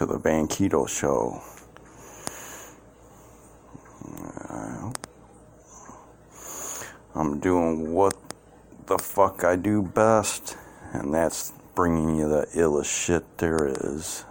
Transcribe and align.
to 0.00 0.06
the 0.06 0.18
Banquito 0.18 0.88
show. 0.88 1.42
I'm 7.14 7.38
doing 7.38 7.92
what 7.92 8.16
the 8.86 8.96
fuck 8.96 9.44
I 9.44 9.56
do 9.56 9.82
best, 9.82 10.56
and 10.94 11.12
that's 11.12 11.52
bringing 11.74 12.16
you 12.16 12.30
the 12.30 12.46
illest 12.54 12.86
shit 12.86 13.36
there 13.36 13.66
is. 13.66 14.24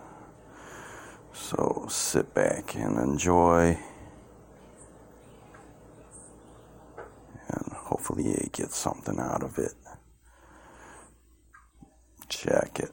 So 1.33 1.85
sit 1.87 2.33
back 2.33 2.73
and 2.73 2.97
enjoy. 2.97 3.77
And 7.47 7.73
hopefully, 7.73 8.23
you 8.23 8.49
get 8.51 8.71
something 8.71 9.19
out 9.19 9.43
of 9.43 9.59
it. 9.59 9.75
Check 12.27 12.79
it. 12.79 12.91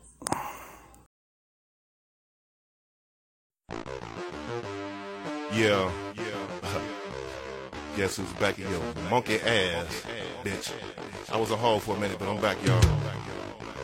Yeah. 5.57 5.91
yeah. 6.15 6.23
Guess 7.97 8.17
who's 8.17 8.33
back 8.35 8.59
in 8.59 8.71
your 8.71 8.83
monkey 9.11 9.41
ass, 9.41 10.05
bitch. 10.45 10.73
I 11.33 11.37
was 11.39 11.51
a 11.51 11.57
hole 11.57 11.81
for 11.81 11.97
a 11.97 11.99
minute, 11.99 12.19
but 12.19 12.29
I'm 12.29 12.41
back, 12.41 12.63
y'all. 12.65 12.81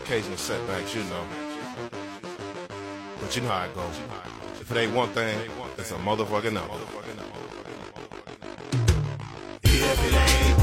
Occasional 0.03 0.37
setbacks, 0.37 0.95
you 0.95 1.03
know. 1.05 1.25
But 3.21 3.35
you 3.35 3.43
know 3.43 3.49
how 3.49 3.65
it 3.65 3.75
goes. 3.75 4.01
If 4.61 4.71
it 4.71 4.77
ain't 4.77 4.95
one 4.95 5.09
thing, 5.11 5.39
it's 5.79 5.91
a 5.93 5.95
motherfucking 5.95 6.53
no. 6.53 6.63
If 9.65 10.05
it 10.05 10.15
ain't 10.15 10.62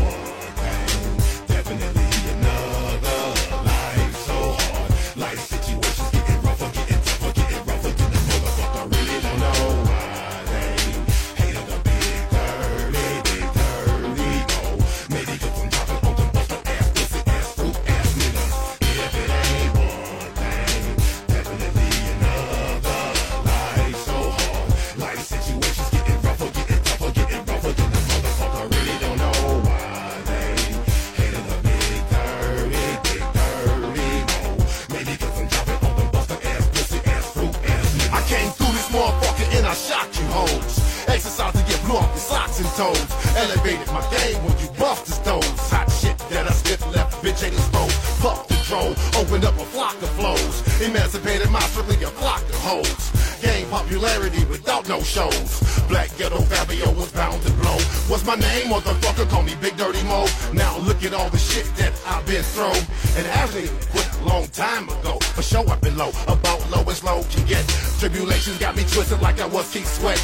my 58.29 58.35
name, 58.35 58.67
motherfucker, 58.67 59.27
call 59.27 59.41
me 59.41 59.55
Big 59.59 59.75
Dirty 59.75 60.03
Mo. 60.03 60.27
Now 60.53 60.77
look 60.77 61.03
at 61.03 61.15
all 61.15 61.31
the 61.31 61.39
shit 61.39 61.65
that 61.77 61.91
I've 62.05 62.23
been 62.27 62.43
through. 62.43 62.77
And 63.17 63.25
actually 63.25 63.69
quit 63.89 64.07
a 64.21 64.23
long 64.23 64.45
time 64.49 64.87
ago. 64.87 65.17
For 65.33 65.41
sure 65.41 65.67
I've 65.67 65.81
been 65.81 65.97
low, 65.97 66.11
about 66.27 66.61
low 66.69 66.83
as 66.91 67.03
low 67.03 67.23
can 67.31 67.43
get. 67.47 67.65
Tribulations 67.97 68.59
got 68.59 68.75
me 68.75 68.83
twisted 68.83 69.19
like 69.21 69.41
I 69.41 69.47
was 69.47 69.73
Keith 69.73 69.87
Sweat. 69.87 70.21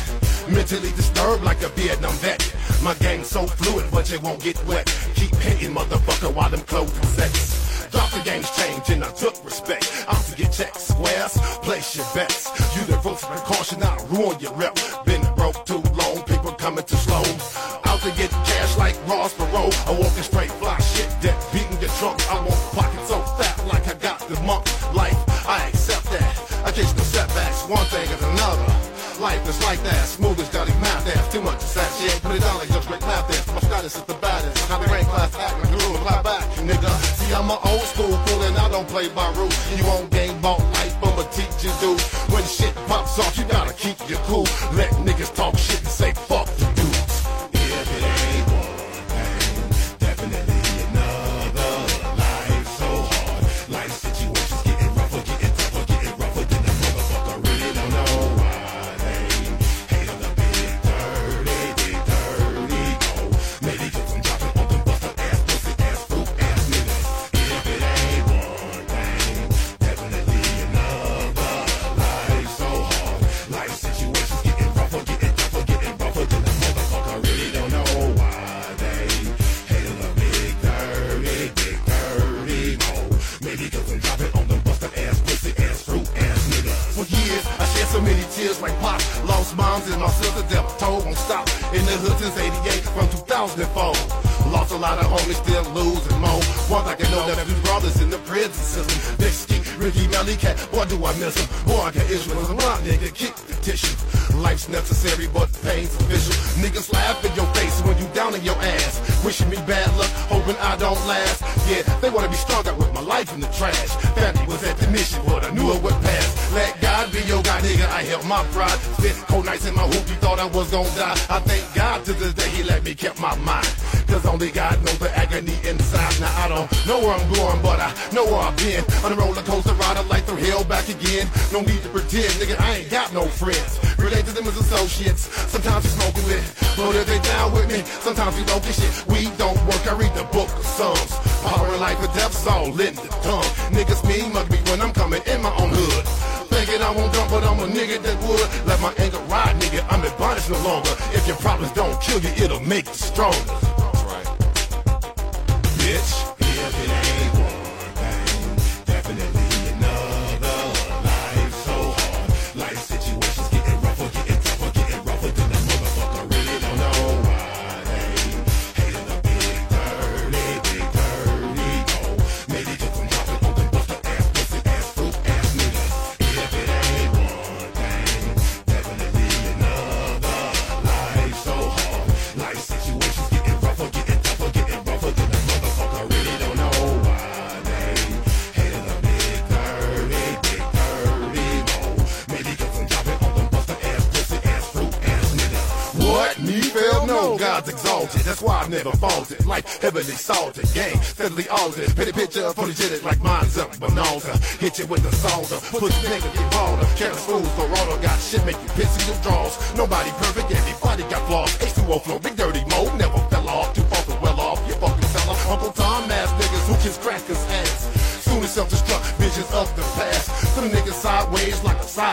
Mentally 0.48 0.92
disturbed 0.92 1.44
like 1.44 1.64
a 1.64 1.70
Vietnam 1.70 2.14
vet. 2.22 2.46
My 2.84 2.94
gang's 2.94 3.26
so 3.26 3.48
fluid, 3.48 3.86
but 3.92 4.12
it 4.14 4.22
won't 4.22 4.40
get 4.40 4.64
wet. 4.68 4.86
Keep 5.16 5.34
hitting, 5.38 5.74
motherfucker, 5.74 6.32
while 6.32 6.52
them 6.52 6.62
clothes 6.62 6.94
sex. 7.18 7.34
Thought 7.90 8.12
the 8.12 8.22
game's 8.30 8.52
changed 8.56 8.92
and 8.92 9.04
I 9.04 9.12
took 9.14 9.44
respect. 9.44 9.85
don't 38.76 38.90
play 38.90 39.08
by 39.08 39.32
rules. 39.36 39.56
You 39.78 39.86
won't 39.86 40.15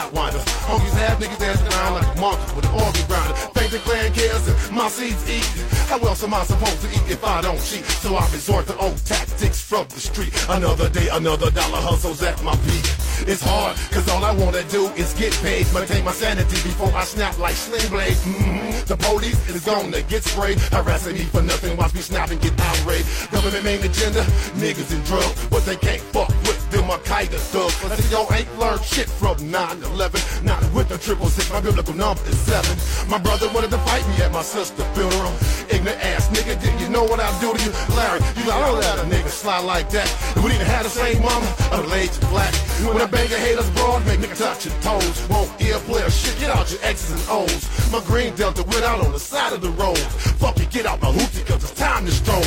a 0.02 0.10
sidewinder. 0.10 0.42
Homies 0.66 0.94
have 0.98 1.18
niggas 1.18 1.38
dancing 1.38 1.66
around 1.68 1.94
like 1.94 2.16
a 2.16 2.20
monkey 2.20 2.56
with 2.56 2.64
an 2.64 2.74
organ 2.74 3.06
grinder. 3.06 3.34
Think 3.54 3.70
the 3.72 3.78
clan 3.78 4.12
cares 4.12 4.48
if 4.48 4.72
my 4.72 4.88
seeds 4.88 5.28
eat. 5.28 5.44
How 5.88 5.98
else 5.98 6.22
am 6.24 6.34
I 6.34 6.44
supposed 6.44 6.80
to 6.82 6.88
eat 6.88 7.10
if 7.10 7.24
I 7.24 7.42
don't 7.42 7.58
cheat? 7.58 7.84
So 7.84 8.14
I 8.16 8.24
resort 8.30 8.66
to 8.66 8.76
old 8.78 8.96
tactics 9.04 9.60
from 9.60 9.86
the 9.88 10.00
street. 10.00 10.32
Another 10.48 10.88
day, 10.88 11.08
another 11.12 11.50
dollar 11.50 11.80
hustles 11.80 12.22
at 12.22 12.42
my 12.42 12.54
peak. 12.66 12.84
It's 13.24 13.42
hard, 13.42 13.76
cause 13.92 14.08
all 14.08 14.24
I 14.24 14.34
wanna 14.34 14.64
do 14.64 14.88
is 14.96 15.14
get 15.14 15.32
paid. 15.42 15.66
Maintain 15.72 16.04
my 16.04 16.12
sanity 16.12 16.56
before 16.62 16.92
I 16.94 17.04
snap 17.04 17.38
like 17.38 17.54
Sling 17.54 17.88
Blade. 17.90 18.16
hmm 18.16 18.84
The 18.86 18.96
police 18.96 19.38
is 19.48 19.64
gonna 19.64 20.02
get 20.02 20.24
sprayed. 20.24 20.58
Harassing 20.72 21.14
me 21.14 21.24
for 21.24 21.42
nothing, 21.42 21.76
watch 21.76 21.94
me 21.94 22.00
snap 22.00 22.30
and 22.30 22.40
get 22.40 22.58
outraged. 22.58 23.30
Government 23.30 23.64
main 23.64 23.80
agenda, 23.82 24.22
niggas 24.58 24.92
and 24.92 25.04
drugs. 25.04 25.46
But 25.50 25.64
they 25.64 25.76
can't 25.76 26.02
fuck 26.14 26.28
with 26.46 26.61
them 26.72 26.90
Al-Qaeda 26.90 27.38
thugs. 27.52 27.76
I 27.84 27.96
see 27.96 28.10
y'all 28.10 28.32
ain't 28.32 28.48
learned 28.58 28.82
shit 28.82 29.08
from 29.08 29.36
9-11. 29.36 30.44
Not 30.44 30.60
with 30.72 30.88
the 30.88 30.98
triple 30.98 31.28
six, 31.28 31.52
my 31.52 31.60
biblical 31.60 31.94
number 31.94 32.22
is 32.24 32.38
seven. 32.38 32.72
My 33.08 33.18
brother 33.18 33.46
wanted 33.52 33.70
to 33.70 33.78
fight 33.84 34.06
me 34.08 34.16
at 34.24 34.32
my 34.32 34.42
sister's 34.42 34.86
funeral. 34.96 35.32
Ignorant 35.68 36.00
ass 36.02 36.28
nigga, 36.32 36.56
did 36.60 36.74
you 36.80 36.88
know 36.88 37.04
what 37.04 37.20
I 37.20 37.28
do 37.40 37.52
to 37.52 37.60
you? 37.62 37.72
Larry, 37.94 38.20
you 38.36 38.48
like, 38.48 38.56
I 38.56 38.66
don't 38.66 38.80
let 38.80 38.98
a 38.98 39.06
nigga 39.06 39.28
slide 39.28 39.64
like 39.64 39.90
that. 39.90 40.08
We 40.36 40.50
didn't 40.50 40.66
have 40.66 40.84
the 40.84 40.90
same 40.90 41.20
mama, 41.22 41.46
I'd 41.72 41.86
lay 41.92 42.08
black. 42.32 42.54
When 42.82 43.00
I 43.00 43.06
bang 43.06 43.30
a 43.30 43.38
haters 43.38 43.70
broad, 43.70 44.04
make 44.06 44.20
nigga 44.20 44.38
touch 44.38 44.64
your 44.64 44.74
toes. 44.80 45.28
Won't 45.28 45.50
ear 45.60 45.78
player 45.86 46.10
shit, 46.10 46.38
get 46.40 46.50
out 46.50 46.70
your 46.72 46.80
X's 46.82 47.12
and 47.12 47.24
O's. 47.28 47.92
My 47.92 48.00
green 48.00 48.34
delta 48.34 48.62
went 48.64 48.84
out 48.84 49.04
on 49.04 49.12
the 49.12 49.20
side 49.20 49.52
of 49.52 49.60
the 49.60 49.70
road. 49.70 49.98
Fuck 50.40 50.58
it, 50.58 50.70
get 50.70 50.86
out 50.86 51.00
my 51.02 51.12
hoopty, 51.12 51.44
cause 51.46 51.62
it's 51.62 51.74
time 51.74 52.06
to 52.06 52.12
stroll. 52.12 52.42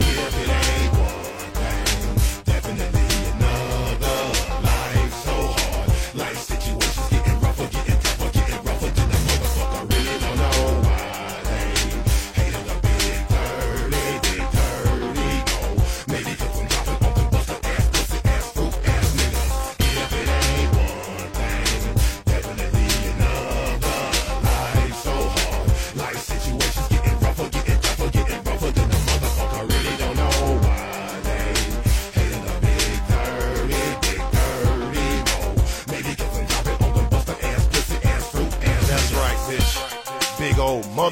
If 0.00 0.77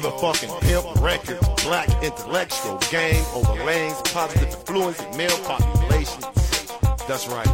motherfucking 0.09 0.61
pimp 0.61 1.01
record, 1.01 1.39
black 1.63 1.89
intellectual 2.03 2.77
game 2.89 3.23
over 3.33 3.53
lanes, 3.65 3.99
positive 4.13 4.53
influence 4.53 5.01
in 5.01 5.17
male 5.17 5.37
population. 5.39 6.21
That's 7.07 7.27
right. 7.27 7.45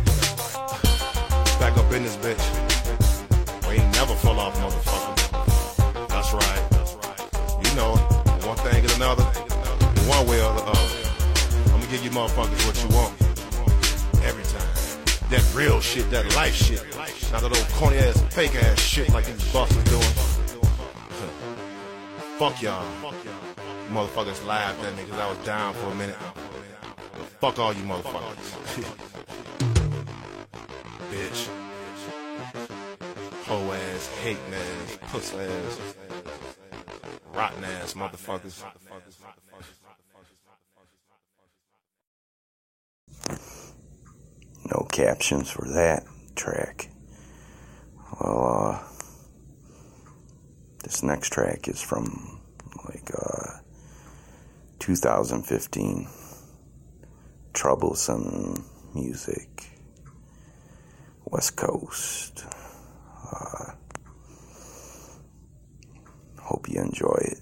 Back 1.59 1.77
up 1.77 1.91
in 1.91 2.03
this 2.03 2.17
bitch. 2.17 2.43
We 3.67 3.75
ain't 3.75 3.95
never 3.95 4.13
fall 4.15 4.39
off, 4.39 4.55
motherfucker. 4.57 6.07
That's 6.09 6.33
right. 6.33 7.65
You 7.65 7.75
know. 7.75 7.95
One 8.45 8.57
thing 8.57 8.83
and 8.83 8.91
another. 8.93 9.23
One 10.03 10.27
way 10.27 10.43
or 10.43 10.53
the 10.53 10.63
other. 10.63 11.09
I'm 11.67 11.79
gonna 11.79 11.91
give 11.91 12.03
you 12.03 12.11
motherfuckers 12.11 12.65
what 12.67 12.77
you 12.83 12.89
want. 12.95 13.13
Every 14.23 14.43
time. 14.43 15.29
That 15.29 15.53
real 15.55 15.79
shit, 15.79 16.09
that 16.11 16.35
life 16.35 16.53
shit. 16.53 16.83
Not 17.31 17.41
that 17.41 17.57
old 17.57 17.69
corny 17.69 17.97
ass, 17.97 18.21
fake 18.29 18.55
ass 18.55 18.79
shit 18.79 19.09
like 19.09 19.25
these 19.25 19.51
busters 19.51 19.83
doing. 19.85 20.32
Fuck 22.37 22.61
y'all. 22.61 22.85
Motherfuckers 23.89 24.45
laughed 24.45 24.83
at 24.83 24.95
me 24.95 25.03
because 25.03 25.19
I 25.19 25.29
was 25.29 25.37
down 25.45 25.73
for 25.75 25.87
a 25.87 25.95
minute. 25.95 26.15
Fuck 27.39 27.59
all 27.59 27.73
you 27.73 27.83
motherfuckers. 27.83 28.85
Bitch. 31.11 31.47
Hoe 33.45 33.71
ass, 33.71 34.07
hating 34.23 34.53
ass, 34.53 34.97
puss 35.11 35.33
ass, 35.35 35.79
rotten 37.33 37.63
ass 37.63 37.93
motherfuckers. 37.93 38.63
No 44.71 44.87
captions 44.91 45.51
for 45.51 45.67
that 45.73 46.03
track. 46.35 46.89
Well, 48.19 48.79
uh, 48.81 48.92
this 50.93 51.01
next 51.01 51.33
track 51.33 51.67
is 51.67 51.81
from 51.81 52.39
like 52.85 53.09
uh, 53.17 53.57
2015. 54.77 56.07
Troublesome 57.51 58.63
music, 58.93 59.71
West 61.25 61.55
Coast. 61.55 62.45
Uh, 63.31 63.71
hope 66.39 66.69
you 66.69 66.79
enjoy 66.79 67.17
it. 67.21 67.39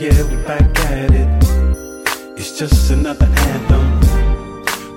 Yeah, 0.00 0.22
we 0.30 0.36
back 0.44 0.78
at 0.90 1.10
it. 1.10 1.28
It's 2.38 2.56
just 2.56 2.90
another 2.90 3.26
anthem. 3.26 4.00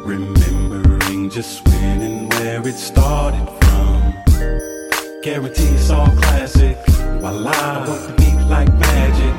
Remembering 0.05 1.29
just 1.29 1.67
when 1.67 2.01
and 2.01 2.33
where 2.33 2.67
it 2.67 2.75
started 2.75 3.47
from. 3.61 4.13
Guarantee 5.23 5.73
it's 5.73 5.89
all 5.89 6.05
classic. 6.05 6.77
While 7.19 7.47
I 7.47 7.87
work 7.87 8.07
the 8.07 8.13
beat 8.17 8.45
like 8.47 8.71
magic. 8.73 9.35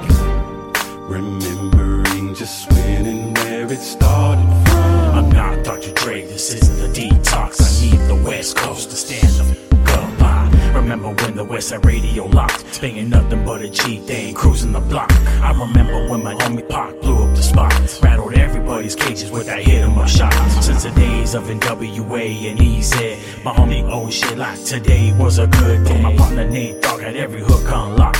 Remembering 1.08 2.34
just 2.34 2.68
when 2.72 3.06
and 3.06 3.38
where 3.38 3.72
it 3.72 3.80
started 3.80 4.48
from. 4.66 5.14
I'm 5.16 5.30
not 5.30 5.64
Dr. 5.64 5.92
Dre, 5.92 6.22
this 6.22 6.52
isn't 6.54 6.90
a 6.90 6.92
detox. 6.92 7.60
I 7.62 7.90
need 7.90 8.08
the 8.08 8.20
West 8.24 8.56
Coast 8.56 8.90
to 8.90 8.96
stand 8.96 9.32
the 9.34 9.72
up 9.92 10.18
by. 10.18 10.50
Remember 10.74 11.10
when 11.10 11.36
the 11.36 11.44
West 11.44 11.68
Side 11.68 11.84
radio 11.84 12.26
I 15.52 15.66
remember 15.66 16.08
when 16.08 16.22
my 16.24 16.34
homie 16.34 16.66
Pac 16.66 16.98
blew 17.02 17.24
up 17.24 17.36
the 17.36 17.42
spot. 17.42 17.74
Rattled 18.02 18.32
everybody's 18.38 18.96
cages 18.96 19.30
with 19.30 19.46
that 19.46 19.62
hit 19.62 19.82
'em 19.82 19.98
up 19.98 20.08
shot. 20.08 20.32
Since 20.62 20.84
the 20.84 20.90
days 20.92 21.34
of 21.34 21.50
NWA 21.50 22.48
and 22.48 22.58
EZ, 22.58 22.94
my 23.44 23.52
homie 23.52 23.84
oh 23.86 24.08
shit 24.08 24.38
like 24.38 24.64
today 24.64 25.12
was 25.18 25.38
a 25.38 25.46
good 25.46 25.84
day. 25.84 26.00
My 26.00 26.16
partner 26.16 26.48
Nate 26.48 26.80
Dogg 26.80 27.02
had 27.02 27.16
every 27.16 27.42
hook 27.42 27.68
unlocked. 27.70 28.11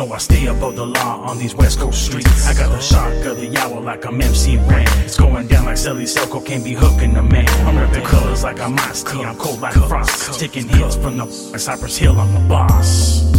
Know 0.00 0.14
I 0.14 0.16
stay 0.16 0.46
above 0.46 0.76
the 0.76 0.86
law 0.86 1.28
on 1.28 1.36
these 1.36 1.54
West 1.54 1.78
Coast 1.78 2.06
streets. 2.06 2.48
I 2.48 2.54
got 2.54 2.70
the 2.70 2.80
shock 2.80 3.12
of 3.26 3.38
the 3.38 3.54
hour 3.58 3.82
like 3.82 4.06
I'm 4.06 4.18
MC 4.18 4.56
Ren. 4.56 4.86
It's 5.04 5.18
going 5.18 5.46
down 5.46 5.66
like 5.66 5.76
Sally 5.76 6.04
Selko 6.04 6.40
can't 6.42 6.64
be 6.64 6.72
hooking 6.72 7.12
the 7.12 7.22
man. 7.22 7.46
I'm 7.66 7.76
ripping 7.76 8.06
colors 8.06 8.42
like 8.42 8.60
I'm 8.60 8.78
Ice. 8.78 9.04
I'm 9.04 9.36
cold 9.36 9.60
like 9.60 9.74
frost. 9.74 10.40
Taking 10.40 10.66
hits 10.68 10.96
from 10.96 11.18
the 11.18 11.26
Cypress 11.26 11.98
Hill, 11.98 12.18
I'm 12.18 12.32
the 12.32 12.40
boss. 12.48 13.30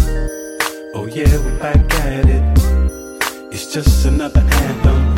Oh 0.94 1.08
yeah, 1.12 1.36
we're 1.36 1.58
back 1.58 1.96
at 2.06 2.30
it. 2.30 2.44
It's 3.52 3.74
just 3.74 4.06
another 4.06 4.42
anthem. 4.42 5.16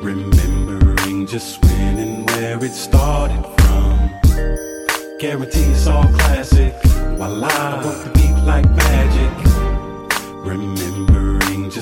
Remembering 0.00 1.26
just 1.26 1.60
when 1.64 1.98
and 1.98 2.30
where 2.30 2.64
it 2.64 2.70
started 2.70 3.42
from. 3.58 4.10
Guarantee 5.18 5.72
it's 5.72 5.88
all 5.88 6.04
classic. 6.04 6.72
While 7.18 7.44
I 7.44 7.84
work 7.84 8.04
the 8.04 8.10
beat 8.10 8.44
like 8.44 8.70
magic. 8.70 9.45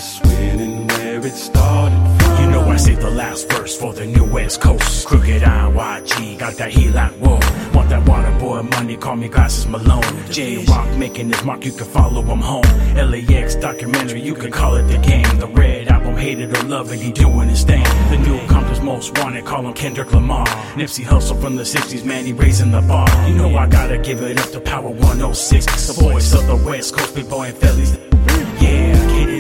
When 0.05 0.87
where 0.89 1.27
it 1.27 1.33
started 1.33 1.97
from. 2.19 2.45
You 2.45 2.51
know 2.51 2.61
I 2.69 2.77
say 2.77 2.95
the 2.95 3.11
last 3.11 3.51
verse 3.51 3.75
for 3.75 3.95
the 3.95 4.05
new 4.05 4.25
West 4.25 4.61
Coast. 4.61 5.07
Crooked 5.07 5.43
I, 5.43 5.71
YG, 5.71 6.39
got 6.39 6.55
that 6.55 6.77
like 6.93 7.13
whoa. 7.13 7.41
Want 7.75 7.89
that 7.89 8.07
water 8.07 8.39
boy 8.39 8.63
money, 8.63 8.99
call 8.99 9.17
me 9.17 9.29
Glasses 9.29 9.67
Malone. 9.67 10.03
Jay 10.31 10.63
Rock 10.67 10.89
making 10.99 11.31
his 11.31 11.43
mark, 11.43 11.65
you 11.65 11.73
can 11.73 11.87
follow 11.87 12.21
him 12.21 12.41
home. 12.41 12.69
LAX 12.95 13.55
documentary, 13.55 14.21
you 14.21 14.35
can 14.35 14.51
call 14.51 14.75
it 14.75 14.83
the 14.83 14.99
game. 14.99 15.39
The 15.39 15.49
red 15.49 15.89
album, 15.89 16.17
hated 16.17 16.55
or 16.55 16.63
love 16.65 16.93
it, 16.93 17.01
he 17.01 17.11
doing 17.11 17.49
his 17.49 17.65
thing. 17.65 17.85
The 18.11 18.19
new 18.19 18.39
Compton's 18.47 18.81
most 18.81 19.17
wanted, 19.19 19.47
call 19.47 19.67
him 19.67 19.73
Kendrick 19.73 20.13
Lamar. 20.13 20.47
Nipsey 20.77 21.05
Hussle 21.05 21.41
from 21.41 21.57
the 21.57 21.63
60s, 21.63 22.05
man, 22.05 22.27
he 22.27 22.35
raising 22.35 22.73
the 22.73 22.83
bar. 22.83 23.09
You 23.27 23.37
know 23.37 23.57
I 23.57 23.67
gotta 23.67 23.97
give 23.97 24.21
it 24.21 24.39
up 24.39 24.51
to 24.51 24.61
Power 24.61 24.91
106. 24.91 25.87
The 25.87 25.93
voice 25.95 26.35
of 26.35 26.47
the 26.47 26.57
West 26.57 26.95
Coast, 26.95 27.15
big 27.15 27.31
boy 27.31 27.47
and 27.47 27.57
Phillies. 27.57 28.14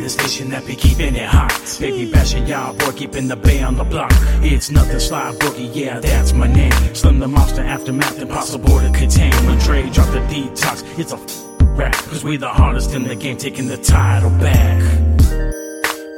The 0.04 0.10
station 0.10 0.50
that 0.50 0.66
be 0.66 0.76
keeping 0.76 1.16
it 1.16 1.26
hot. 1.26 1.78
Baby 1.80 2.12
bashing 2.12 2.46
y'all, 2.46 2.74
boy, 2.74 2.92
keeping 2.92 3.26
the 3.26 3.36
bay 3.36 3.62
on 3.62 3.76
the 3.76 3.84
block. 3.84 4.12
It's 4.42 4.70
nothing 4.70 5.00
slide 5.00 5.34
boogie, 5.36 5.74
yeah, 5.74 5.98
that's 5.98 6.34
my 6.34 6.46
name. 6.46 6.72
Slim 6.94 7.20
the 7.20 7.26
monster 7.26 7.62
aftermath, 7.62 8.18
impossible 8.18 8.80
to 8.80 8.92
contain. 8.92 9.32
When 9.46 9.58
Dre 9.60 9.88
drop 9.88 10.10
the 10.12 10.18
detox, 10.28 10.84
it's 10.98 11.14
a 11.14 11.16
f- 11.16 11.78
rap. 11.78 11.94
Cause 11.94 12.22
we 12.22 12.36
the 12.36 12.50
hardest 12.50 12.92
in 12.92 13.04
the 13.04 13.16
game, 13.16 13.38
taking 13.38 13.66
the 13.66 13.78
title 13.78 14.28
back. 14.28 14.82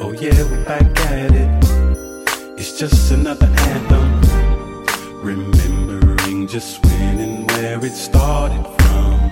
Oh 0.00 0.10
yeah, 0.20 0.42
we 0.50 0.64
back 0.64 0.82
at 1.12 1.30
it. 1.30 2.58
It's 2.58 2.76
just 2.80 3.12
another 3.12 3.46
anthem. 3.46 5.22
Remembering 5.22 6.48
just 6.48 6.84
when 6.84 7.20
and 7.20 7.50
where 7.52 7.84
it 7.84 7.92
started 7.92 8.64
from. 8.80 9.30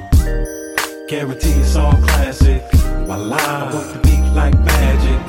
Guarantee 1.08 1.50
it's 1.54 1.74
all 1.74 1.96
classic. 2.06 2.62
The 2.70 4.00
beat 4.02 4.23
like 4.34 4.58
magic. 4.58 5.22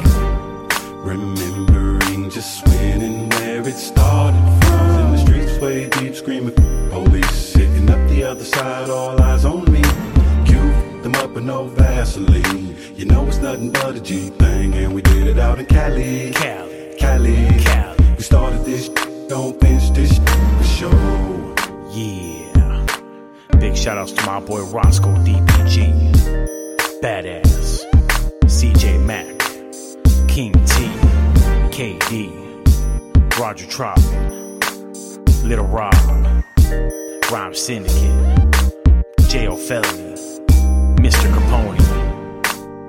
Remembering 1.04 2.30
just 2.30 2.66
when 2.68 3.02
and 3.02 3.34
where 3.34 3.68
it 3.68 3.76
started 3.76 4.42
from. 4.66 4.90
In 5.00 5.12
the 5.12 5.18
streets, 5.18 5.58
way 5.60 5.90
deep, 5.90 6.16
screaming. 6.16 6.56
Police 6.90 7.32
sitting 7.32 7.90
up 7.90 8.10
the 8.10 8.24
other 8.24 8.44
side, 8.44 8.90
all 8.90 9.22
eyes 9.22 9.46
on 9.46 9.72
me. 9.72 9.84
Cue 10.46 11.02
them 11.04 11.16
up 11.16 11.32
with 11.32 11.44
no 11.44 11.68
Vaseline. 11.68 12.76
You 12.96 13.06
know 13.06 13.28
it's 13.28 13.38
nothing 13.38 13.72
but 13.72 13.96
a 13.96 14.00
G 14.00 14.30
thing, 14.30 14.74
and 14.74 14.94
we 14.94 15.02
did 15.02 15.28
it 15.28 15.38
out 15.38 15.60
in 15.60 15.66
Cali. 15.68 16.32
Cali. 16.34 16.96
Cali. 16.98 17.64
Cali. 17.64 18.16
We 18.18 18.24
started 18.24 18.66
this, 18.66 18.90
don't 19.30 19.60
finish 19.62 19.90
this 19.92 20.18
for 20.58 20.64
sure. 20.64 21.56
Yeah. 21.92 22.88
Big 23.60 23.76
shout 23.76 23.98
outs 23.98 24.14
to 24.14 24.26
my 24.26 24.40
boy 24.40 24.64
Roscoe 24.64 25.14
DPG. 25.24 26.12
Badass. 27.02 27.95
CJ 28.66 29.00
Mac. 29.06 29.28
King 30.28 30.52
T. 30.66 30.88
KD. 31.70 32.32
Roger 33.38 33.68
Troutman. 33.68 34.60
Little 35.44 35.68
Rob. 35.68 35.94
Rhyme 37.32 37.54
Syndicate. 37.54 38.10
Jayo 39.30 39.56
Felony. 39.56 40.16
Mr. 40.98 41.32
Capone. 41.32 41.78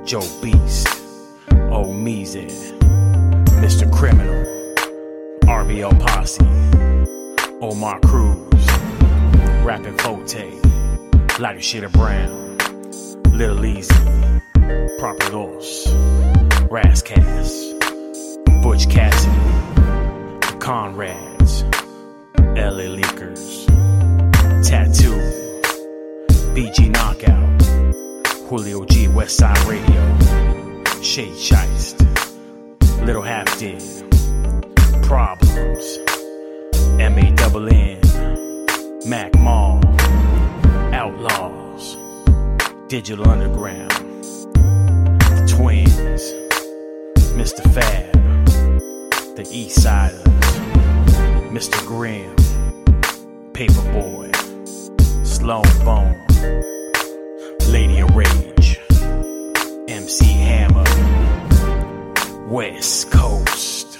Joe 0.06 0.26
Beast. 0.40 0.88
O. 1.50 1.92
Mr. 3.60 3.92
Criminal. 3.92 4.46
RBL 5.42 6.00
Posse. 6.00 6.40
Omar 7.60 8.00
Cruz. 8.00 8.46
Rapping 9.62 9.98
Forte, 9.98 10.52
Lighter 11.40 11.58
Shitter 11.58 11.90
Brown, 11.90 12.56
Little 13.36 13.66
Easy, 13.66 13.92
Proper 14.98 15.30
Dos, 15.30 15.86
Ras 16.70 17.02
Kass, 17.02 17.72
Butch 18.62 18.88
Cassidy, 18.88 19.36
The 20.40 20.56
Conrads, 20.58 21.62
LA 22.56 22.88
Leakers, 22.98 23.66
Tattoo, 24.66 25.16
BG 26.54 26.90
Knockout, 26.90 27.62
Julio 28.48 28.84
G 28.86 29.06
Westside 29.06 29.66
Radio, 29.68 31.00
Shade 31.00 31.34
Sheist, 31.34 32.00
Little 33.06 33.22
Half 33.22 33.58
Dead, 33.60 33.82
Problems, 35.04 35.98
M 36.98 37.16
A 37.18 37.30
double 37.36 37.68
N. 37.72 38.00
Mac 39.06 39.32
Mall, 39.38 39.80
Outlaws, 40.92 41.96
Digital 42.88 43.28
Underground, 43.28 43.92
Mr. 47.36 47.62
Fab, 47.74 48.12
The 49.36 49.46
East 49.50 49.82
Siders, 49.82 50.22
Mr. 51.52 51.86
Grimm, 51.86 52.34
Paperboy, 53.52 54.34
Sloan 55.26 55.62
Bone, 55.84 56.16
Lady 57.68 57.98
of 58.00 58.16
Rage, 58.16 58.80
MC 59.86 60.24
Hammer, 60.24 60.84
West 62.48 63.10
Coast. 63.10 63.95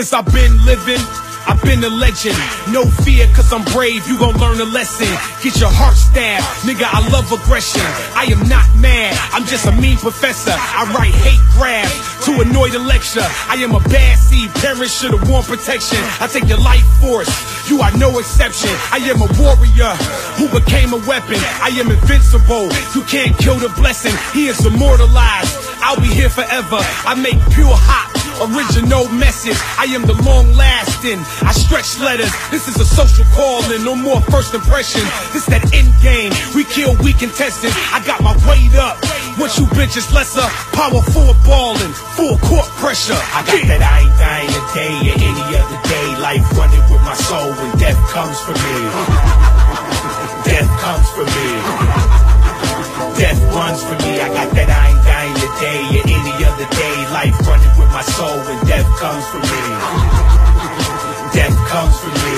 Since 0.00 0.14
I've 0.14 0.32
been 0.32 0.64
living, 0.64 0.96
I've 1.44 1.60
been 1.60 1.84
a 1.84 1.92
legend. 1.92 2.32
No 2.72 2.88
fear, 3.04 3.28
cause 3.36 3.52
I'm 3.52 3.60
brave, 3.68 4.08
you 4.08 4.16
gon' 4.18 4.32
learn 4.40 4.58
a 4.58 4.64
lesson. 4.64 5.12
Get 5.44 5.60
your 5.60 5.68
heart 5.68 5.92
stabbed, 5.92 6.40
nigga, 6.64 6.88
I 6.88 7.04
love 7.12 7.28
aggression. 7.28 7.84
I 8.16 8.24
am 8.32 8.48
not 8.48 8.64
mad, 8.80 9.12
I'm 9.36 9.44
just 9.44 9.68
a 9.68 9.72
mean 9.72 9.98
professor. 9.98 10.56
I 10.56 10.88
write 10.96 11.12
hate 11.20 11.44
grabs 11.52 11.92
to 12.24 12.40
annoy 12.40 12.72
the 12.72 12.78
lecture. 12.78 13.28
I 13.44 13.60
am 13.60 13.76
a 13.76 13.80
bad 13.92 14.16
seed, 14.16 14.48
parents 14.64 14.96
should've 14.96 15.20
worn 15.28 15.44
protection. 15.44 16.00
I 16.16 16.32
take 16.32 16.48
your 16.48 16.64
life 16.64 16.88
force, 16.96 17.28
you 17.68 17.82
are 17.84 17.92
no 17.98 18.16
exception. 18.16 18.72
I 18.88 19.04
am 19.04 19.20
a 19.20 19.28
warrior 19.36 19.92
who 20.40 20.48
became 20.48 20.96
a 20.96 21.00
weapon. 21.04 21.36
I 21.60 21.76
am 21.76 21.92
invincible, 21.92 22.72
you 22.96 23.04
can't 23.04 23.36
kill 23.36 23.60
the 23.60 23.68
blessing. 23.76 24.16
He 24.32 24.48
is 24.48 24.64
immortalized, 24.64 25.60
I'll 25.84 26.00
be 26.00 26.08
here 26.08 26.32
forever. 26.32 26.80
I 27.04 27.12
make 27.20 27.36
pure 27.52 27.76
hot 27.76 28.09
original 28.40 29.08
message. 29.12 29.56
I 29.76 29.84
am 29.92 30.02
the 30.02 30.16
long 30.24 30.52
lasting. 30.56 31.20
I 31.44 31.52
stretch 31.52 32.00
letters. 32.00 32.32
This 32.50 32.68
is 32.68 32.76
a 32.80 32.84
social 32.84 33.24
calling, 33.36 33.84
no 33.84 33.94
more 33.94 34.20
first 34.32 34.54
impression. 34.54 35.02
This 35.32 35.44
is 35.44 35.50
that 35.52 35.64
end 35.72 35.92
game. 36.00 36.32
We 36.54 36.64
kill 36.64 36.96
weak 37.04 37.18
contestants. 37.20 37.76
I 37.92 38.00
got 38.04 38.22
my 38.22 38.32
weight 38.48 38.74
up. 38.76 38.96
What 39.36 39.56
you 39.56 39.64
bitches 39.76 40.12
lesser, 40.12 40.44
power 40.76 41.00
forward 41.12 41.40
balling, 41.44 41.92
full 42.16 42.36
court 42.44 42.68
pressure. 42.80 43.16
I 43.16 43.44
got 43.44 43.62
that 43.68 43.82
I 43.84 44.04
ain't 44.04 44.16
dying 44.20 44.52
today 44.52 44.96
or 45.10 45.16
any 45.16 45.46
other 45.56 45.80
day. 45.88 46.08
Life 46.20 46.44
running 46.56 46.84
with 46.88 47.02
my 47.04 47.14
soul 47.14 47.52
when 47.56 47.70
death 47.78 48.00
comes 48.12 48.38
for 48.40 48.56
me. 48.56 48.76
Death 50.44 50.70
comes 50.80 51.08
for 51.12 51.24
me. 51.24 51.48
Death 53.16 53.40
runs 53.54 53.82
for 53.84 53.96
me. 54.04 54.20
I 54.20 54.28
got 54.32 54.50
that 54.56 54.70
I 54.70 54.99
day 55.60 55.80
or 56.00 56.04
any 56.08 56.34
other 56.44 56.68
day. 56.72 56.96
Life 57.12 57.36
running 57.46 57.74
with 57.78 57.90
my 57.92 58.02
soul 58.02 58.36
When 58.48 58.58
death 58.66 58.88
comes 58.98 59.24
for 59.28 59.40
me. 59.44 59.62
Death 61.36 61.56
comes 61.68 61.96
for 62.00 62.12
me. 62.24 62.36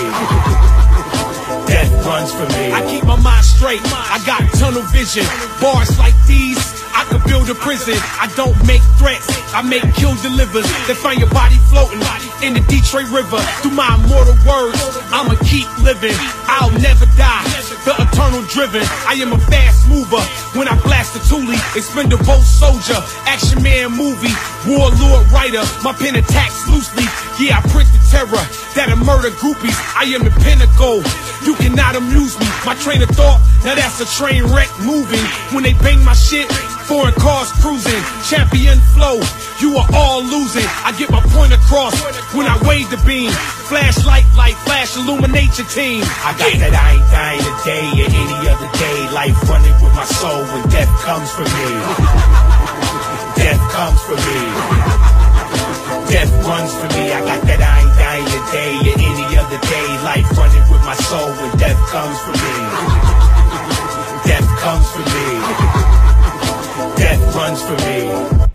Death 1.71 1.93
runs 2.05 2.33
for 2.35 2.47
me. 2.59 2.73
I 2.73 2.81
keep 2.91 3.05
my 3.05 3.17
mind 3.17 3.45
straight. 3.45 3.81
I 3.87 4.21
got 4.27 4.43
tunnel 4.59 4.83
vision. 4.93 5.25
Bars 5.61 5.99
like 5.99 6.19
these. 6.27 6.61
I 6.95 7.05
could 7.09 7.25
build 7.25 7.49
a 7.49 7.55
prison. 7.55 7.97
I 8.21 8.31
don't 8.37 8.55
make 8.67 8.83
threats, 9.01 9.27
I 9.55 9.63
make 9.63 9.83
kill 9.95 10.15
delivers. 10.21 10.69
They 10.87 10.95
find 10.95 11.19
your 11.19 11.31
body 11.31 11.57
floating 11.73 11.99
in 12.45 12.53
the 12.55 12.61
Detroit 12.69 13.09
River. 13.09 13.41
Through 13.63 13.73
my 13.73 13.89
immortal 13.97 14.37
words, 14.45 14.79
I'ma 15.11 15.35
keep 15.49 15.67
living. 15.81 16.15
I'll 16.47 16.71
never 16.79 17.07
die. 17.17 17.72
The 17.85 17.95
eternal 17.99 18.43
driven. 18.47 18.83
I 19.11 19.19
am 19.19 19.33
a 19.33 19.39
fast 19.51 19.89
mover. 19.89 20.23
When 20.55 20.69
I 20.69 20.79
blast 20.83 21.15
the 21.15 21.21
Thule, 21.21 21.51
expendable 21.75 22.39
soldier. 22.43 22.99
Action 23.27 23.63
man 23.63 23.91
movie. 23.91 24.31
Warlord 24.67 25.27
writer. 25.35 25.67
My 25.83 25.93
pen 25.93 26.15
attacks 26.15 26.69
loosely. 26.71 27.03
Yeah, 27.43 27.59
I 27.59 27.61
print 27.75 27.91
the 27.91 27.99
terror 28.07 28.45
that'll 28.79 29.03
murder 29.03 29.35
groupies. 29.43 29.75
I 29.99 30.05
am 30.15 30.23
the 30.23 30.31
pinnacle. 30.47 31.03
You 31.43 31.59
cannot 31.59 31.97
amuse 31.97 32.39
me. 32.39 32.47
My 32.65 32.79
train 32.79 33.03
of 33.03 33.11
thought, 33.11 33.43
now 33.65 33.75
that's 33.75 33.99
a 33.99 34.07
train 34.07 34.45
wreck 34.47 34.71
moving. 34.79 35.25
When 35.51 35.65
they 35.65 35.75
bang 35.75 36.05
my 36.05 36.15
shit, 36.15 36.47
foreign 36.93 37.17
cars 37.17 37.49
cruising. 37.65 38.05
Champion 38.29 38.77
flow, 38.93 39.17
you 39.65 39.81
are 39.81 39.89
all 39.97 40.21
losing. 40.21 40.69
I 40.85 40.93
get 41.01 41.09
my 41.09 41.25
point 41.33 41.53
across 41.57 41.97
when 42.37 42.45
I 42.45 42.61
wave 42.69 42.93
the 42.93 43.01
beam. 43.09 43.33
Flashlight, 43.73 44.29
light, 44.37 44.57
flash, 44.69 44.93
illuminate 45.01 45.57
your 45.57 45.69
team. 45.73 46.05
I 46.05 46.37
got 46.37 46.53
that 46.61 46.75
I 46.77 47.01
ain't 47.01 47.09
dying 47.09 47.45
today 47.49 47.89
or 47.97 48.09
any 48.13 48.41
other 48.45 48.71
day. 48.77 48.99
Life 49.09 49.41
running 49.49 49.77
with 49.81 49.95
my 49.97 50.05
soul 50.05 50.45
when 50.53 50.69
death 50.69 50.93
comes 51.01 51.33
for 51.33 51.49
me. 51.49 51.69
Death 53.41 53.63
comes 53.73 54.01
for 54.05 54.19
me. 54.29 54.41
Death 56.13 56.33
runs 56.45 56.73
for 56.77 56.89
me. 56.93 57.05
I 57.09 57.21
got 57.25 57.41
that 57.49 57.61
I 57.65 57.75
ain't 57.81 57.97
dying 57.97 58.29
today 58.37 58.73
or 58.85 58.97
any 59.01 59.27
other 59.41 59.61
day. 59.65 59.89
Life 60.05 60.29
running 60.37 60.67
with 60.69 60.85
my 60.85 60.97
soul 61.09 61.33
when 61.41 61.57
death 61.57 61.81
comes 61.89 62.19
for 62.21 62.37
me. 62.37 62.55
Death 64.29 64.49
comes 64.61 64.87
for 64.93 65.05
me. 65.09 65.82
Death 67.03 67.35
runs 67.35 67.61
for 67.61 67.77
me. 67.85 68.49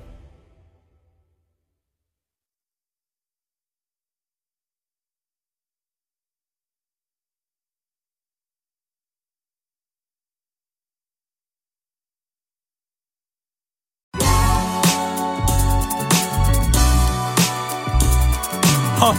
Huh. 19.00 19.14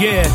Yeah. 0.00 0.26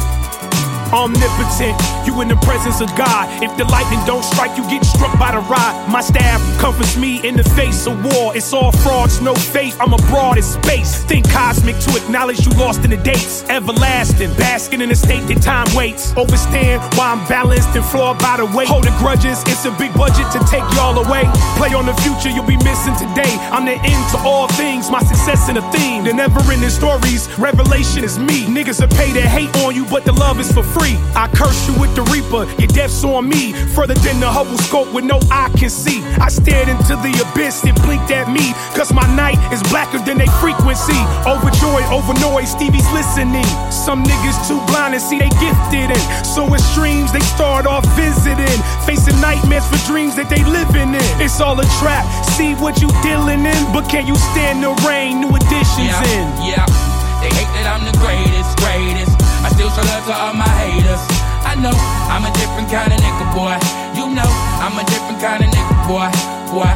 Omnipotent, 0.94 1.80
you 2.12 2.22
in 2.22 2.28
the 2.28 2.36
presence 2.38 2.82
of 2.82 2.90
God. 2.96 3.44
If 3.44 3.56
the 3.58 3.66
lightning 3.66 4.00
don't 4.06 4.24
strike, 4.24 4.58
you 4.58 4.64
get 4.70 4.84
struck 4.86 5.18
by 5.18 5.32
the 5.32 5.40
rod. 5.48 5.90
My 5.90 6.02
staff 6.02 6.40
comforts 6.60 6.98
me 6.98 7.26
in 7.28 7.36
the 7.36 7.44
face 7.44 7.88
of 7.88 8.04
war. 8.04 8.36
It's 8.36 8.54
all 8.54 8.72
frauds, 8.72 9.22
no 9.22 9.34
faith. 9.34 9.78
I'm 9.80 9.94
abroad 9.94 10.38
in 10.38 10.44
space. 10.44 11.04
Think 11.04 11.30
cosmic 11.30 11.78
to 11.80 11.90
acknowledge 11.98 12.46
you 12.46 12.52
lost 12.54 12.84
in 12.84 12.92
the 12.92 12.98
dates. 12.98 13.44
Everlasting, 13.50 14.34
basking 14.36 14.82
in 14.82 14.92
a 14.92 14.96
state 14.96 15.26
that 15.28 15.42
time 15.42 15.68
waits. 15.76 16.14
Overstand 16.18 16.82
why 16.98 17.12
I'm 17.14 17.24
balanced 17.28 17.76
and 17.76 17.86
flawed 17.86 18.20
by 18.20 18.38
the 18.38 18.46
weight. 18.46 18.68
Holding 18.68 18.96
grudges, 18.98 19.42
it's 19.48 19.66
a 19.66 19.72
big 19.72 19.94
budget 19.94 20.28
to 20.34 20.40
take 20.52 20.66
y'all 20.76 20.98
away. 21.00 21.24
Play 21.56 21.74
on 21.74 21.86
the 21.86 21.96
future, 22.04 22.30
you'll 22.30 22.48
be 22.48 22.60
missing 22.64 22.96
today. 22.96 23.32
I'm 23.52 23.66
the 23.66 23.78
end 23.80 24.04
to 24.12 24.18
all 24.28 24.48
things, 24.60 24.90
my 24.90 25.02
success 25.04 25.50
in 25.50 25.58
a 25.58 25.66
theme. 25.72 26.04
The 26.04 26.14
never 26.14 26.40
ending 26.52 26.70
stories, 26.70 27.28
revelation 27.40 28.04
is 28.04 28.20
me. 28.20 28.46
Niggas 28.46 28.82
are 28.84 28.92
paid 29.00 29.14
to 29.14 29.22
hate 29.22 29.54
on 29.64 29.76
you, 29.76 29.86
but 29.86 30.04
the 30.06 30.14
love 30.14 30.40
is 30.40 30.52
for 30.52 30.64
free. 30.64 30.98
I 31.16 31.28
curse 31.34 31.68
you 31.68 31.80
with 31.80 31.96
the 31.96 32.01
reaper, 32.10 32.50
your 32.60 32.72
death's 32.72 33.04
on 33.04 33.28
me. 33.28 33.54
Further 33.76 33.96
than 33.96 34.20
the 34.20 34.30
Hubble 34.30 34.58
scope 34.58 34.92
with 34.94 35.06
no 35.06 35.20
eye 35.30 35.52
can 35.58 35.70
see. 35.70 36.02
I 36.22 36.30
stared 36.30 36.70
into 36.70 36.96
the 37.02 37.12
abyss, 37.22 37.64
it 37.66 37.76
blinked 37.84 38.12
at 38.12 38.32
me. 38.32 38.54
Cause 38.78 38.94
my 38.94 39.06
night 39.16 39.38
is 39.54 39.62
blacker 39.70 40.00
than 40.00 40.18
they 40.18 40.30
frequency. 40.40 40.98
Overjoyed, 41.26 41.86
over 41.92 42.14
noise, 42.20 42.52
Stevie's 42.52 42.88
listening. 42.92 43.46
Some 43.72 44.04
niggas 44.04 44.38
too 44.48 44.60
blind 44.72 44.94
to 44.94 45.00
see 45.00 45.20
they 45.20 45.32
gifted 45.42 45.92
in. 45.92 46.04
So 46.26 46.48
in 46.54 46.60
streams, 46.74 47.12
they 47.12 47.22
start 47.22 47.66
off 47.66 47.86
visiting. 47.96 48.58
Facing 48.86 49.20
nightmares 49.22 49.66
for 49.68 49.80
dreams 49.86 50.16
that 50.16 50.30
they 50.30 50.44
living 50.44 50.96
in. 50.96 51.08
It's 51.22 51.40
all 51.42 51.60
a 51.60 51.68
trap, 51.80 52.06
see 52.38 52.54
what 52.56 52.82
you 52.82 52.90
dealing 53.02 53.46
in. 53.46 53.62
But 53.74 53.90
can 53.90 54.08
you 54.08 54.16
stand 54.34 54.64
the 54.64 54.72
rain? 54.88 55.22
New 55.22 55.36
additions 55.36 55.92
yeah, 55.92 56.18
in. 56.18 56.26
Yeah, 56.46 56.66
know 61.62 61.78
I'm 62.10 62.26
a 62.26 62.34
different 62.34 62.70
kind 62.74 62.92
of 62.92 63.00
nigga, 63.00 63.26
boy. 63.38 63.54
You 63.94 64.10
know 64.10 64.26
I'm 64.58 64.74
a 64.82 64.84
different 64.90 65.22
kind 65.22 65.46
of 65.46 65.50
nigga, 65.54 65.76
boy. 65.86 66.10
Boy, 66.50 66.74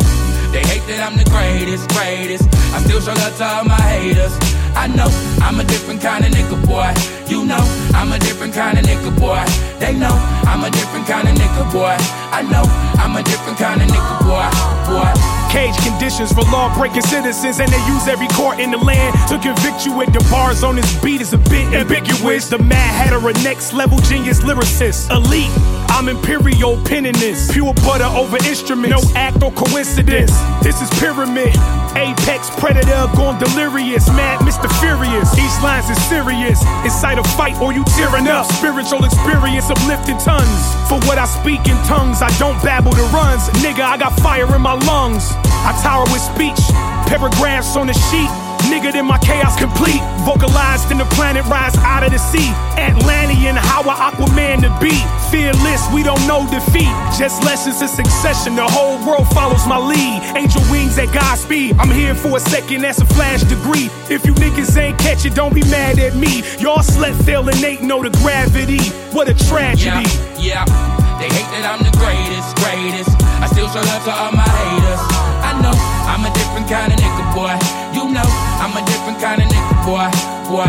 they 0.53 0.61
hate 0.61 0.85
that 0.87 1.01
I'm 1.01 1.17
the 1.17 1.25
greatest, 1.25 1.89
greatest. 1.89 2.45
I 2.71 2.79
still 2.85 3.01
show 3.01 3.17
love 3.17 3.35
to 3.41 3.45
all 3.45 3.65
my 3.65 3.81
haters. 3.81 4.37
I 4.77 4.87
know 4.87 5.09
I'm 5.41 5.59
a 5.59 5.65
different 5.65 6.01
kind 6.01 6.23
of 6.23 6.31
nigga, 6.31 6.61
boy. 6.69 6.93
You 7.25 7.43
know 7.45 7.61
I'm 7.97 8.13
a 8.13 8.19
different 8.19 8.53
kind 8.53 8.77
of 8.77 8.85
nigga, 8.85 9.09
boy. 9.17 9.41
They 9.81 9.97
know 9.97 10.13
I'm 10.45 10.63
a 10.63 10.69
different 10.69 11.07
kind 11.07 11.27
of 11.27 11.33
nigga, 11.33 11.65
boy. 11.73 11.97
I 12.29 12.45
know 12.45 12.63
I'm 13.01 13.17
a 13.17 13.23
different 13.23 13.57
kind 13.57 13.81
of 13.81 13.89
nigga, 13.89 14.15
boy. 14.21 14.47
Boy. 14.85 15.44
Cage 15.55 15.77
conditions 15.87 16.33
for 16.33 16.41
law 16.51 16.67
breaking 16.77 17.01
citizens, 17.03 17.61
and 17.61 17.71
they 17.71 17.87
use 17.87 18.09
every 18.09 18.27
court 18.35 18.59
in 18.59 18.71
the 18.71 18.77
land 18.77 19.15
to 19.29 19.39
convict 19.39 19.85
you 19.85 19.95
with 19.95 20.11
the 20.11 20.19
bars 20.29 20.65
on 20.65 20.75
this 20.75 21.01
beat 21.01 21.21
is 21.21 21.31
a 21.31 21.37
bit 21.37 21.73
ambiguous. 21.73 22.49
The 22.49 22.57
Mad 22.57 22.75
Hatter, 22.75 23.25
a 23.25 23.31
next 23.41 23.71
level 23.71 23.97
genius 23.99 24.41
lyricist, 24.41 25.09
elite. 25.15 25.49
I'm 25.95 26.09
imperial 26.09 26.75
penning 26.83 27.13
this, 27.13 27.49
pure 27.53 27.73
butter 27.73 28.03
over 28.03 28.35
instrument, 28.43 28.89
no 28.89 29.01
act 29.15 29.41
or 29.43 29.51
coincidence. 29.53 30.33
This 30.61 30.81
is 30.81 30.89
pyramid, 30.99 31.55
apex 31.95 32.49
predator 32.59 33.07
gone 33.15 33.39
delirious, 33.39 34.07
mad 34.09 34.39
Mr. 34.41 34.69
Furious. 34.79 35.31
Each 35.37 35.57
lines 35.63 35.89
is 35.89 36.01
serious, 36.05 36.61
incite 36.83 37.17
a 37.17 37.23
fight 37.35 37.59
or 37.61 37.73
you 37.73 37.83
tearing 37.95 38.27
up. 38.27 38.45
Spiritual 38.45 39.03
experience 39.03 39.69
uplifting 39.69 40.17
tons. 40.19 40.61
For 40.87 40.99
what 41.07 41.17
I 41.17 41.25
speak 41.25 41.67
in 41.67 41.77
tongues, 41.87 42.21
I 42.21 42.29
don't 42.37 42.61
babble 42.61 42.91
the 42.91 43.07
runs. 43.15 43.49
Nigga, 43.63 43.81
I 43.81 43.97
got 43.97 44.13
fire 44.19 44.47
in 44.55 44.61
my 44.61 44.73
lungs. 44.85 45.31
I 45.65 45.71
tower 45.81 46.05
with 46.11 46.21
speech, 46.21 46.61
paragraphs 47.07 47.75
on 47.75 47.87
the 47.87 47.93
sheet. 47.93 48.44
Nigga, 48.71 48.91
then 48.91 49.05
my 49.05 49.17
chaos 49.19 49.57
complete. 49.57 50.01
Vocalized 50.25 50.91
in 50.91 50.97
the 50.97 51.05
planet 51.15 51.45
rise 51.45 51.75
out 51.79 52.03
of 52.03 52.11
the 52.11 52.17
sea. 52.17 52.49
Atlantean, 52.77 53.55
how 53.55 53.81
I 53.85 54.11
Aquaman 54.11 54.61
to 54.61 54.71
be. 54.81 54.95
Fearless, 55.31 55.83
we 55.93 56.03
don't 56.03 56.21
know 56.27 56.45
defeat. 56.49 56.91
Just 57.17 57.43
lessons 57.43 57.81
in 57.81 57.87
succession. 57.87 58.55
The 58.55 58.67
whole 58.67 58.97
world 59.05 59.27
follows 59.29 59.65
my 59.67 59.77
lead. 59.77 60.21
Angel 60.35 60.61
wings 60.69 60.97
at 60.97 61.13
Godspeed. 61.13 61.75
I'm 61.77 61.91
here 61.91 62.15
for 62.15 62.37
a 62.37 62.39
second, 62.39 62.81
that's 62.81 63.01
a 63.01 63.05
flash 63.05 63.43
degree. 63.43 63.89
If 64.09 64.25
you 64.25 64.33
niggas 64.33 64.75
ain't 64.77 64.97
catch 64.99 65.25
it, 65.25 65.35
don't 65.35 65.53
be 65.53 65.63
mad 65.63 65.99
at 65.99 66.15
me. 66.15 66.43
Y'all 66.59 66.83
slept, 66.83 67.27
and 67.27 67.63
ain't 67.63 67.81
know 67.81 68.03
the 68.03 68.11
gravity. 68.19 68.83
What 69.15 69.29
a 69.29 69.33
tragedy. 69.33 70.09
Yeah, 70.39 70.65
yeah. 70.65 70.95
They 71.19 71.31
hate 71.31 71.47
that 71.55 71.63
I'm 71.63 71.79
the 71.79 71.95
greatest, 71.95 72.59
greatest. 72.59 73.15
I 73.39 73.47
still 73.47 73.71
show 73.71 73.79
love 73.79 74.03
to 74.03 74.11
all 74.11 74.31
my 74.35 74.43
haters. 74.43 75.01
I 75.41 75.55
know 75.63 75.71
I'm 76.11 76.27
a 76.27 76.31
different 76.35 76.67
kind 76.67 76.91
of 76.91 76.99
nigga, 76.99 77.25
boy. 77.31 77.55
You 77.95 78.11
know 78.11 78.44
I'm 78.65 78.73
a 78.75 78.83
different 78.87 79.21
kind 79.21 79.39
of 79.43 79.47
nigga, 79.47 79.77
boy. 79.85 80.09
Boy. 80.49 80.65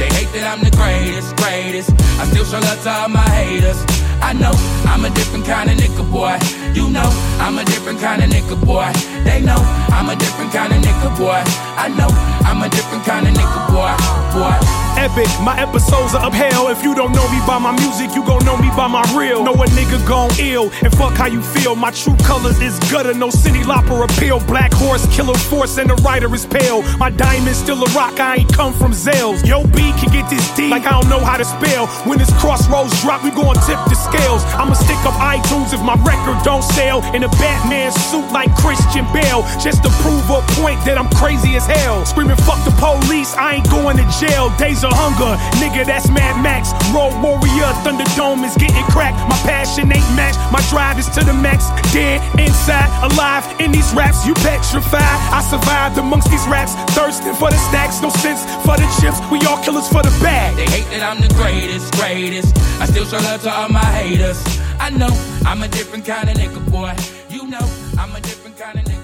They 0.00 0.08
hate 0.16 0.32
that 0.32 0.48
I'm 0.48 0.64
the 0.64 0.72
greatest, 0.72 1.36
greatest. 1.36 1.92
I 2.16 2.24
still 2.32 2.48
show 2.48 2.56
love 2.64 2.80
to 2.84 2.88
all 2.88 3.08
my 3.12 3.28
haters. 3.28 3.76
I 4.24 4.32
know 4.32 4.56
I'm 4.88 5.04
a 5.04 5.12
different 5.12 5.44
kind 5.44 5.68
of 5.68 5.76
nigga, 5.76 6.00
boy. 6.08 6.32
You 6.72 6.88
know 6.88 7.04
I'm 7.36 7.58
a 7.58 7.64
different 7.66 8.00
kind 8.00 8.24
of 8.24 8.30
nigga, 8.30 8.56
boy. 8.64 8.88
They 9.28 9.44
know 9.44 9.60
I'm 9.92 10.08
a 10.08 10.16
different 10.16 10.50
kind 10.50 10.72
of 10.72 10.80
nigga, 10.80 11.12
boy. 11.20 11.44
I 11.76 11.92
know 11.92 12.08
I'm 12.48 12.64
a 12.64 12.70
different 12.72 13.04
kind 13.04 13.28
of 13.28 13.34
nigga, 13.36 13.60
boy. 13.68 13.92
Boy. 14.32 14.85
Epic, 14.96 15.28
my 15.44 15.54
episodes 15.60 16.14
are 16.14 16.26
upheld. 16.26 16.70
If 16.70 16.82
you 16.82 16.94
don't 16.94 17.12
know 17.12 17.28
me 17.28 17.38
by 17.46 17.58
my 17.58 17.72
music, 17.76 18.14
you 18.16 18.24
gon' 18.24 18.44
know 18.44 18.56
me 18.56 18.68
by 18.76 18.88
my 18.88 19.04
real. 19.14 19.44
Know 19.44 19.52
a 19.52 19.66
nigga 19.76 20.00
gon' 20.08 20.30
ill, 20.40 20.72
and 20.82 20.90
fuck 20.96 21.14
how 21.14 21.26
you 21.26 21.42
feel. 21.42 21.76
My 21.76 21.90
true 21.90 22.16
colors 22.24 22.58
is 22.60 22.78
gutter, 22.90 23.12
no 23.12 23.28
city 23.28 23.62
lopper 23.62 24.02
appeal. 24.02 24.40
Black 24.46 24.72
horse, 24.72 25.04
killer 25.14 25.36
force, 25.36 25.76
and 25.76 25.90
the 25.90 25.94
rider 25.96 26.32
is 26.34 26.46
pale. 26.46 26.82
My 26.96 27.10
diamond's 27.10 27.58
still 27.58 27.82
a 27.84 27.90
rock, 27.92 28.18
I 28.18 28.36
ain't 28.36 28.52
come 28.52 28.72
from 28.72 28.92
Zales. 28.92 29.44
Yo, 29.46 29.64
B 29.68 29.92
can 30.00 30.10
get 30.10 30.30
this 30.30 30.48
D, 30.56 30.68
like 30.68 30.86
I 30.86 30.92
don't 30.98 31.10
know 31.10 31.20
how 31.20 31.36
to 31.36 31.44
spell. 31.44 31.86
When 32.08 32.18
this 32.18 32.32
crossroads 32.40 32.96
drop, 33.02 33.22
we 33.22 33.30
gon' 33.30 33.54
tip 33.68 33.78
the 33.92 33.94
scales. 33.94 34.42
I'ma 34.56 34.74
stick 34.74 34.98
up 35.04 35.14
iTunes 35.20 35.74
if 35.76 35.82
my 35.82 35.96
record 36.08 36.42
don't 36.42 36.64
sell. 36.64 37.04
In 37.14 37.22
a 37.22 37.28
Batman 37.36 37.92
suit 37.92 38.26
like 38.32 38.48
Christian 38.56 39.04
Bale, 39.12 39.44
just 39.60 39.84
to 39.84 39.90
prove 40.00 40.24
a 40.30 40.40
point 40.56 40.80
that 40.88 40.96
I'm 40.96 41.10
crazy 41.20 41.54
as 41.54 41.66
hell. 41.66 42.06
Screaming 42.06 42.40
fuck 42.48 42.64
the 42.64 42.72
police, 42.80 43.34
I 43.36 43.56
ain't 43.60 43.68
going 43.68 43.98
to 43.98 44.06
jail. 44.18 44.48
Days 44.56 44.85
are 44.86 44.94
hunger. 44.94 45.34
Nigga, 45.58 45.84
that's 45.84 46.08
Mad 46.08 46.38
Max. 46.42 46.70
Road 46.94 47.12
warrior, 47.18 47.70
Thunderdome 47.82 48.46
is 48.46 48.54
getting 48.56 48.86
cracked. 48.94 49.18
My 49.28 49.36
passion 49.42 49.90
ain't 49.90 50.06
matched. 50.14 50.38
My 50.54 50.62
drive 50.70 50.98
is 50.98 51.10
to 51.18 51.24
the 51.26 51.34
max. 51.34 51.66
Dead 51.92 52.22
inside, 52.38 52.88
alive 53.02 53.44
in 53.60 53.72
these 53.72 53.90
raps. 53.92 54.24
You 54.26 54.34
petrified. 54.46 55.18
I 55.34 55.42
survived 55.42 55.98
amongst 55.98 56.30
these 56.30 56.46
raps. 56.46 56.72
Thirsting 56.94 57.34
for 57.34 57.50
the 57.50 57.60
stacks, 57.68 58.00
no 58.00 58.10
sense 58.22 58.46
for 58.62 58.78
the 58.78 58.86
chips. 59.02 59.18
We 59.30 59.42
all 59.46 59.58
killers 59.62 59.88
for 59.88 60.02
the 60.02 60.14
bag. 60.22 60.54
They 60.56 60.70
hate 60.70 60.88
that 60.94 61.02
I'm 61.02 61.20
the 61.20 61.32
greatest, 61.34 61.92
greatest. 61.98 62.56
I 62.80 62.86
still 62.86 63.04
show 63.04 63.18
love 63.18 63.42
to 63.42 63.50
all 63.50 63.68
my 63.68 63.84
haters. 63.98 64.38
I 64.78 64.90
know 64.90 65.10
I'm 65.44 65.62
a 65.62 65.68
different 65.68 66.04
kind 66.04 66.28
of 66.28 66.36
nigga, 66.36 66.62
boy. 66.70 66.94
You 67.28 67.48
know 67.48 67.66
I'm 67.98 68.14
a 68.14 68.20
different 68.20 68.56
kind 68.56 68.78
of 68.78 68.84
nigga, 68.84 68.95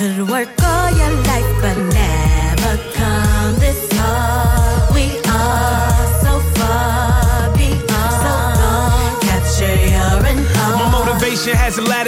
You 0.00 0.14
could 0.14 0.30
work 0.30 0.48
all 0.62 0.90
your 0.96 1.10
life, 1.24 1.60
but 1.60 1.99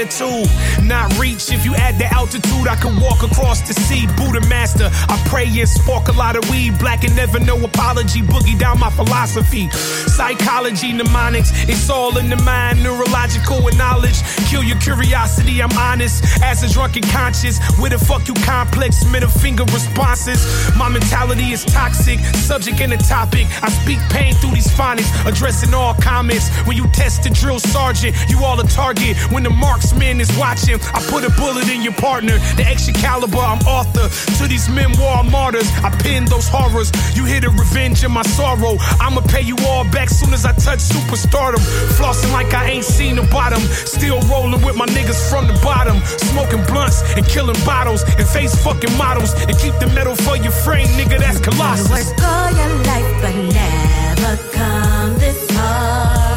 has 0.05 0.21
a 0.21 0.25
latitude, 0.25 0.85
not 0.85 1.19
reach. 1.19 1.51
If 1.53 1.65
you 1.65 1.75
add 1.75 1.99
the 1.99 2.07
altitude, 2.13 2.69
I 2.69 2.77
could 2.77 3.01
walk 3.01 3.23
across 3.23 3.61
the 3.63 3.75
sea. 3.75 4.07
Buddha 4.17 4.47
master, 4.49 4.91
I 5.09 5.23
pray 5.29 5.47
and 5.47 5.69
spark 5.69 6.09
a 6.09 6.13
lot 6.13 6.37
of 6.37 6.49
weed. 6.51 6.79
Black 6.79 7.05
and 7.05 7.15
never 7.17 7.39
no 7.41 7.63
apology, 7.65 8.21
boogie 8.23 8.59
down 8.59 8.81
my 8.81 8.91
philosophy. 8.91 9.69
Psychology, 9.71 10.93
mnemonics, 10.93 11.51
it's 11.69 11.89
all 11.91 12.17
in 12.19 12.29
the 12.29 12.37
mind. 12.37 12.83
Neurological 12.83 13.67
and 13.69 13.79
knowledge, 13.79 14.23
kill 14.49 14.63
your 14.63 14.79
curiosity. 14.79 15.63
I'm 15.63 15.77
honest, 15.79 16.25
as 16.43 16.63
a 16.63 16.69
drunken 16.69 17.03
conscious. 17.03 17.59
Where 17.79 17.91
the 17.91 17.99
fuck 17.99 18.29
you 18.29 18.35
complex, 18.45 19.05
middle 19.11 19.31
finger 19.31 19.65
responses. 19.65 20.41
My 20.77 20.89
mentality 20.89 21.53
is 21.53 21.65
toxic, 21.65 22.19
subject 22.21 22.81
and 22.81 22.93
a 22.93 22.99
topic. 22.99 23.47
I 23.63 23.71
speak 23.71 23.99
pain 24.11 24.35
through 24.35 24.53
these 24.53 24.69
phonics, 24.69 25.11
addressing 25.27 25.75
all 25.75 25.95
comments. 25.95 26.49
When 26.67 26.77
you 26.77 26.87
test 26.93 27.25
the 27.25 27.31
drill 27.31 27.59
sergeant, 27.59 28.17
you 28.29 28.45
all 28.45 28.59
a 28.61 28.65
target. 28.65 29.17
When 29.33 29.43
the 29.43 29.51
marksman 29.93 30.21
is 30.21 30.31
watching, 30.39 30.79
I 30.95 31.01
put 31.09 31.25
a 31.25 31.31
bullet 31.37 31.69
in 31.69 31.83
your 31.83 31.93
partner. 31.95 32.39
The 32.57 32.65
extra 32.67 32.95
caliber, 32.95 33.39
I'm 33.39 33.61
author 33.67 34.09
to 34.39 34.49
these 34.49 34.69
memoir 34.69 35.25
martyrs. 35.25 35.69
I 35.83 35.91
pin 36.03 36.25
those 36.25 36.49
horrors. 36.49 36.91
You 37.15 37.25
hear 37.25 37.41
the 37.41 37.51
revenge 37.51 38.05
in 38.05 38.13
my 38.13 38.23
sorrow. 38.23 38.77
I'ma 39.01 39.21
pay 39.23 39.43
you 39.43 39.57
all 39.67 39.85
back 39.91 40.09
soon 40.09 40.33
as 40.33 40.45
I 40.45 40.53
touch 40.53 40.81
superstardom. 40.81 41.61
Flossing 41.97 42.33
like 42.33 42.53
I 42.55 42.71
ain't 42.71 42.85
seen 42.85 43.17
the 43.17 43.23
bottom. 43.23 43.61
Still 43.61 44.21
rolling 44.23 44.63
with 44.65 44.77
my 44.77 44.87
niggas 44.87 45.31
from 45.31 45.47
the 45.47 45.55
bottom. 45.63 46.01
Smoking 46.31 46.65
blunts 46.67 47.03
and 47.17 47.27
killing 47.27 47.59
bottles 47.65 48.03
and 48.03 48.27
face 48.27 48.55
fucking 48.63 48.97
models. 48.97 49.33
And 49.49 49.57
keep 49.59 49.75
the 49.79 49.89
metal 49.89 50.15
for 50.17 50.37
your 50.37 50.53
frame, 50.53 50.89
nigga. 50.99 51.19
That's 51.19 51.39
You 51.39 51.45
Colossus. 51.45 51.91
work 51.91 52.23
all 52.23 52.51
your 52.51 52.75
life, 52.89 53.11
but 53.23 53.35
never 53.53 54.37
come 54.53 55.15
this 55.19 55.51
far. 55.53 56.32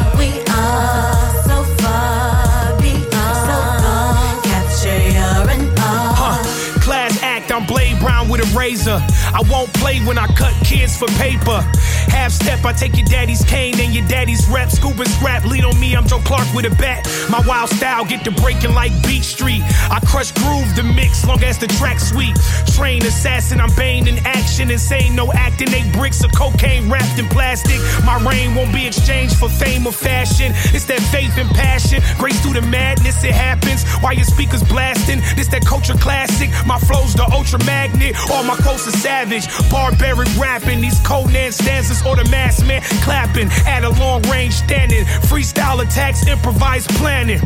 Blade 7.66 7.98
Brown 8.00 8.28
with 8.28 8.40
a 8.40 8.58
razor. 8.58 8.98
I 9.34 9.42
won't 9.50 9.72
play 9.74 10.00
when 10.00 10.18
I 10.18 10.26
cut 10.28 10.54
kids 10.64 10.96
for 10.96 11.06
paper. 11.18 11.60
Half 12.08 12.32
step, 12.32 12.64
I 12.64 12.72
take 12.72 12.96
your 12.96 13.06
daddy's 13.06 13.44
cane 13.44 13.78
and 13.80 13.94
your 13.94 14.06
daddy's 14.08 14.46
rep. 14.48 14.70
Scuba 14.70 15.06
scrap, 15.06 15.44
lead 15.44 15.64
on 15.64 15.78
me, 15.78 15.94
I'm 15.94 16.06
Joe 16.06 16.20
Clark 16.20 16.46
with 16.54 16.66
a 16.66 16.74
bat. 16.76 17.06
My 17.30 17.42
wild 17.46 17.70
style 17.70 18.04
get 18.04 18.24
to 18.24 18.30
breaking 18.30 18.74
like 18.74 18.92
Beat 19.06 19.24
Street. 19.24 19.62
I 19.90 20.00
crush 20.06 20.32
groove 20.32 20.74
the 20.76 20.82
mix, 20.82 21.26
long 21.26 21.42
as 21.42 21.58
the 21.58 21.66
track 21.66 22.00
sweet. 22.00 22.36
Train 22.74 23.04
assassin, 23.04 23.60
I'm 23.60 23.74
Bane 23.76 24.08
in 24.08 24.18
action. 24.26 24.70
Insane, 24.70 25.14
no 25.14 25.32
acting, 25.32 25.72
eight 25.74 25.92
bricks 25.92 26.22
of 26.24 26.32
cocaine 26.32 26.90
wrapped 26.90 27.18
in 27.18 27.28
plastic. 27.28 27.80
My 28.04 28.18
reign 28.24 28.54
won't 28.54 28.72
be 28.72 28.86
exchanged 28.86 29.36
for 29.36 29.48
fame 29.48 29.86
or 29.86 29.92
fashion. 29.92 30.52
It's 30.74 30.84
that 30.86 31.00
faith 31.12 31.36
and 31.36 31.50
passion. 31.50 32.02
Grace 32.18 32.40
through 32.40 32.54
the 32.54 32.62
madness, 32.62 33.22
it 33.24 33.34
happens. 33.34 33.84
While 34.02 34.14
your 34.14 34.24
speakers 34.24 34.62
blasting, 34.62 35.20
this 35.36 35.48
that 35.48 35.64
culture 35.66 35.94
classic. 35.94 36.50
My 36.66 36.78
flow's 36.78 37.14
the 37.14 37.26
ultra 37.30 37.55
magnet. 37.64 38.16
All 38.30 38.42
my 38.42 38.56
quotes 38.56 38.86
are 38.86 38.98
savage. 38.98 39.46
Barbaric 39.70 40.28
rapping. 40.36 40.80
These 40.80 41.00
Conan 41.00 41.52
stanzas 41.52 42.04
or 42.06 42.16
the 42.16 42.28
mass 42.30 42.62
man 42.62 42.82
clapping. 43.02 43.48
At 43.66 43.84
a 43.84 43.90
long 43.90 44.22
range 44.22 44.54
standing. 44.54 45.04
Freestyle 45.28 45.82
attacks, 45.82 46.26
improvised 46.26 46.90
planning. 46.96 47.40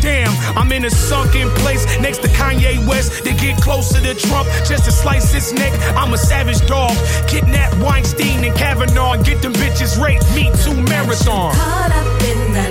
Damn, 0.00 0.32
I'm 0.56 0.72
in 0.72 0.84
a 0.86 0.90
sunken 0.90 1.48
place 1.60 1.84
next 2.00 2.22
to 2.22 2.28
Kanye 2.28 2.86
West. 2.88 3.22
They 3.22 3.34
get 3.34 3.60
closer 3.60 4.00
to 4.00 4.14
Trump 4.14 4.48
just 4.64 4.84
to 4.86 4.92
slice 4.92 5.32
his 5.32 5.52
neck. 5.52 5.72
I'm 5.94 6.12
a 6.14 6.18
savage 6.18 6.66
dog. 6.66 6.96
Kidnap 7.28 7.76
Weinstein 7.78 8.44
and 8.44 8.56
Kavanaugh 8.56 9.12
and 9.12 9.24
get 9.24 9.42
them 9.42 9.52
bitches 9.52 10.02
raped. 10.02 10.24
Me 10.34 10.50
too 10.64 10.74
marathon. 10.88 11.54
Caught 11.54 11.92
up 11.92 12.22
in 12.22 12.52
the 12.54 12.69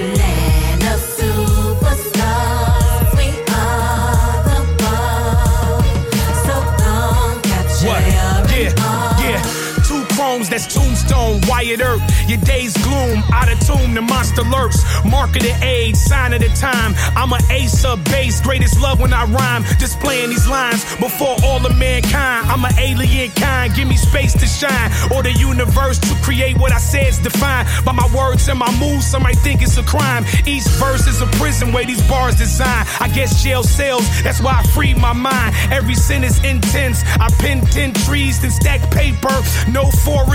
That's 10.50 10.66
tombstone, 10.74 11.42
Wyatt 11.48 11.82
Earp. 11.82 12.02
Your 12.28 12.40
day's 12.42 12.76
gloom, 12.84 13.24
out 13.32 13.52
of 13.52 13.60
tune, 13.66 13.94
the 13.94 14.02
monster 14.02 14.42
lurks. 14.44 14.84
Mark 15.06 15.36
of 15.36 15.44
the 15.44 15.56
age, 15.64 15.96
sign 15.96 16.34
of 16.34 16.42
the 16.42 16.50
time. 16.50 16.94
I'm 17.16 17.32
a 17.34 17.40
ace 17.52 17.86
of 17.86 18.04
base, 18.06 18.42
greatest 18.42 18.80
love 18.82 19.00
when 19.00 19.14
I 19.14 19.26
rhyme. 19.26 19.64
Displaying 19.78 20.30
these 20.30 20.48
lines 20.48 20.84
before 20.96 21.36
all 21.44 21.64
of 21.66 21.78
mankind. 21.78 22.48
I'm 22.50 22.66
an 22.66 22.74
alien 22.80 23.30
kind, 23.32 23.74
give 23.76 23.88
me 23.88 23.96
space 23.96 24.34
to 24.34 24.48
shine. 24.48 24.92
Or 25.14 25.22
the 25.22 25.34
universe 25.34 26.00
to 26.00 26.16
create 26.24 26.58
what 26.58 26.72
I 26.72 26.80
say 26.80 27.08
is 27.08 27.20
defined. 27.20 27.68
By 27.86 27.92
my 27.92 28.10
words 28.16 28.48
and 28.48 28.58
my 28.58 28.72
moves, 28.80 29.06
some 29.06 29.24
might 29.24 29.38
think 29.38 29.62
it's 29.62 29.78
a 29.78 29.84
crime. 29.84 30.26
Each 30.46 30.68
verse 30.82 31.06
is 31.08 31.22
a 31.22 31.28
prison 31.38 31.72
where 31.72 31.86
these 31.86 32.02
bars 32.10 32.36
design. 32.36 32.86
I 33.00 33.10
guess 33.14 33.44
jail 33.44 33.64
cells, 33.64 34.08
that's 34.24 34.42
why 34.42 34.60
I 34.60 34.64
free 34.74 34.94
my 34.96 35.14
mind. 35.14 35.56
Every 35.72 35.96
sin 35.96 36.24
is 36.24 36.44
intense. 36.44 37.04
I 37.20 37.30
pin 37.40 37.62
ten 37.62 37.94
trees, 37.94 38.42
then 38.42 38.52
stack 38.52 38.82
paper. 38.92 39.36
No 39.70 39.90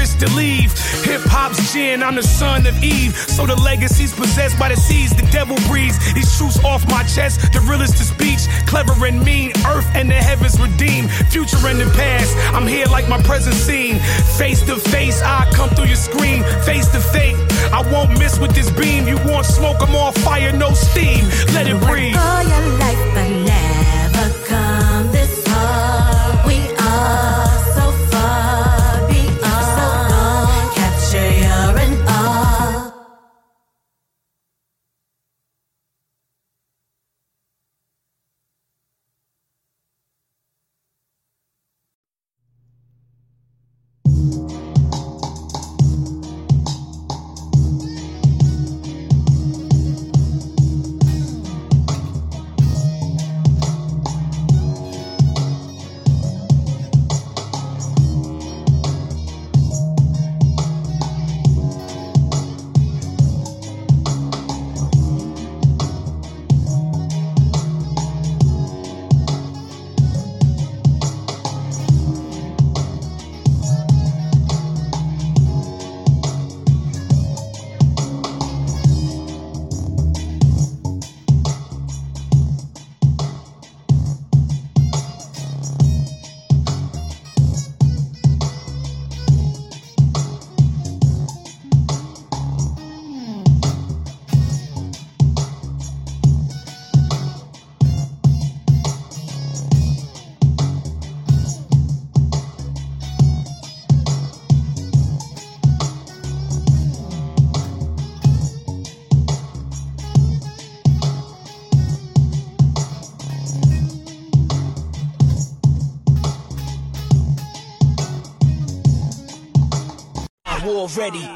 forest 0.05 0.21
to 0.21 0.37
leave. 0.37 0.73
Hip 1.05 1.21
hop's 1.25 1.73
gin, 1.73 2.03
I'm 2.03 2.15
the 2.15 2.23
son 2.23 2.67
of 2.67 2.83
Eve. 2.83 3.17
So 3.17 3.47
the 3.47 3.57
legacy's 3.57 4.13
possessed 4.13 4.59
by 4.59 4.69
the 4.69 4.77
seas 4.77 5.15
the 5.15 5.27
devil 5.31 5.57
breathes. 5.69 5.99
These 6.15 6.37
truths 6.37 6.63
off 6.65 6.87
my 6.89 7.03
chest, 7.05 7.53
the 7.53 7.61
realest 7.61 7.97
to 7.99 8.05
speech. 8.05 8.47
Clever 8.67 8.93
and 9.07 9.25
mean, 9.25 9.53
earth 9.67 9.89
and 9.95 10.11
the 10.11 10.15
heavens 10.15 10.61
redeemed. 10.61 11.11
Future 11.31 11.57
and 11.67 11.81
the 11.81 11.91
past, 11.97 12.37
I'm 12.55 12.67
here 12.67 12.87
like 12.87 13.09
my 13.09 13.21
present 13.23 13.55
scene. 13.55 13.99
Face 14.37 14.61
to 14.67 14.77
face, 14.77 15.23
I 15.23 15.49
come 15.53 15.71
through 15.71 15.87
your 15.87 15.97
screen. 15.97 16.43
Face 16.65 16.89
to 16.93 17.01
fate, 17.01 17.37
I 17.73 17.81
won't 17.93 18.19
miss 18.19 18.39
with 18.39 18.55
this 18.55 18.71
beam. 18.71 19.09
You 19.09 19.17
want 19.25 19.47
smoke, 19.47 19.79
I'm 19.81 19.95
on 19.95 20.13
fire, 20.25 20.53
no 20.53 20.73
steam. 20.73 21.25
Let 21.55 21.67
it 21.67 21.77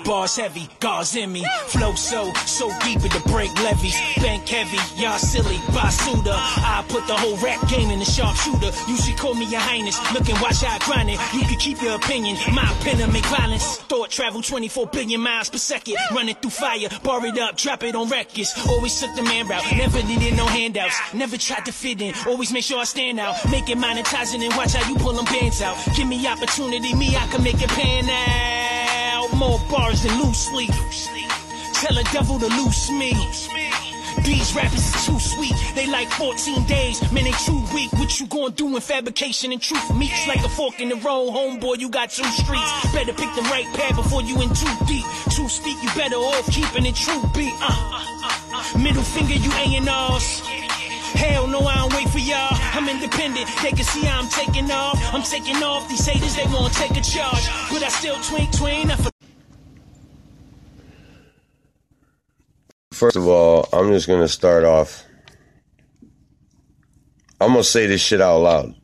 bars 0.08 0.36
heavy, 0.36 0.66
God's 0.80 1.14
in 1.16 1.30
me. 1.30 1.44
Flow 1.66 1.92
so, 1.94 2.32
so 2.46 2.68
deep 2.80 3.04
at 3.04 3.12
the 3.12 3.22
break 3.28 3.52
levies. 3.62 3.94
Bank 4.16 4.48
heavy, 4.48 4.80
y'all 5.00 5.18
silly, 5.18 5.56
Basuda. 5.76 6.32
I 6.32 6.82
put 6.88 7.06
the 7.06 7.14
whole 7.14 7.36
rap 7.36 7.60
game 7.68 7.90
in 7.90 7.98
the 7.98 8.06
sharpshooter. 8.06 8.72
You 8.88 8.96
should 8.96 9.18
call 9.18 9.34
me 9.34 9.44
your 9.44 9.60
highness. 9.60 10.00
Look 10.14 10.26
and 10.30 10.40
watch 10.40 10.64
how 10.64 10.76
I 10.76 10.78
grind 10.78 11.10
it. 11.10 11.20
You 11.34 11.42
can 11.42 11.58
keep 11.58 11.82
your 11.82 11.94
opinion. 11.96 12.38
My 12.52 12.64
pen 12.80 12.98
make 13.12 13.26
violence. 13.26 13.76
Thought 13.90 14.10
travel 14.10 14.40
24 14.40 14.86
billion 14.86 15.20
miles 15.20 15.50
per 15.50 15.58
second. 15.58 15.96
Running 16.12 16.36
through 16.36 16.52
fire, 16.52 16.88
bar 17.04 17.24
it 17.26 17.38
up, 17.38 17.58
drop 17.58 17.82
it 17.82 17.94
on 17.94 18.08
records. 18.08 18.54
Always 18.66 18.98
took 18.98 19.14
the 19.14 19.22
man 19.22 19.46
route. 19.46 19.64
Never 19.76 20.02
needed 20.04 20.36
no 20.38 20.46
handouts. 20.46 20.96
Never 21.12 21.36
tried 21.36 21.66
to 21.66 21.72
fit 21.72 22.00
in. 22.00 22.14
Always 22.26 22.50
make 22.50 22.64
sure 22.64 22.80
I 22.80 22.84
stand 22.84 23.20
out. 23.20 23.36
Make 23.50 23.68
it 23.68 23.76
monetizing 23.76 24.42
and 24.42 24.56
watch 24.56 24.72
how 24.72 24.88
you 24.88 24.96
pull 24.96 25.12
them 25.12 25.26
bands 25.26 25.60
out. 25.60 25.76
Give 25.94 26.08
me 26.08 26.26
opportunity, 26.26 26.94
me, 26.94 27.14
I 27.14 27.26
can 27.26 27.42
make 27.42 27.60
it 27.60 27.68
pan 27.68 28.08
out. 28.08 28.87
More 29.38 29.60
bars 29.70 30.02
than 30.02 30.20
loose 30.20 30.50
sleep. 30.50 30.70
Tell 31.74 31.94
the 31.94 32.02
devil 32.12 32.40
to 32.40 32.48
loose 32.48 32.90
me. 32.90 33.12
These 34.24 34.52
rappers 34.56 34.82
is 34.82 35.06
too 35.06 35.20
sweet. 35.20 35.54
They 35.76 35.86
like 35.86 36.08
14 36.10 36.64
days, 36.64 37.00
man, 37.12 37.22
they 37.22 37.30
too 37.30 37.62
weak. 37.72 37.92
What 37.92 38.18
you 38.18 38.26
gonna 38.26 38.50
do 38.50 38.66
when 38.66 38.82
fabrication 38.82 39.52
and 39.52 39.62
truth 39.62 39.94
meets 39.94 40.26
like 40.26 40.44
a 40.44 40.48
fork 40.48 40.80
in 40.80 40.88
the 40.88 40.96
road? 40.96 41.30
Homeboy, 41.30 41.78
you 41.78 41.88
got 41.88 42.10
two 42.10 42.24
streets. 42.24 42.92
Better 42.92 43.12
pick 43.12 43.32
the 43.36 43.42
right 43.42 43.66
path 43.74 43.94
before 43.94 44.22
you 44.22 44.42
in 44.42 44.48
too 44.54 44.74
deep. 44.86 45.04
Too 45.30 45.48
steep, 45.48 45.80
you 45.84 45.88
better 45.94 46.16
off 46.16 46.50
keeping 46.50 46.84
it 46.84 46.96
true 46.96 47.22
beat. 47.32 47.54
Uh, 47.62 47.66
uh, 47.70 48.04
uh, 48.24 48.74
uh. 48.74 48.78
Middle 48.78 49.04
finger, 49.04 49.34
you 49.34 49.52
A&Rs. 49.52 50.40
Hell 51.14 51.46
no, 51.46 51.60
I 51.60 51.76
don't 51.76 51.94
wait 51.94 52.08
for 52.10 52.18
y'all. 52.18 52.58
I'm 52.74 52.88
independent. 52.88 53.48
They 53.62 53.70
can 53.70 53.84
see 53.84 54.06
I'm 54.08 54.28
taking 54.28 54.68
off. 54.72 54.98
I'm 55.14 55.22
taking 55.22 55.62
off. 55.62 55.88
These 55.88 56.06
haters, 56.06 56.34
they 56.34 56.44
won't 56.46 56.72
take 56.74 56.96
a 56.96 57.00
charge. 57.00 57.46
But 57.70 57.84
I 57.84 57.88
still 57.88 58.16
twink 58.16 58.50
twin. 58.56 58.90
I 58.90 58.96
First 62.98 63.14
of 63.14 63.28
all, 63.28 63.68
I'm 63.72 63.92
just 63.92 64.08
going 64.08 64.22
to 64.22 64.28
start 64.28 64.64
off. 64.64 65.04
I'm 67.40 67.52
going 67.52 67.62
to 67.62 67.64
say 67.64 67.86
this 67.86 68.00
shit 68.00 68.20
out 68.20 68.38
loud. 68.38 68.74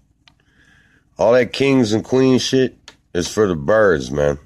All 1.18 1.32
that 1.32 1.52
kings 1.52 1.92
and 1.92 2.04
queens 2.04 2.40
shit 2.40 2.78
is 3.12 3.26
for 3.26 3.48
the 3.48 3.56
birds, 3.56 4.12
man. 4.12 4.38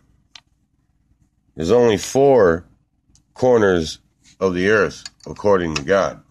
There's 1.55 1.71
only 1.71 1.99
four 1.99 2.65
corners 3.35 3.99
of 4.41 4.55
the 4.55 4.71
earth, 4.71 5.05
according 5.27 5.75
to 5.75 5.83
God. 5.83 6.23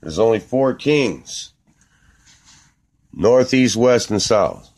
There's 0.00 0.18
only 0.18 0.38
four 0.38 0.72
kings 0.72 1.52
north, 3.12 3.52
east, 3.52 3.76
west, 3.76 4.10
and 4.10 4.22
south. 4.22 4.72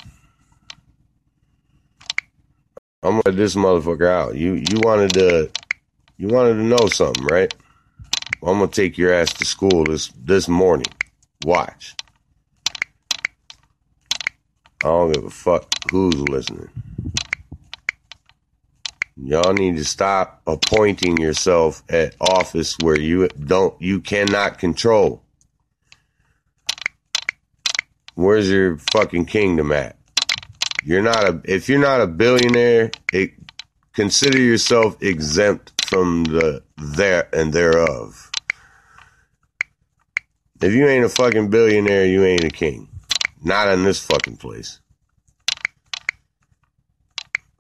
I'm 3.05 3.21
gonna 3.21 3.37
this 3.37 3.55
motherfucker 3.55 4.09
out. 4.09 4.35
You 4.35 4.55
you 4.55 4.81
wanted 4.83 5.13
to 5.15 5.51
you 6.21 6.29
wanted 6.29 6.53
to 6.53 6.63
know 6.63 6.87
something, 6.89 7.25
right? 7.25 7.55
Well, 8.43 8.53
I'm 8.53 8.59
gonna 8.59 8.71
take 8.71 8.99
your 8.99 9.11
ass 9.11 9.33
to 9.35 9.47
school 9.47 9.85
this 9.85 10.09
this 10.09 10.49
morning. 10.49 10.85
Watch. 11.47 11.95
I 14.85 14.89
don't 14.89 15.13
give 15.13 15.25
a 15.25 15.31
fuck 15.31 15.67
who's 15.91 16.21
listening. 16.29 16.69
Y'all 19.17 19.55
need 19.55 19.79
to 19.79 19.85
stop 19.85 20.43
appointing 20.47 21.17
yourself 21.17 21.83
at 21.89 22.17
office 22.21 22.77
where 22.83 23.01
you 23.01 23.27
don't 23.29 23.81
you 23.81 24.03
cannot 24.03 24.59
control. 24.59 25.23
Where's 28.15 28.51
your 28.51 28.77
fucking 28.93 29.25
kingdom 29.25 29.73
at? 29.73 29.97
You're 30.85 31.01
not 31.01 31.25
a 31.25 31.41
if 31.45 31.71
you're 31.71 31.79
not 31.79 32.03
a 32.03 32.07
billionaire, 32.07 32.91
it, 33.11 33.33
consider 33.95 34.39
yourself 34.39 35.03
exempt 35.03 35.73
from 35.91 36.23
the 36.23 36.63
there 36.79 37.29
and 37.35 37.53
thereof. 37.53 38.31
If 40.63 40.73
you 40.73 40.87
ain't 40.87 41.05
a 41.05 41.09
fucking 41.09 41.51
billionaire, 41.51 42.07
you 42.07 42.25
ain't 42.25 42.45
a 42.45 42.49
king. 42.49 42.89
Not 43.43 43.69
in 43.73 43.83
this 43.83 43.99
fucking 43.99 44.37
place. 44.37 44.79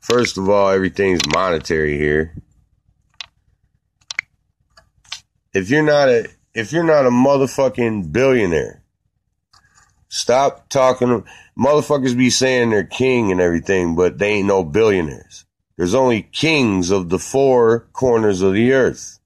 First 0.00 0.38
of 0.38 0.48
all, 0.48 0.68
everything's 0.68 1.26
monetary 1.34 1.98
here. 1.98 2.36
If 5.52 5.68
you're 5.68 5.82
not 5.82 6.08
a 6.08 6.28
if 6.54 6.72
you're 6.72 6.84
not 6.84 7.06
a 7.06 7.10
motherfucking 7.10 8.12
billionaire, 8.12 8.84
stop 10.08 10.68
talking. 10.68 11.24
Motherfuckers 11.58 12.16
be 12.16 12.30
saying 12.30 12.70
they're 12.70 12.84
king 12.84 13.32
and 13.32 13.40
everything, 13.40 13.96
but 13.96 14.18
they 14.18 14.34
ain't 14.34 14.46
no 14.46 14.62
billionaires. 14.62 15.46
There's 15.80 15.94
only 15.94 16.24
kings 16.24 16.90
of 16.90 17.08
the 17.08 17.18
four 17.18 17.88
corners 17.94 18.42
of 18.42 18.52
the 18.52 18.74
earth. 18.74 19.18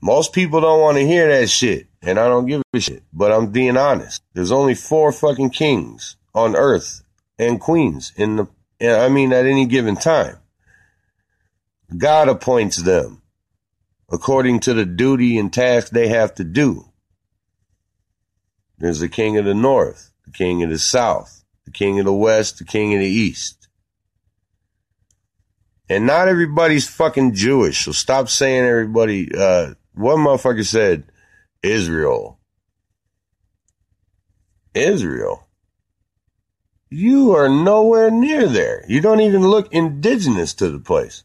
Most 0.00 0.32
people 0.32 0.60
don't 0.60 0.80
want 0.80 0.98
to 0.98 1.04
hear 1.04 1.26
that 1.26 1.50
shit, 1.50 1.88
and 2.00 2.16
I 2.16 2.28
don't 2.28 2.46
give 2.46 2.62
a 2.72 2.78
shit, 2.78 3.02
but 3.12 3.32
I'm 3.32 3.48
being 3.50 3.76
honest. 3.76 4.22
There's 4.34 4.52
only 4.52 4.76
four 4.76 5.10
fucking 5.10 5.50
kings 5.50 6.14
on 6.32 6.54
earth 6.54 7.02
and 7.40 7.60
queens 7.60 8.12
in 8.14 8.36
the, 8.36 8.46
I 8.80 9.08
mean, 9.08 9.32
at 9.32 9.46
any 9.46 9.66
given 9.66 9.96
time. 9.96 10.36
God 11.98 12.28
appoints 12.28 12.76
them 12.76 13.22
according 14.12 14.60
to 14.60 14.74
the 14.74 14.86
duty 14.86 15.38
and 15.38 15.52
task 15.52 15.90
they 15.90 16.06
have 16.06 16.36
to 16.36 16.44
do. 16.44 16.92
There's 18.78 19.00
the 19.00 19.08
king 19.08 19.38
of 19.38 19.44
the 19.44 19.54
north, 19.54 20.12
the 20.24 20.30
king 20.30 20.62
of 20.62 20.70
the 20.70 20.78
south, 20.78 21.41
the 21.64 21.70
king 21.70 21.98
of 21.98 22.04
the 22.04 22.12
west, 22.12 22.58
the 22.58 22.64
king 22.64 22.94
of 22.94 23.00
the 23.00 23.06
east. 23.06 23.68
And 25.88 26.06
not 26.06 26.28
everybody's 26.28 26.88
fucking 26.88 27.34
Jewish, 27.34 27.84
so 27.84 27.92
stop 27.92 28.28
saying 28.28 28.64
everybody, 28.64 29.30
uh, 29.36 29.74
one 29.94 30.18
motherfucker 30.18 30.64
said 30.64 31.04
Israel. 31.62 32.38
Israel. 34.74 35.46
You 36.88 37.34
are 37.34 37.48
nowhere 37.48 38.10
near 38.10 38.46
there. 38.46 38.84
You 38.88 39.00
don't 39.00 39.20
even 39.20 39.42
look 39.46 39.72
indigenous 39.72 40.54
to 40.54 40.70
the 40.70 40.78
place. 40.78 41.24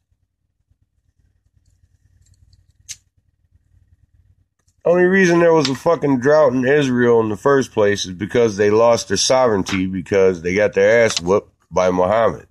Only 4.88 5.04
reason 5.04 5.42
there 5.42 5.52
was 5.52 5.68
a 5.68 5.76
fucking 5.76 6.22
drought 6.22 6.54
in 6.54 6.66
Israel 6.66 7.20
in 7.20 7.28
the 7.28 7.36
first 7.36 7.74
place 7.74 8.06
is 8.06 8.14
because 8.14 8.56
they 8.56 8.70
lost 8.70 9.10
their 9.10 9.18
sovereignty 9.18 9.86
because 9.86 10.42
they 10.42 10.56
got 10.56 10.76
their 10.76 11.04
ass 11.04 11.20
whooped 11.20 11.52
by 11.70 11.92
Muhammad. 11.92 12.48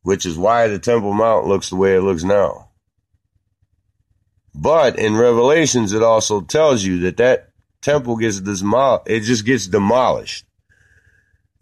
Which 0.00 0.26
is 0.26 0.36
why 0.36 0.66
the 0.66 0.80
Temple 0.80 1.12
Mount 1.12 1.46
looks 1.46 1.70
the 1.70 1.76
way 1.76 1.94
it 1.94 2.00
looks 2.00 2.24
now. 2.24 2.70
But 4.52 4.98
in 4.98 5.14
Revelations, 5.14 5.92
it 5.92 6.02
also 6.02 6.40
tells 6.40 6.82
you 6.82 6.98
that 7.02 7.18
that 7.18 7.50
temple 7.80 8.16
gets 8.16 8.40
demolished. 8.40 9.08
It 9.08 9.20
just 9.20 9.46
gets 9.46 9.68
demolished. 9.68 10.44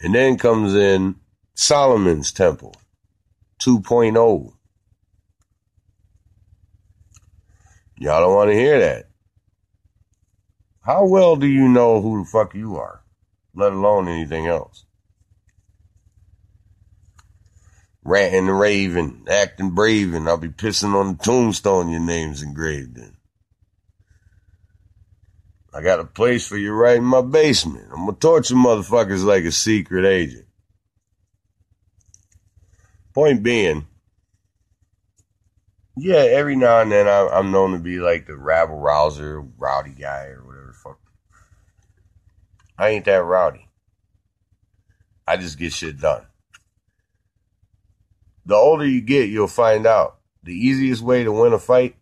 And 0.01 0.15
then 0.15 0.39
comes 0.39 0.75
in 0.75 1.17
Solomon's 1.53 2.33
temple 2.33 2.75
2.0. 3.63 4.55
Y'all 8.01 8.23
don't 8.23 8.35
want 8.35 8.49
to 8.49 8.57
hear 8.57 8.81
that. 8.81 9.11
How 10.81 11.05
well 11.05 11.37
do 11.37 11.47
you 11.47 11.69
know 11.69 12.01
who 12.01 12.25
the 12.25 12.25
fuck 12.25 12.55
you 12.55 12.77
are, 12.77 13.03
let 13.55 13.73
alone 13.73 14.09
anything 14.09 14.47
else? 14.47 14.87
Ranting 18.03 18.49
and 18.49 18.59
raving, 18.59 19.27
acting 19.31 19.73
brave, 19.75 20.15
and 20.15 20.27
I'll 20.27 20.39
be 20.39 20.49
pissing 20.49 20.95
on 20.95 21.19
the 21.19 21.23
tombstone 21.23 21.91
your 21.91 22.01
name's 22.01 22.43
engraved 22.43 22.97
in. 22.97 23.19
I 25.75 25.83
got 25.83 26.01
a 26.01 26.05
place 26.07 26.49
for 26.49 26.57
you 26.57 26.73
right 26.73 26.97
in 26.97 27.05
my 27.05 27.21
basement. 27.21 27.89
I'm 27.93 28.07
gonna 28.07 28.17
torture 28.17 28.55
motherfuckers 28.55 29.23
like 29.23 29.45
a 29.45 29.53
secret 29.53 30.07
agent. 30.07 30.47
Point 33.13 33.43
being, 33.43 33.87
yeah, 35.97 36.17
every 36.17 36.57
now 36.57 36.81
and 36.81 36.91
then 36.91 37.09
I, 37.09 37.29
I'm 37.29 37.51
known 37.51 37.73
to 37.73 37.79
be 37.79 37.99
like 37.99 38.27
the 38.27 38.37
rabble 38.37 38.79
rouser, 38.79 39.41
rowdy 39.41 39.93
guy, 39.93 40.27
or 40.27 40.45
whatever 40.45 40.67
the 40.69 40.73
fuck. 40.73 40.99
I 42.79 42.91
ain't 42.91 43.05
that 43.05 43.25
rowdy. 43.25 43.69
I 45.27 45.37
just 45.37 45.59
get 45.59 45.73
shit 45.73 46.01
done. 46.01 46.27
The 48.47 48.57
older 48.57 48.87
you 48.87 49.01
get, 49.01 49.29
you'll 49.29 49.49
find 49.49 49.87
out 49.87 50.19
the 50.43 50.55
easiest 50.55 51.03
way 51.03 51.25
to 51.25 51.33
win 51.33 51.53
a 51.53 51.59
fight 51.59 51.97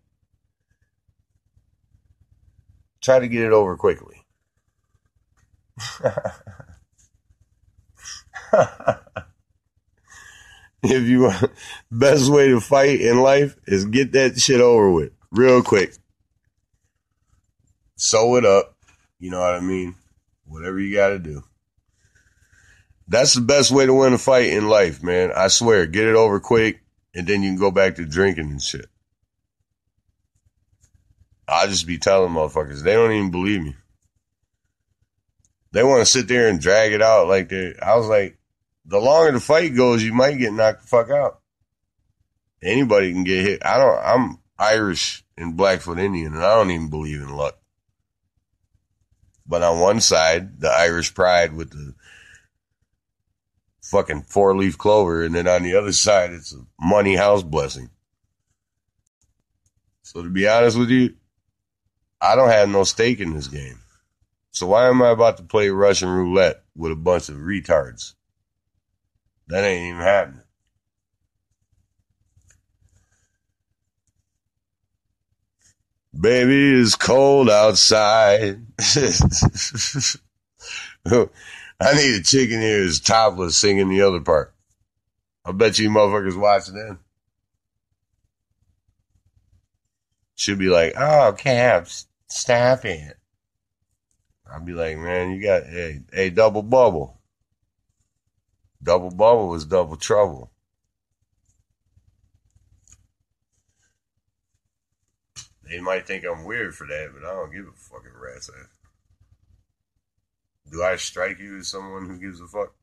try 3.01 3.19
to 3.19 3.27
get 3.27 3.43
it 3.43 3.51
over 3.51 3.75
quickly. 3.75 4.25
if 10.83 11.03
you 11.03 11.23
want, 11.23 11.51
best 11.91 12.31
way 12.31 12.47
to 12.47 12.61
fight 12.61 13.01
in 13.01 13.19
life 13.19 13.57
is 13.67 13.85
get 13.85 14.13
that 14.13 14.39
shit 14.39 14.61
over 14.61 14.89
with 14.89 15.11
real 15.31 15.61
quick. 15.61 15.93
Sew 17.97 18.37
it 18.37 18.45
up. 18.45 18.75
You 19.19 19.31
know 19.31 19.41
what 19.41 19.55
I 19.55 19.59
mean? 19.59 19.95
Whatever 20.45 20.79
you 20.79 20.95
got 20.95 21.09
to 21.09 21.19
do. 21.19 21.43
That's 23.09 23.33
the 23.33 23.41
best 23.41 23.71
way 23.71 23.85
to 23.85 23.93
win 23.93 24.13
a 24.13 24.17
fight 24.17 24.51
in 24.51 24.69
life, 24.69 25.03
man. 25.03 25.31
I 25.35 25.49
swear. 25.49 25.85
Get 25.85 26.07
it 26.07 26.15
over 26.15 26.39
quick, 26.39 26.81
and 27.13 27.27
then 27.27 27.43
you 27.43 27.49
can 27.49 27.59
go 27.59 27.71
back 27.71 27.95
to 27.95 28.05
drinking 28.05 28.51
and 28.51 28.61
shit. 28.61 28.85
I 31.47 31.67
just 31.67 31.87
be 31.87 31.97
telling 31.97 32.31
motherfuckers, 32.31 32.83
they 32.83 32.93
don't 32.93 33.11
even 33.11 33.31
believe 33.31 33.63
me. 33.63 33.75
They 35.71 35.83
want 35.83 36.01
to 36.01 36.05
sit 36.05 36.27
there 36.27 36.47
and 36.47 36.61
drag 36.61 36.93
it 36.93 37.01
out 37.01 37.27
like 37.27 37.49
they. 37.49 37.75
I 37.81 37.95
was 37.95 38.07
like, 38.07 38.38
the 38.89 38.99
longer 38.99 39.31
the 39.31 39.39
fight 39.39 39.75
goes, 39.75 40.03
you 40.03 40.13
might 40.13 40.39
get 40.39 40.51
knocked 40.51 40.81
the 40.81 40.87
fuck 40.87 41.11
out. 41.11 41.39
Anybody 42.61 43.13
can 43.13 43.23
get 43.23 43.45
hit. 43.45 43.65
I 43.65 43.77
don't. 43.77 43.99
I'm 44.03 44.39
Irish 44.57 45.23
and 45.37 45.55
Blackfoot 45.55 45.99
Indian, 45.99 46.33
and 46.33 46.43
I 46.43 46.55
don't 46.55 46.71
even 46.71 46.89
believe 46.89 47.21
in 47.21 47.29
luck. 47.29 47.57
But 49.45 49.61
on 49.61 49.79
one 49.79 50.01
side, 50.01 50.59
the 50.59 50.69
Irish 50.69 51.13
pride 51.13 51.53
with 51.53 51.69
the 51.69 51.93
fucking 53.83 54.23
four 54.23 54.57
leaf 54.57 54.77
clover, 54.77 55.23
and 55.23 55.35
then 55.35 55.47
on 55.47 55.63
the 55.63 55.75
other 55.75 55.93
side, 55.93 56.31
it's 56.31 56.53
a 56.53 56.65
money 56.79 57.15
house 57.15 57.43
blessing. 57.43 57.89
So 60.01 60.23
to 60.23 60.29
be 60.29 60.47
honest 60.47 60.77
with 60.77 60.89
you, 60.89 61.13
I 62.19 62.35
don't 62.35 62.49
have 62.49 62.69
no 62.69 62.83
stake 62.83 63.19
in 63.19 63.33
this 63.33 63.47
game. 63.47 63.79
So 64.51 64.67
why 64.67 64.87
am 64.87 65.01
I 65.01 65.09
about 65.09 65.37
to 65.37 65.43
play 65.43 65.69
Russian 65.69 66.09
roulette 66.09 66.63
with 66.75 66.91
a 66.91 66.95
bunch 66.95 67.29
of 67.29 67.37
retards? 67.37 68.15
That 69.49 69.63
ain't 69.63 69.95
even 69.95 70.01
happening. 70.01 70.43
Baby, 76.19 76.79
it's 76.79 76.95
cold 76.95 77.49
outside. 77.49 78.61
I 81.81 81.93
need 81.95 82.19
a 82.19 82.21
chicken 82.23 82.61
here 82.61 82.83
is 82.83 82.99
topless 82.99 83.57
singing 83.57 83.89
the 83.89 84.01
other 84.01 84.19
part. 84.19 84.53
I 85.45 85.51
bet 85.51 85.79
you 85.79 85.89
motherfuckers 85.89 86.39
watching 86.39 86.75
that. 86.75 86.97
Should 90.35 90.59
be 90.59 90.67
like, 90.67 90.93
oh, 90.95 91.33
Caps, 91.37 92.05
stop 92.27 92.85
it. 92.85 93.17
I'll 94.51 94.63
be 94.63 94.73
like, 94.73 94.97
man, 94.97 95.31
you 95.31 95.41
got, 95.41 95.63
hey, 95.63 96.01
hey, 96.13 96.29
double 96.29 96.63
bubble. 96.63 97.18
Double 98.81 99.11
bubble 99.11 99.49
was 99.49 99.65
double 99.65 99.97
trouble. 99.97 100.51
They 105.69 105.79
might 105.79 106.07
think 106.07 106.23
I'm 106.25 106.45
weird 106.45 106.73
for 106.73 106.87
that, 106.87 107.11
but 107.13 107.27
I 107.27 107.33
don't 107.33 107.53
give 107.53 107.67
a 107.67 107.71
fucking 107.71 108.11
rat's 108.19 108.49
ass. 108.49 108.69
Do 110.71 110.83
I 110.83 110.95
strike 110.95 111.39
you 111.39 111.57
as 111.57 111.67
someone 111.67 112.07
who 112.07 112.17
gives 112.17 112.41
a 112.41 112.47
fuck? 112.47 112.73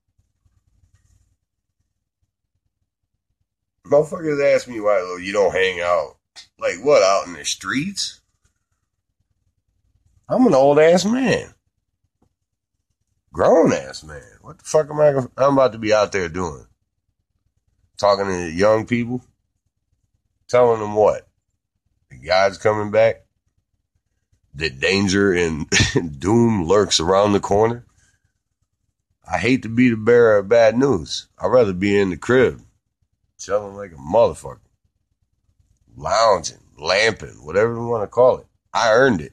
Motherfuckers 3.87 4.55
ask 4.55 4.69
me 4.69 4.81
why 4.81 5.19
you 5.21 5.33
don't 5.33 5.55
hang 5.55 5.81
out. 5.81 6.17
Like 6.59 6.77
what, 6.83 7.03
out 7.03 7.27
in 7.27 7.35
the 7.35 7.45
streets? 7.45 8.21
I'm 10.29 10.47
an 10.47 10.55
old 10.55 10.79
ass 10.79 11.05
man. 11.05 11.55
Grown 13.37 13.71
ass 13.71 14.03
man. 14.03 14.23
What 14.41 14.57
the 14.57 14.65
fuck 14.65 14.89
am 14.89 14.99
I 14.99 15.09
I'm 15.37 15.53
about 15.53 15.73
to 15.73 15.79
be 15.79 15.93
out 15.93 16.11
there 16.11 16.31
doing? 16.31 16.65
Talking 17.99 18.25
to 18.25 18.51
young 18.51 18.87
people? 18.87 19.23
Telling 20.49 20.81
them 20.81 20.95
what? 20.95 21.29
That 22.09 22.25
God's 22.25 22.57
coming 22.57 22.91
back? 22.91 23.27
That 24.55 24.81
danger 24.81 25.35
and 25.35 25.69
doom 26.19 26.65
lurks 26.65 26.99
around 26.99 27.35
the 27.35 27.41
corner? 27.41 27.85
I 29.31 29.37
hate 29.37 29.65
to 29.65 29.69
be 29.69 29.91
the 29.91 29.99
bearer 29.99 30.39
of 30.39 30.49
bad 30.49 30.79
news. 30.79 31.29
I'd 31.39 31.49
rather 31.49 31.75
be 31.75 32.01
in 32.01 32.09
the 32.09 32.17
crib, 32.17 32.63
chilling 33.39 33.75
like 33.75 33.93
a 33.93 33.97
motherfucker, 33.97 34.61
lounging, 35.95 36.65
lamping, 36.79 37.45
whatever 37.45 37.75
you 37.75 37.87
want 37.87 38.03
to 38.03 38.09
call 38.09 38.39
it. 38.39 38.47
I 38.73 38.95
earned 38.95 39.21
it. 39.21 39.33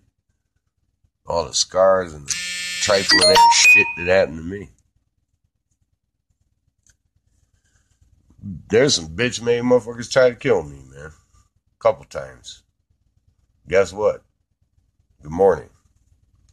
All 1.26 1.46
the 1.46 1.54
scars 1.54 2.14
and 2.14 2.28
the 2.28 2.53
trifling 2.84 3.24
ass 3.30 3.56
shit 3.56 3.88
that 3.98 4.08
happened 4.08 4.38
to 4.38 4.44
me. 4.44 4.70
There's 8.70 8.96
some 8.96 9.08
bitch 9.08 9.42
made 9.42 9.64
motherfuckers 9.64 10.12
try 10.12 10.30
to 10.30 10.36
kill 10.36 10.64
me, 10.64 10.84
man. 10.94 11.12
Couple 11.80 12.04
times. 12.06 12.64
Guess 13.68 13.94
what? 13.94 14.24
Good 15.22 15.32
morning. 15.32 15.70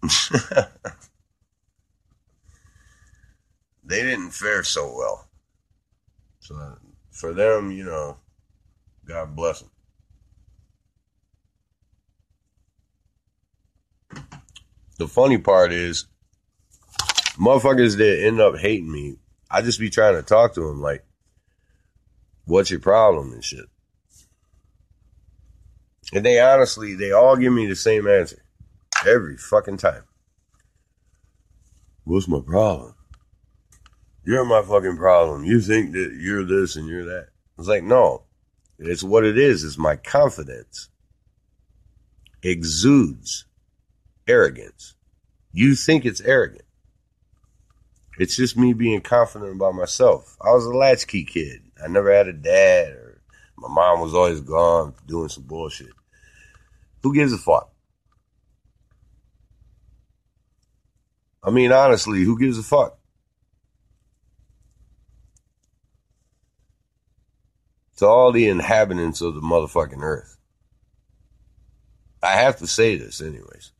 they 3.84 4.02
didn't 4.02 4.30
fare 4.30 4.62
so 4.62 4.94
well. 4.96 5.28
So 6.38 6.78
for 7.10 7.32
them, 7.32 7.72
you 7.72 7.84
know, 7.84 8.16
God 9.04 9.34
bless 9.34 9.62
them. 9.62 9.70
The 14.98 15.08
funny 15.08 15.38
part 15.38 15.72
is, 15.72 16.06
motherfuckers 17.40 17.96
that 17.96 18.24
end 18.24 18.40
up 18.40 18.56
hating 18.56 18.90
me, 18.90 19.16
I 19.50 19.62
just 19.62 19.80
be 19.80 19.90
trying 19.90 20.14
to 20.16 20.22
talk 20.22 20.54
to 20.54 20.60
them 20.60 20.80
like, 20.80 21.04
what's 22.44 22.70
your 22.70 22.80
problem 22.80 23.32
and 23.32 23.44
shit. 23.44 23.66
And 26.12 26.24
they 26.24 26.40
honestly, 26.40 26.94
they 26.94 27.12
all 27.12 27.36
give 27.36 27.52
me 27.52 27.66
the 27.66 27.76
same 27.76 28.06
answer 28.06 28.42
every 29.06 29.36
fucking 29.36 29.78
time. 29.78 30.02
What's 32.04 32.28
my 32.28 32.40
problem? 32.40 32.94
You're 34.24 34.44
my 34.44 34.62
fucking 34.62 34.96
problem. 34.96 35.44
You 35.44 35.60
think 35.60 35.92
that 35.92 36.18
you're 36.20 36.44
this 36.44 36.76
and 36.76 36.88
you're 36.88 37.04
that. 37.04 37.28
It's 37.58 37.68
like, 37.68 37.84
no, 37.84 38.24
it's 38.78 39.02
what 39.02 39.24
it 39.24 39.38
is. 39.38 39.64
It's 39.64 39.78
my 39.78 39.96
confidence 39.96 40.88
exudes 42.42 43.46
arrogance. 44.26 44.94
You 45.52 45.74
think 45.74 46.04
it's 46.04 46.20
arrogant. 46.20 46.64
It's 48.20 48.36
just 48.36 48.54
me 48.54 48.74
being 48.74 49.00
confident 49.00 49.56
about 49.56 49.74
myself. 49.74 50.36
I 50.42 50.50
was 50.50 50.66
a 50.66 50.76
latchkey 50.76 51.24
kid. 51.24 51.62
I 51.82 51.88
never 51.88 52.12
had 52.12 52.28
a 52.28 52.34
dad 52.34 52.92
or 52.92 53.22
my 53.56 53.68
mom 53.68 54.02
was 54.02 54.12
always 54.12 54.42
gone 54.42 54.92
doing 55.06 55.30
some 55.30 55.44
bullshit. 55.44 55.88
Who 57.02 57.14
gives 57.14 57.32
a 57.32 57.38
fuck? 57.38 57.72
I 61.42 61.48
mean, 61.48 61.72
honestly, 61.72 62.20
who 62.20 62.38
gives 62.38 62.58
a 62.58 62.62
fuck? 62.62 62.98
To 67.96 68.06
all 68.06 68.32
the 68.32 68.48
inhabitants 68.48 69.22
of 69.22 69.34
the 69.34 69.40
motherfucking 69.40 70.02
earth. 70.02 70.36
I 72.22 72.32
have 72.32 72.58
to 72.58 72.66
say 72.66 72.96
this, 72.96 73.22
anyways. 73.22 73.72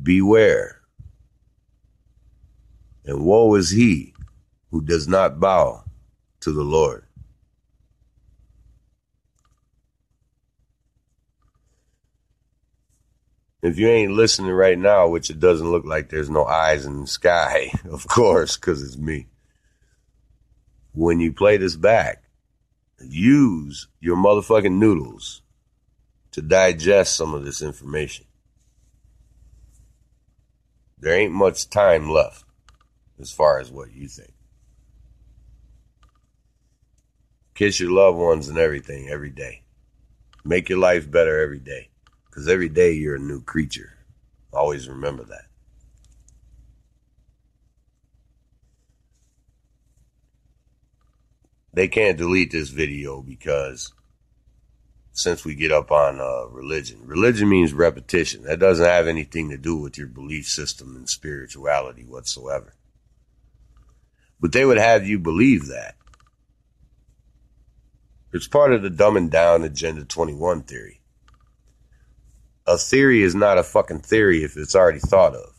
Beware. 0.00 0.81
And 3.04 3.24
woe 3.24 3.54
is 3.54 3.70
he 3.70 4.14
who 4.70 4.80
does 4.80 5.08
not 5.08 5.40
bow 5.40 5.84
to 6.40 6.52
the 6.52 6.62
Lord. 6.62 7.04
If 13.62 13.78
you 13.78 13.88
ain't 13.88 14.12
listening 14.12 14.50
right 14.50 14.78
now, 14.78 15.08
which 15.08 15.30
it 15.30 15.38
doesn't 15.38 15.70
look 15.70 15.84
like 15.84 16.08
there's 16.08 16.30
no 16.30 16.44
eyes 16.44 16.84
in 16.84 17.02
the 17.02 17.06
sky, 17.06 17.70
of 17.90 18.06
course, 18.08 18.56
because 18.56 18.82
it's 18.82 18.96
me. 18.96 19.28
When 20.92 21.20
you 21.20 21.32
play 21.32 21.56
this 21.56 21.76
back, 21.76 22.24
use 23.00 23.88
your 24.00 24.16
motherfucking 24.16 24.78
noodles 24.78 25.42
to 26.32 26.42
digest 26.42 27.16
some 27.16 27.34
of 27.34 27.44
this 27.44 27.62
information. 27.62 28.26
There 30.98 31.14
ain't 31.14 31.32
much 31.32 31.68
time 31.68 32.10
left 32.10 32.44
as 33.20 33.30
far 33.30 33.60
as 33.60 33.70
what 33.70 33.92
you 33.92 34.08
think. 34.08 34.34
Kiss 37.54 37.80
your 37.80 37.90
loved 37.90 38.18
ones 38.18 38.48
and 38.48 38.58
everything 38.58 39.08
every 39.08 39.30
day. 39.30 39.62
Make 40.44 40.68
your 40.68 40.78
life 40.78 41.10
better 41.10 41.40
every 41.40 41.60
day. 41.60 41.90
Because 42.26 42.48
every 42.48 42.70
day 42.70 42.92
you're 42.92 43.16
a 43.16 43.20
new 43.20 43.42
creature. 43.42 43.92
Always 44.52 44.88
remember 44.88 45.24
that. 45.24 45.46
They 51.74 51.88
can't 51.88 52.18
delete 52.18 52.50
this 52.50 52.68
video 52.68 53.22
because 53.22 53.92
since 55.12 55.44
we 55.44 55.54
get 55.54 55.72
up 55.72 55.90
on 55.90 56.20
uh, 56.20 56.46
religion, 56.46 57.00
religion 57.04 57.48
means 57.48 57.72
repetition. 57.72 58.44
That 58.44 58.58
doesn't 58.58 58.84
have 58.84 59.06
anything 59.06 59.50
to 59.50 59.58
do 59.58 59.76
with 59.76 59.96
your 59.98 60.06
belief 60.06 60.46
system 60.46 60.96
and 60.96 61.08
spirituality 61.08 62.04
whatsoever. 62.04 62.74
But 64.42 64.50
they 64.50 64.64
would 64.64 64.76
have 64.76 65.06
you 65.06 65.20
believe 65.20 65.68
that. 65.68 65.94
It's 68.32 68.48
part 68.48 68.72
of 68.72 68.82
the 68.82 68.90
dumbing 68.90 69.30
down 69.30 69.62
Agenda 69.62 70.04
21 70.04 70.64
theory. 70.64 71.00
A 72.66 72.76
theory 72.76 73.22
is 73.22 73.36
not 73.36 73.58
a 73.58 73.62
fucking 73.62 74.00
theory 74.00 74.42
if 74.42 74.56
it's 74.56 74.74
already 74.74 74.98
thought 74.98 75.34
of. 75.34 75.54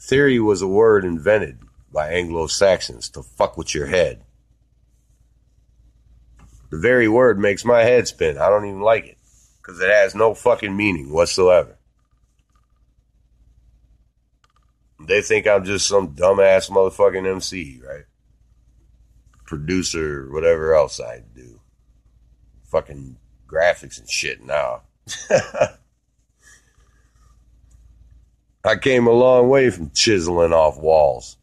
Theory 0.00 0.40
was 0.40 0.60
a 0.60 0.66
word 0.66 1.04
invented 1.04 1.60
by 1.92 2.10
Anglo 2.10 2.48
Saxons 2.48 3.08
to 3.10 3.22
fuck 3.22 3.56
with 3.56 3.74
your 3.74 3.86
head. 3.86 4.24
The 6.70 6.78
very 6.78 7.06
word 7.06 7.38
makes 7.38 7.64
my 7.64 7.84
head 7.84 8.08
spin. 8.08 8.38
I 8.38 8.48
don't 8.48 8.64
even 8.64 8.80
like 8.80 9.04
it 9.04 9.18
because 9.58 9.80
it 9.80 9.90
has 9.90 10.16
no 10.16 10.34
fucking 10.34 10.76
meaning 10.76 11.12
whatsoever. 11.12 11.78
They 15.06 15.22
think 15.22 15.46
I'm 15.46 15.64
just 15.64 15.88
some 15.88 16.14
dumbass 16.14 16.70
motherfucking 16.70 17.26
MC, 17.26 17.80
right? 17.86 18.04
Producer, 19.46 20.28
whatever 20.30 20.74
else 20.74 21.00
I 21.00 21.22
do. 21.34 21.60
Fucking 22.64 23.16
graphics 23.46 23.98
and 23.98 24.10
shit 24.10 24.44
now. 24.44 24.82
I 28.64 28.76
came 28.76 29.08
a 29.08 29.12
long 29.12 29.48
way 29.48 29.70
from 29.70 29.90
chiseling 29.92 30.52
off 30.52 30.78
walls. 30.78 31.36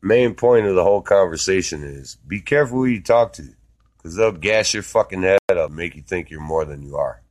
Main 0.00 0.34
point 0.34 0.66
of 0.66 0.74
the 0.74 0.84
whole 0.84 1.02
conversation 1.02 1.82
is 1.82 2.16
be 2.28 2.40
careful 2.40 2.78
who 2.78 2.84
you 2.84 3.02
talk 3.02 3.32
to, 3.34 3.48
because 3.96 4.14
they'll 4.14 4.32
gas 4.32 4.74
your 4.74 4.82
fucking 4.82 5.22
head 5.22 5.38
up, 5.48 5.70
make 5.70 5.96
you 5.96 6.02
think 6.02 6.30
you're 6.30 6.40
more 6.40 6.64
than 6.64 6.82
you 6.82 6.96
are. 6.96 7.23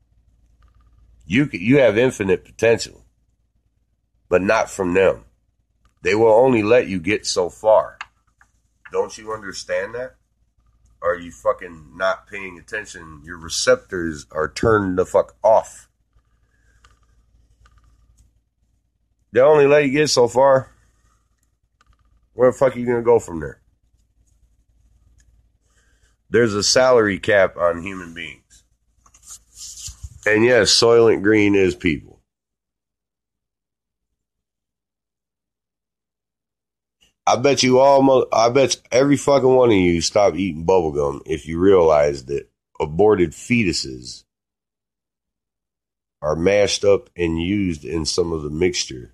You 1.26 1.49
you 1.51 1.80
have 1.80 1.97
infinite 1.97 2.43
potential, 2.43 3.05
but 4.30 4.41
not 4.41 4.69
from 4.69 4.93
them. 4.93 5.26
They 6.01 6.15
will 6.15 6.34
only 6.34 6.63
let 6.63 6.88
you 6.88 6.99
get 6.99 7.26
so 7.26 7.49
far. 7.49 7.97
Don't 8.91 9.17
you 9.17 9.32
understand 9.32 9.95
that? 9.95 10.15
Are 11.01 11.15
you 11.15 11.32
fucking 11.32 11.93
not 11.95 12.28
paying 12.28 12.57
attention? 12.57 13.21
Your 13.26 13.38
receptors 13.38 14.26
are 14.32 14.51
turned 14.51 14.97
the 14.97 15.05
fuck 15.05 15.36
off. 15.43 15.89
They 19.32 19.39
only 19.39 19.65
let 19.65 19.86
you 19.86 19.91
get 19.91 20.09
so 20.09 20.28
far. 20.28 20.69
Where 22.34 22.51
the 22.51 22.57
fuck 22.57 22.76
are 22.76 22.80
you 22.80 22.86
gonna 22.86 23.01
go 23.01 23.19
from 23.19 23.39
there? 23.39 23.61
There's 26.30 26.53
a 26.53 26.63
salary 26.63 27.19
cap 27.19 27.57
on 27.57 27.84
human 27.84 28.13
beings. 28.13 28.42
And 30.26 30.45
yes, 30.45 30.80
Soylent 30.80 31.21
Green 31.21 31.55
is 31.55 31.76
people. 31.76 32.21
I 37.26 37.38
bet 37.38 37.63
you 37.63 37.80
all, 37.80 38.28
I 38.34 38.49
bet 38.49 38.76
every 38.91 39.15
fucking 39.15 39.47
one 39.47 39.69
of 39.69 39.76
you 39.76 40.01
stop 40.01 40.36
eating 40.36 40.65
bubblegum 40.65 41.21
if 41.26 41.47
you 41.47 41.57
realize 41.57 42.26
that 42.26 42.49
aborted 42.80 43.32
fetuses 43.32 44.24
are 46.21 46.36
mashed 46.36 46.84
up 46.84 47.09
and 47.15 47.41
used 47.41 47.86
in 47.86 48.05
some 48.05 48.34
of 48.34 48.43
the 48.43 48.49
mixture 48.49 49.13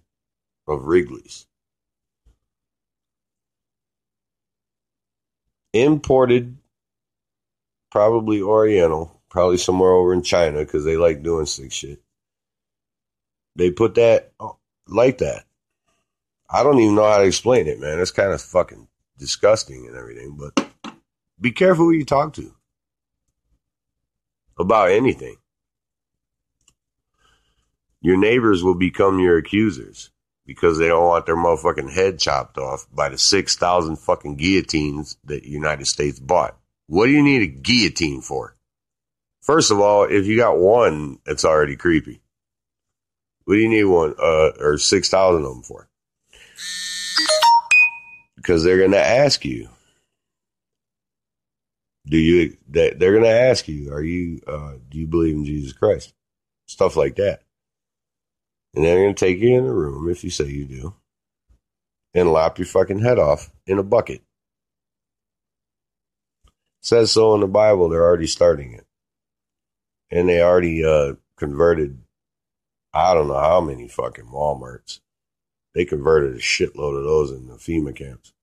of 0.68 0.86
Wrigley's. 0.86 1.45
Imported, 5.74 6.57
probably 7.91 8.41
Oriental, 8.41 9.18
probably 9.30 9.57
somewhere 9.57 9.91
over 9.91 10.13
in 10.13 10.23
China 10.23 10.59
because 10.59 10.86
they 10.86 10.97
like 10.97 11.23
doing 11.23 11.45
sick 11.45 11.71
shit. 11.71 12.01
They 13.55 13.71
put 13.71 13.95
that 13.95 14.32
uh, 14.39 14.49
like 14.88 15.19
that. 15.19 15.43
I 16.49 16.63
don't 16.63 16.80
even 16.80 16.95
know 16.95 17.07
how 17.07 17.19
to 17.19 17.25
explain 17.25 17.67
it, 17.67 17.80
man. 17.80 17.99
It's 17.99 18.11
kind 18.11 18.32
of 18.32 18.41
fucking 18.41 18.88
disgusting 19.17 19.86
and 19.86 19.95
everything, 19.95 20.38
but 20.38 20.93
be 21.39 21.51
careful 21.51 21.86
who 21.86 21.91
you 21.91 22.05
talk 22.05 22.34
to 22.34 22.53
about 24.57 24.91
anything. 24.91 25.38
Your 28.01 28.17
neighbors 28.17 28.63
will 28.63 28.75
become 28.75 29.19
your 29.19 29.38
accusers 29.38 30.09
because 30.45 30.77
they 30.77 30.88
don't 30.88 31.05
want 31.05 31.25
their 31.25 31.36
motherfucking 31.36 31.91
head 31.91 32.17
chopped 32.17 32.57
off 32.57 32.88
by 32.91 33.09
the 33.09 33.17
6,000 33.17 33.97
fucking 33.97 34.36
guillotines 34.36 35.17
that 35.25 35.43
the 35.43 35.49
United 35.49 35.86
States 35.86 36.19
bought. 36.19 36.57
What 36.88 37.05
do 37.05 37.11
you 37.11 37.21
need 37.21 37.43
a 37.43 37.47
guillotine 37.47 38.21
for? 38.21 38.55
First 39.50 39.72
of 39.72 39.80
all, 39.80 40.04
if 40.04 40.28
you 40.28 40.38
got 40.38 40.60
one, 40.60 41.18
it's 41.26 41.43
already 41.43 41.76
creepy. 41.76 42.22
What 43.45 43.56
do 43.56 43.60
you 43.60 43.68
need 43.68 43.86
one, 43.86 44.14
uh, 44.22 44.52
or 44.60 44.78
6,000 44.78 45.43
of 45.43 45.50
them 45.50 45.64
for? 45.64 45.89
because 48.36 48.64
they're 48.64 48.78
going 48.78 48.91
to 48.91 49.04
ask 49.04 49.43
you. 49.43 49.70
Do 52.06 52.18
you 52.18 52.58
they- 52.68 52.91
they're 52.91 53.14
going 53.14 53.24
to 53.24 53.30
ask 53.30 53.68
you 53.68 53.91
are 53.91 54.04
you 54.04 54.39
uh, 54.45 54.74
do 54.88 55.00
you 55.00 55.08
believe 55.08 55.36
in 55.36 55.45
jesus 55.45 55.74
christ? 55.74 56.14
Stuff 56.68 56.95
like 56.95 57.16
that. 57.16 57.41
And 58.76 58.86
they're 58.86 59.04
going 59.04 59.16
to 59.16 59.26
take 59.26 59.39
you 59.39 59.58
in 59.58 59.66
a 59.66 59.74
room 59.74 60.10
if 60.10 60.24
you 60.24 60.30
say 60.30 60.45
you 60.45 60.66
do 60.66 60.93
and 62.14 62.32
lop 62.32 62.60
your 62.60 62.68
fucking 62.68 63.00
head 63.00 63.18
off 63.18 63.52
in 63.66 63.80
a 63.80 63.84
bucket. 63.84 64.22
Says 66.82 67.12
so 67.12 67.34
in 67.34 67.41
the 67.41 67.47
bible 67.47 67.89
they're 67.89 68.06
already 68.06 68.28
starting 68.28 68.74
it 68.74 68.86
and 70.12 70.28
they 70.28 70.41
already 70.41 70.84
uh, 70.84 71.14
converted 71.36 71.99
i 72.93 73.14
don't 73.14 73.28
know 73.28 73.39
how 73.39 73.62
many 73.62 73.88
fucking 73.88 74.26
walmarts 74.26 74.99
they 75.74 75.86
converted 75.86 76.36
a 76.36 76.39
shitload 76.39 76.97
of 76.97 77.03
those 77.03 77.32
into 77.32 77.53
FEMA 77.53 77.95
camps. 77.95 78.34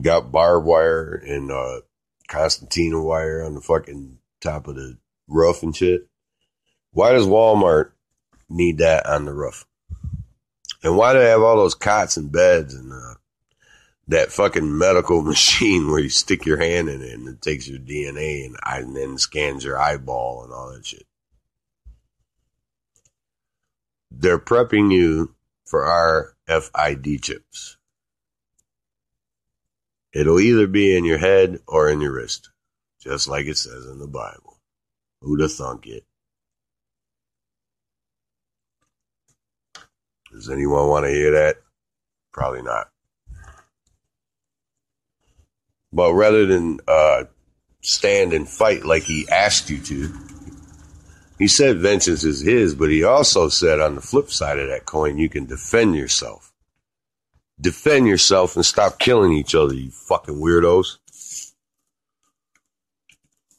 Got 0.00 0.32
barbed 0.32 0.66
wire 0.66 1.14
and 1.14 1.50
uh, 1.50 1.80
concertina 2.26 3.00
wire 3.00 3.42
on 3.44 3.54
the 3.54 3.60
fucking 3.60 4.18
top 4.40 4.66
of 4.66 4.74
the 4.74 4.98
roof 5.28 5.62
and 5.62 5.74
shit. 5.74 6.08
Why 6.90 7.12
does 7.12 7.26
Walmart 7.26 7.92
need 8.48 8.78
that 8.78 9.06
on 9.06 9.24
the 9.24 9.32
roof? 9.32 9.64
And 10.82 10.96
why 10.96 11.12
do 11.12 11.20
they 11.20 11.28
have 11.28 11.42
all 11.42 11.56
those 11.56 11.74
cots 11.74 12.16
and 12.16 12.30
beds 12.30 12.74
and 12.74 12.92
uh, 12.92 13.14
that 14.08 14.32
fucking 14.32 14.76
medical 14.76 15.22
machine 15.32 15.90
where 15.90 16.00
you 16.00 16.08
stick 16.08 16.44
your 16.46 16.58
hand 16.58 16.88
in 16.88 17.02
it 17.02 17.12
and 17.12 17.28
it 17.28 17.42
takes 17.42 17.68
your 17.68 17.78
DNA 17.78 18.46
and, 18.46 18.56
and 18.64 18.96
then 18.96 19.18
scans 19.18 19.64
your 19.64 19.78
eyeball 19.78 20.44
and 20.44 20.52
all 20.52 20.72
that 20.72 20.86
shit? 20.86 21.06
they're 24.18 24.38
prepping 24.38 24.92
you 24.92 25.34
for 25.64 25.84
our 25.84 26.34
FID 26.46 27.22
chips. 27.22 27.76
It'll 30.12 30.40
either 30.40 30.66
be 30.66 30.96
in 30.96 31.04
your 31.04 31.18
head 31.18 31.60
or 31.66 31.90
in 31.90 32.00
your 32.00 32.12
wrist, 32.12 32.50
just 33.00 33.26
like 33.26 33.46
it 33.46 33.58
says 33.58 33.86
in 33.86 33.98
the 33.98 34.06
Bible. 34.06 34.60
Who'd 35.20 35.40
have 35.40 35.52
thunk 35.52 35.86
it? 35.86 36.04
Does 40.30 40.50
anyone 40.50 40.88
want 40.88 41.06
to 41.06 41.10
hear 41.10 41.32
that? 41.32 41.56
Probably 42.32 42.62
not. 42.62 42.88
But 45.94 46.12
rather 46.12 46.44
than 46.44 46.80
uh, 46.88 47.24
stand 47.80 48.32
and 48.32 48.48
fight 48.48 48.84
like 48.84 49.04
he 49.04 49.28
asked 49.30 49.70
you 49.70 49.78
to, 49.78 50.12
he 51.38 51.46
said 51.46 51.78
vengeance 51.78 52.24
is 52.24 52.40
his, 52.40 52.74
but 52.74 52.90
he 52.90 53.04
also 53.04 53.48
said 53.48 53.78
on 53.78 53.94
the 53.94 54.00
flip 54.00 54.30
side 54.30 54.58
of 54.58 54.68
that 54.68 54.86
coin, 54.86 55.18
you 55.18 55.28
can 55.28 55.46
defend 55.46 55.94
yourself. 55.94 56.52
Defend 57.60 58.08
yourself 58.08 58.56
and 58.56 58.66
stop 58.66 58.98
killing 58.98 59.32
each 59.32 59.54
other, 59.54 59.72
you 59.72 59.92
fucking 59.92 60.34
weirdos. 60.34 60.98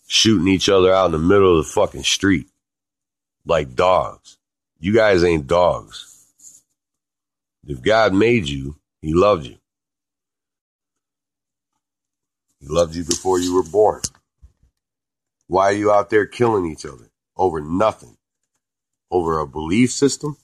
Shooting 0.07 0.49
each 0.49 0.67
other 0.67 0.93
out 0.93 1.07
in 1.07 1.11
the 1.13 1.19
middle 1.19 1.57
of 1.57 1.65
the 1.65 1.71
fucking 1.71 2.03
street 2.03 2.47
like 3.45 3.75
dogs. 3.75 4.37
You 4.79 4.93
guys 4.93 5.23
ain't 5.23 5.47
dogs. 5.47 6.33
If 7.65 7.81
God 7.81 8.13
made 8.13 8.49
you, 8.49 8.75
He 9.01 9.13
loved 9.13 9.45
you. 9.45 9.55
He 12.65 12.73
loved 12.73 12.95
you 12.95 13.03
before 13.03 13.39
you 13.39 13.53
were 13.53 13.69
born. 13.69 14.01
Why 15.47 15.65
are 15.65 15.73
you 15.73 15.91
out 15.91 16.09
there 16.09 16.25
killing 16.25 16.65
each 16.65 16.85
other? 16.85 17.11
over 17.37 17.61
nothing, 17.61 18.17
over 19.11 19.39
a 19.39 19.47
belief 19.47 19.91
system. 19.91 20.37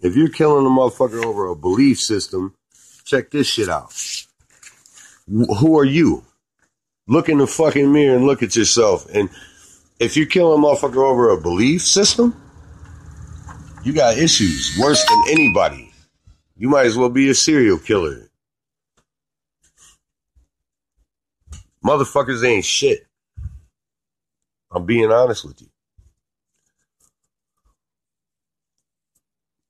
If 0.00 0.16
you're 0.16 0.28
killing 0.28 0.66
a 0.66 0.70
motherfucker 0.70 1.24
over 1.24 1.46
a 1.46 1.56
belief 1.56 1.98
system, 1.98 2.54
check 3.04 3.30
this 3.30 3.46
shit 3.46 3.68
out. 3.68 3.92
Who 5.28 5.78
are 5.78 5.84
you? 5.84 6.24
Look 7.06 7.28
in 7.28 7.38
the 7.38 7.46
fucking 7.46 7.92
mirror 7.92 8.16
and 8.16 8.26
look 8.26 8.42
at 8.42 8.56
yourself. 8.56 9.06
And 9.12 9.28
if 9.98 10.16
you're 10.16 10.26
killing 10.26 10.58
a 10.58 10.62
motherfucker 10.62 10.96
over 10.96 11.30
a 11.30 11.40
belief 11.40 11.82
system, 11.82 12.40
you 13.84 13.92
got 13.92 14.16
issues 14.16 14.76
worse 14.80 15.04
than 15.06 15.24
anybody. 15.28 15.89
You 16.60 16.68
might 16.68 16.84
as 16.84 16.94
well 16.94 17.08
be 17.08 17.30
a 17.30 17.34
serial 17.34 17.78
killer. 17.78 18.28
Motherfuckers 21.82 22.46
ain't 22.46 22.66
shit. 22.66 23.06
I'm 24.70 24.84
being 24.84 25.10
honest 25.10 25.42
with 25.42 25.62
you. 25.62 25.68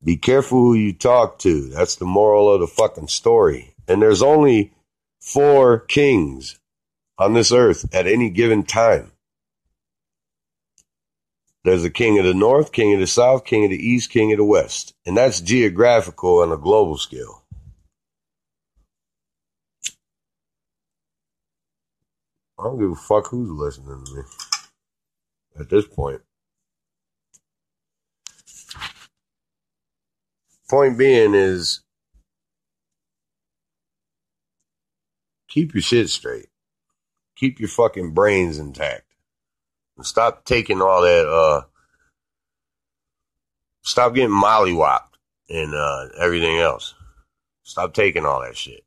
Be 0.03 0.17
careful 0.17 0.59
who 0.59 0.73
you 0.73 0.91
talk 0.91 1.39
to. 1.39 1.69
That's 1.69 1.95
the 1.95 2.03
moral 2.03 2.53
of 2.53 2.59
the 2.59 2.67
fucking 2.67 3.07
story. 3.07 3.73
And 3.87 4.01
there's 4.01 4.21
only 4.21 4.73
four 5.21 5.79
kings 5.79 6.59
on 7.17 7.33
this 7.35 7.53
earth 7.53 7.85
at 7.95 8.05
any 8.05 8.29
given 8.29 8.63
time. 8.63 9.10
There's 11.63 11.83
a 11.85 11.91
king 11.91 12.17
of 12.17 12.25
the 12.25 12.33
north, 12.33 12.71
king 12.71 12.93
of 12.93 12.99
the 12.99 13.07
south, 13.07 13.45
king 13.45 13.65
of 13.65 13.71
the 13.71 13.77
east, 13.77 14.09
king 14.09 14.31
of 14.31 14.37
the 14.37 14.43
west. 14.43 14.95
And 15.05 15.15
that's 15.15 15.41
geographical 15.41 16.39
on 16.39 16.51
a 16.51 16.57
global 16.57 16.97
scale. 16.97 17.43
I 22.59 22.63
don't 22.63 22.79
give 22.79 22.91
a 22.91 22.95
fuck 22.95 23.27
who's 23.27 23.49
listening 23.49 24.03
to 24.05 24.15
me 24.15 24.21
at 25.59 25.69
this 25.69 25.85
point. 25.87 26.21
Point 30.69 30.97
being 30.97 31.33
is 31.33 31.81
keep 35.47 35.73
your 35.73 35.81
shit 35.81 36.09
straight. 36.09 36.49
Keep 37.35 37.59
your 37.59 37.69
fucking 37.69 38.13
brains 38.13 38.57
intact. 38.57 39.10
Stop 40.03 40.45
taking 40.45 40.81
all 40.81 41.01
that 41.01 41.27
uh 41.27 41.61
stop 43.81 44.13
getting 44.13 44.29
mollywopped 44.35 45.15
and 45.49 45.73
uh 45.73 46.07
everything 46.19 46.57
else. 46.57 46.93
Stop 47.63 47.93
taking 47.93 48.25
all 48.25 48.41
that 48.41 48.57
shit. 48.57 48.83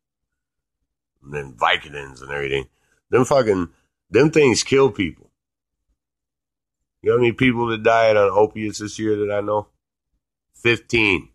And 1.23 1.33
then 1.33 1.53
Vicodins 1.53 2.23
and 2.23 2.31
everything. 2.31 2.67
Them 3.11 3.25
fucking 3.25 3.69
them 4.11 4.31
things 4.31 4.63
kill 4.63 4.91
people. 4.91 5.31
You 7.03 7.11
know 7.11 7.17
how 7.17 7.21
many 7.23 7.33
people 7.33 7.67
that 7.67 7.83
died 7.83 8.17
on 8.17 8.31
opiates 8.31 8.79
this 8.79 8.99
year 8.99 9.17
that 9.17 9.33
I 9.33 9.41
know? 9.41 9.69
Fifteen. 10.55 11.29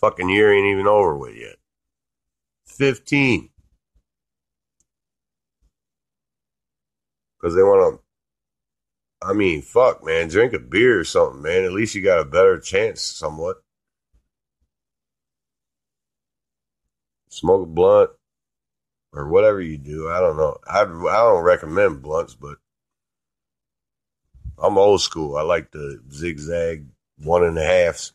Fucking 0.00 0.28
year 0.28 0.52
ain't 0.52 0.66
even 0.66 0.88
over 0.88 1.16
with 1.16 1.36
yet. 1.36 1.56
15. 2.66 3.50
Because 7.42 7.56
they 7.56 7.62
want 7.62 8.00
to, 9.20 9.26
I 9.26 9.32
mean, 9.32 9.62
fuck, 9.62 10.04
man, 10.04 10.28
drink 10.28 10.52
a 10.52 10.60
beer 10.60 11.00
or 11.00 11.04
something, 11.04 11.42
man. 11.42 11.64
At 11.64 11.72
least 11.72 11.94
you 11.96 12.02
got 12.02 12.20
a 12.20 12.24
better 12.24 12.60
chance, 12.60 13.02
somewhat. 13.02 13.56
Smoke 17.28 17.64
a 17.64 17.66
blunt 17.66 18.10
or 19.12 19.28
whatever 19.28 19.60
you 19.60 19.76
do. 19.76 20.08
I 20.08 20.20
don't 20.20 20.36
know. 20.36 20.58
I, 20.66 20.82
I 20.82 20.84
don't 20.84 21.42
recommend 21.42 22.02
blunts, 22.02 22.34
but 22.34 22.58
I'm 24.58 24.78
old 24.78 25.00
school. 25.00 25.36
I 25.36 25.42
like 25.42 25.72
the 25.72 26.00
zigzag 26.12 26.86
one 27.18 27.42
and 27.42 27.58
a 27.58 27.64
halfs. 27.64 28.12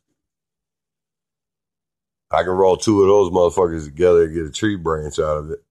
I 2.31 2.43
can 2.43 2.51
roll 2.51 2.77
two 2.77 3.01
of 3.01 3.07
those 3.07 3.31
motherfuckers 3.31 3.85
together 3.85 4.23
and 4.23 4.33
get 4.33 4.45
a 4.45 4.51
tree 4.51 4.75
branch 4.75 5.19
out 5.19 5.37
of 5.37 5.51
it. 5.51 5.63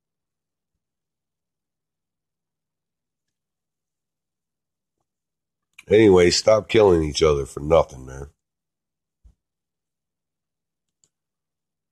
Anyway, 5.88 6.30
stop 6.30 6.68
killing 6.68 7.04
each 7.04 7.22
other 7.22 7.46
for 7.46 7.60
nothing, 7.60 8.06
man. 8.06 8.26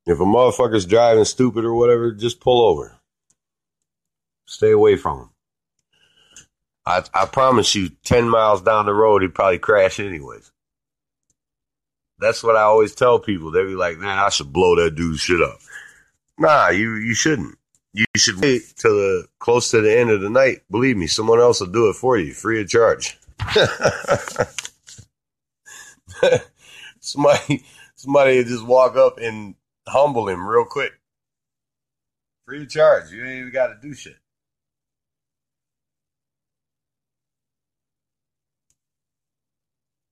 If 0.06 0.20
a 0.20 0.24
motherfucker's 0.24 0.84
driving 0.84 1.24
stupid 1.24 1.64
or 1.64 1.74
whatever, 1.74 2.12
just 2.12 2.40
pull 2.40 2.66
over. 2.66 2.98
Stay 4.46 4.70
away 4.70 4.96
from 4.96 5.18
him. 5.20 5.30
I, 6.86 7.02
I 7.14 7.24
promise 7.26 7.74
you, 7.74 7.90
10 8.04 8.28
miles 8.28 8.60
down 8.60 8.84
the 8.84 8.92
road, 8.92 9.22
he'd 9.22 9.34
probably 9.34 9.58
crash 9.58 9.98
anyways. 9.98 10.52
That's 12.18 12.42
what 12.42 12.56
I 12.56 12.62
always 12.62 12.94
tell 12.94 13.18
people. 13.18 13.50
They 13.50 13.64
be 13.64 13.74
like, 13.74 13.98
man, 13.98 14.18
I 14.18 14.28
should 14.28 14.52
blow 14.52 14.76
that 14.76 14.94
dude's 14.94 15.20
shit 15.20 15.40
up. 15.40 15.58
Nah, 16.38 16.68
you, 16.68 16.94
you 16.94 17.14
shouldn't. 17.14 17.56
You 17.92 18.04
should 18.16 18.40
wait 18.40 18.62
till 18.76 18.94
the 18.94 19.26
close 19.38 19.70
to 19.70 19.80
the 19.80 19.96
end 19.96 20.10
of 20.10 20.20
the 20.20 20.28
night. 20.28 20.62
Believe 20.70 20.96
me, 20.96 21.06
someone 21.06 21.40
else 21.40 21.60
will 21.60 21.68
do 21.68 21.88
it 21.88 21.94
for 21.94 22.18
you, 22.18 22.34
free 22.34 22.60
of 22.60 22.68
charge. 22.68 23.16
somebody, 27.00 27.64
somebody 27.94 28.44
just 28.44 28.66
walk 28.66 28.96
up 28.96 29.18
and 29.18 29.54
humble 29.86 30.28
him 30.28 30.46
real 30.46 30.64
quick. 30.64 30.92
Free 32.46 32.62
of 32.62 32.68
charge. 32.68 33.10
You 33.10 33.24
ain't 33.24 33.40
even 33.40 33.52
got 33.52 33.68
to 33.68 33.76
do 33.80 33.94
shit. 33.94 34.16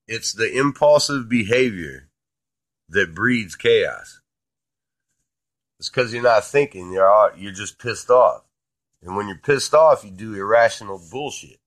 It's 0.07 0.33
the 0.33 0.51
impulsive 0.51 1.29
behavior 1.29 2.09
that 2.89 3.15
breeds 3.15 3.55
chaos. 3.55 4.19
It's 5.79 5.89
because 5.89 6.13
you're 6.13 6.23
not 6.23 6.45
thinking. 6.45 6.91
You're 6.91 7.33
you're 7.37 7.51
just 7.51 7.79
pissed 7.79 8.09
off, 8.09 8.43
and 9.01 9.15
when 9.15 9.27
you're 9.27 9.37
pissed 9.37 9.73
off, 9.73 10.03
you 10.03 10.11
do 10.11 10.33
irrational 10.33 11.01
bullshit. 11.11 11.59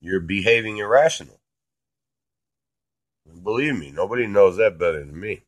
You're 0.00 0.20
behaving 0.20 0.78
irrational. 0.78 1.40
Believe 3.42 3.78
me, 3.78 3.90
nobody 3.90 4.26
knows 4.26 4.56
that 4.56 4.78
better 4.78 5.04
than 5.04 5.18
me. 5.18 5.42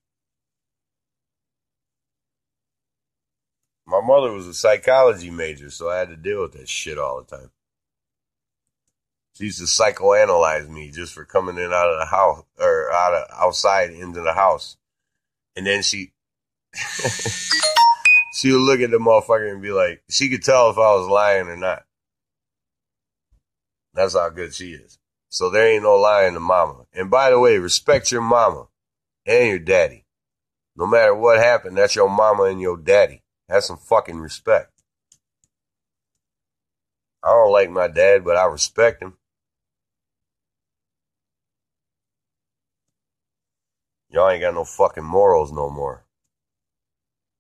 My 3.87 4.01
mother 4.01 4.31
was 4.33 4.47
a 4.47 4.55
psychology 4.55 5.31
major, 5.31 5.71
so 5.71 5.91
I 5.91 5.99
had 5.99 6.11
to 6.11 6.17
deal 6.17 6.43
with 6.43 6.53
that 6.53 6.69
shit 6.69 6.99
all 6.99 7.23
the 7.23 7.37
time. 7.37 7.51
She 9.35 9.45
used 9.45 9.59
to 9.59 9.65
psychoanalyze 9.65 10.69
me 10.69 10.91
just 10.91 11.13
for 11.15 11.25
coming 11.25 11.57
in 11.57 11.73
out 11.73 11.91
of 11.91 11.99
the 11.99 12.07
house 12.07 12.45
or 12.59 12.93
out 12.93 13.15
of 13.15 13.27
outside 13.33 13.91
into 13.91 14.21
the 14.21 14.35
house. 14.35 14.77
And 15.57 15.67
then 15.67 15.83
she 15.83 16.13
she 18.35 18.53
would 18.53 18.61
look 18.61 18.81
at 18.81 18.91
the 18.91 18.99
motherfucker 18.99 19.51
and 19.51 19.63
be 19.63 19.73
like, 19.73 20.03
she 20.09 20.29
could 20.29 20.45
tell 20.45 20.71
if 20.71 20.77
I 20.77 20.95
was 20.95 21.09
lying 21.09 21.49
or 21.49 21.57
not. 21.57 21.85
That's 23.95 24.15
how 24.15 24.29
good 24.31 24.55
she 24.55 24.73
is. 24.73 24.99
So 25.29 25.51
there 25.51 25.69
ain't 25.69 25.83
no 25.83 25.97
lying 25.97 26.35
to 26.35 26.41
mama. 26.41 26.87
And 26.93 27.11
by 27.11 27.31
the 27.31 27.39
way, 27.39 27.59
respect 27.59 28.11
your 28.11 28.23
mama 28.23 28.67
and 29.27 29.49
your 29.49 29.59
daddy. 29.59 30.05
No 30.77 30.87
matter 30.87 31.15
what 31.15 31.39
happened, 31.39 31.77
that's 31.77 31.95
your 31.95 32.09
mama 32.09 32.45
and 32.45 32.61
your 32.61 32.77
daddy. 32.77 33.23
Have 33.49 33.65
some 33.65 33.77
fucking 33.77 34.19
respect. 34.19 34.73
I 37.23 37.31
don't 37.31 37.53
like 37.53 37.71
my 37.71 37.89
dad, 37.89 38.25
but 38.25 38.37
I 38.37 38.47
respect 38.47 39.03
him. 39.03 39.17
Y'all 44.09 44.31
ain't 44.31 44.41
got 44.41 44.55
no 44.55 44.65
fucking 44.65 45.05
morals 45.05 45.53
no 45.53 45.71
more. 45.71 46.05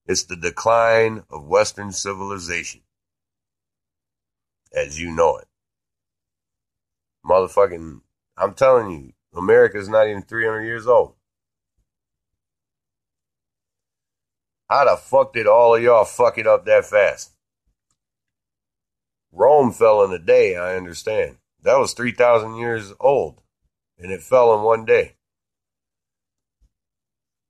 It's 0.07 0.25
the 0.25 0.37
decline 0.37 1.25
of 1.31 1.47
Western 1.47 1.93
civilization 1.93 2.83
as 4.73 5.01
you 5.01 5.15
know 5.15 5.39
it. 5.39 5.49
Motherfucking, 7.25 8.01
I'm 8.37 8.55
telling 8.55 8.91
you, 8.91 9.13
America's 9.37 9.89
not 9.89 10.09
even 10.09 10.23
300 10.23 10.63
years 10.63 10.87
old. 10.87 11.15
How 14.69 14.85
the 14.85 14.97
fuck 14.97 15.33
did 15.33 15.47
all 15.47 15.75
of 15.75 15.83
y'all 15.83 16.05
fuck 16.05 16.39
it 16.39 16.47
up 16.47 16.65
that 16.65 16.87
fast? 16.87 17.33
Rome 19.33 19.73
fell 19.73 20.05
in 20.05 20.13
a 20.13 20.19
day, 20.19 20.57
I 20.57 20.77
understand. 20.77 21.39
That 21.63 21.79
was 21.79 21.93
3,000 21.93 22.57
years 22.57 22.93
old, 22.99 23.43
and 23.99 24.11
it 24.11 24.23
fell 24.23 24.55
in 24.57 24.63
one 24.63 24.85
day. 24.85 25.17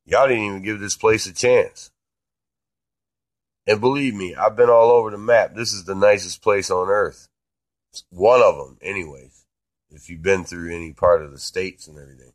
Y'all 0.05 0.27
didn't 0.27 0.45
even 0.45 0.63
give 0.63 0.81
this 0.81 0.97
place 0.97 1.27
a 1.27 1.33
chance. 1.33 1.91
And 3.67 3.81
believe 3.81 4.15
me, 4.15 4.35
I've 4.35 4.57
been 4.57 4.71
all 4.71 4.91
over 4.91 5.11
the 5.11 5.19
map. 5.19 5.55
This 5.55 5.73
is 5.73 5.85
the 5.85 5.95
nicest 5.95 6.43
place 6.43 6.71
on 6.71 6.89
earth. 6.89 7.29
One 8.09 8.43
of 8.43 8.57
them, 8.57 8.79
anyways. 8.83 9.40
If 9.91 10.09
you've 10.09 10.23
been 10.23 10.45
through 10.45 10.75
any 10.75 10.93
part 10.93 11.23
of 11.23 11.33
the 11.33 11.39
states 11.39 11.89
and 11.89 11.99
everything. 11.99 12.33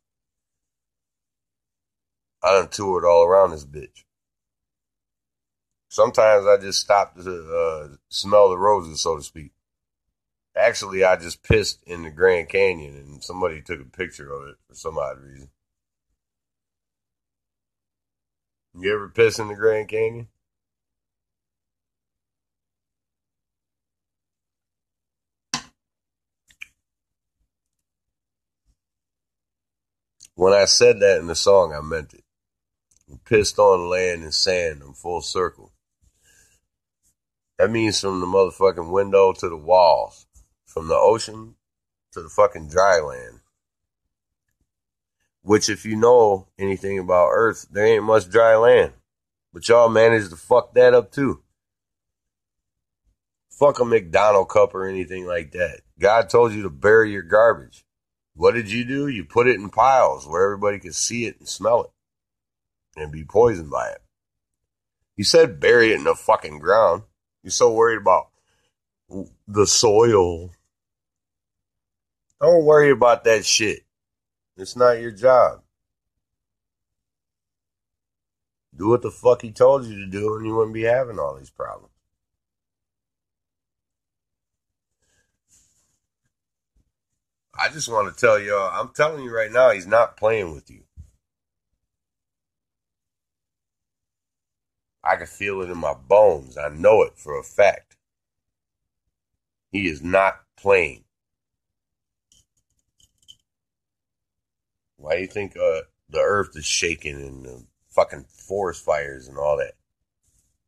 I 2.43 2.51
done 2.51 2.69
toured 2.69 3.05
all 3.05 3.23
around 3.23 3.51
this 3.51 3.65
bitch. 3.65 4.03
Sometimes 5.89 6.45
I 6.45 6.57
just 6.57 6.81
stop 6.81 7.15
to 7.15 7.21
uh, 7.21 7.95
smell 8.09 8.49
the 8.49 8.57
roses, 8.57 9.01
so 9.01 9.15
to 9.15 9.23
speak. 9.23 9.51
Actually, 10.55 11.03
I 11.03 11.15
just 11.15 11.43
pissed 11.43 11.83
in 11.85 12.03
the 12.03 12.11
Grand 12.11 12.49
Canyon 12.49 12.95
and 12.95 13.23
somebody 13.23 13.61
took 13.61 13.81
a 13.81 13.85
picture 13.85 14.31
of 14.31 14.47
it 14.47 14.55
for 14.67 14.75
some 14.75 14.97
odd 14.97 15.19
reason. 15.19 15.49
You 18.77 18.93
ever 18.93 19.09
piss 19.09 19.39
in 19.39 19.47
the 19.47 19.55
Grand 19.55 19.87
Canyon? 19.87 20.27
When 30.35 30.51
I 30.51 30.65
said 30.65 30.99
that 30.99 31.19
in 31.19 31.27
the 31.27 31.35
song, 31.35 31.73
I 31.73 31.79
meant 31.81 32.13
it. 32.13 32.23
We 33.07 33.17
pissed 33.23 33.57
on 33.57 33.89
land 33.89 34.23
and 34.23 34.33
sand 34.33 34.81
in 34.81 34.93
full 34.93 35.21
circle. 35.21 35.71
That 37.57 37.71
means 37.71 38.01
from 38.01 38.19
the 38.19 38.25
motherfucking 38.25 38.91
window 38.91 39.31
to 39.31 39.49
the 39.49 39.55
walls, 39.55 40.27
from 40.65 40.89
the 40.89 40.95
ocean 40.95 41.55
to 42.11 42.21
the 42.21 42.29
fucking 42.29 42.67
dry 42.67 42.99
land. 42.99 43.39
Which, 45.41 45.69
if 45.69 45.85
you 45.85 45.95
know 45.95 46.47
anything 46.59 46.99
about 46.99 47.29
Earth, 47.31 47.67
there 47.71 47.85
ain't 47.85 48.03
much 48.03 48.29
dry 48.29 48.57
land. 48.57 48.93
But 49.53 49.69
y'all 49.69 49.87
managed 49.87 50.31
to 50.31 50.35
fuck 50.35 50.73
that 50.73 50.93
up 50.93 51.11
too. 51.11 51.43
Fuck 53.51 53.79
a 53.79 53.85
McDonald 53.85 54.49
cup 54.49 54.75
or 54.75 54.85
anything 54.85 55.25
like 55.25 55.51
that. 55.51 55.81
God 55.97 56.29
told 56.29 56.51
you 56.51 56.63
to 56.63 56.69
bury 56.69 57.11
your 57.13 57.21
garbage. 57.21 57.85
What 58.35 58.53
did 58.53 58.69
you 58.69 58.83
do? 58.83 59.07
You 59.07 59.23
put 59.23 59.47
it 59.47 59.55
in 59.55 59.69
piles 59.69 60.27
where 60.27 60.43
everybody 60.43 60.79
could 60.79 60.95
see 60.95 61.25
it 61.25 61.39
and 61.39 61.47
smell 61.47 61.83
it 61.83 61.91
and 63.01 63.11
be 63.11 63.23
poisoned 63.23 63.71
by 63.71 63.89
it. 63.89 64.01
You 65.15 65.23
said 65.23 65.59
bury 65.59 65.91
it 65.91 65.95
in 65.95 66.03
the 66.03 66.15
fucking 66.15 66.59
ground. 66.59 67.03
You're 67.43 67.51
so 67.51 67.71
worried 67.71 68.01
about 68.01 68.27
the 69.47 69.65
soil. 69.65 70.51
Don't 72.41 72.65
worry 72.65 72.91
about 72.91 73.23
that 73.23 73.45
shit. 73.45 73.85
It's 74.57 74.75
not 74.75 74.99
your 74.99 75.11
job. 75.11 75.61
Do 78.75 78.89
what 78.89 79.01
the 79.01 79.11
fuck 79.11 79.41
he 79.41 79.51
told 79.51 79.85
you 79.85 79.95
to 79.95 80.07
do, 80.07 80.35
and 80.35 80.45
you 80.45 80.53
wouldn't 80.53 80.73
be 80.73 80.83
having 80.83 81.17
all 81.17 81.37
these 81.37 81.49
problems. 81.49 81.94
I 87.57 87.69
just 87.69 87.91
want 87.91 88.13
to 88.13 88.19
tell 88.19 88.39
y'all, 88.39 88.69
I'm 88.73 88.89
telling 88.89 89.23
you 89.23 89.33
right 89.33 89.51
now, 89.51 89.71
he's 89.71 89.87
not 89.87 90.17
playing 90.17 90.53
with 90.53 90.69
you. 90.69 90.81
I 95.03 95.15
can 95.15 95.27
feel 95.27 95.61
it 95.61 95.69
in 95.69 95.77
my 95.77 95.93
bones. 95.93 96.57
I 96.57 96.69
know 96.69 97.03
it 97.03 97.13
for 97.15 97.39
a 97.39 97.43
fact. 97.43 97.95
He 99.71 99.87
is 99.87 100.01
not 100.01 100.41
playing. 100.57 101.03
Why 104.97 105.15
do 105.15 105.21
you 105.21 105.27
think 105.27 105.55
uh, 105.55 105.81
the 106.09 106.21
earth 106.21 106.55
is 106.55 106.65
shaking 106.65 107.15
and 107.15 107.45
the 107.45 107.65
fucking 107.89 108.25
forest 108.29 108.83
fires 108.83 109.27
and 109.27 109.37
all 109.37 109.57
that? 109.57 109.73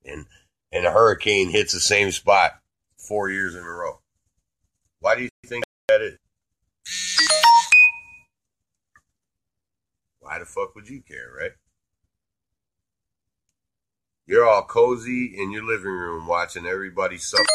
And 0.05 0.25
and 0.71 0.85
a 0.85 0.91
hurricane 0.91 1.49
hits 1.49 1.73
the 1.73 1.79
same 1.79 2.11
spot 2.11 2.59
four 2.97 3.29
years 3.29 3.55
in 3.55 3.63
a 3.63 3.69
row. 3.69 3.99
Why 4.99 5.15
do 5.15 5.23
you? 5.23 5.29
Why 10.19 10.39
the 10.39 10.45
fuck 10.45 10.75
would 10.75 10.89
you 10.89 11.01
care, 11.01 11.31
right? 11.39 11.51
You're 14.25 14.47
all 14.47 14.63
cozy 14.63 15.41
in 15.41 15.51
your 15.51 15.63
living 15.63 15.91
room 15.91 16.27
watching 16.27 16.65
everybody 16.65 17.17
suffer, 17.17 17.45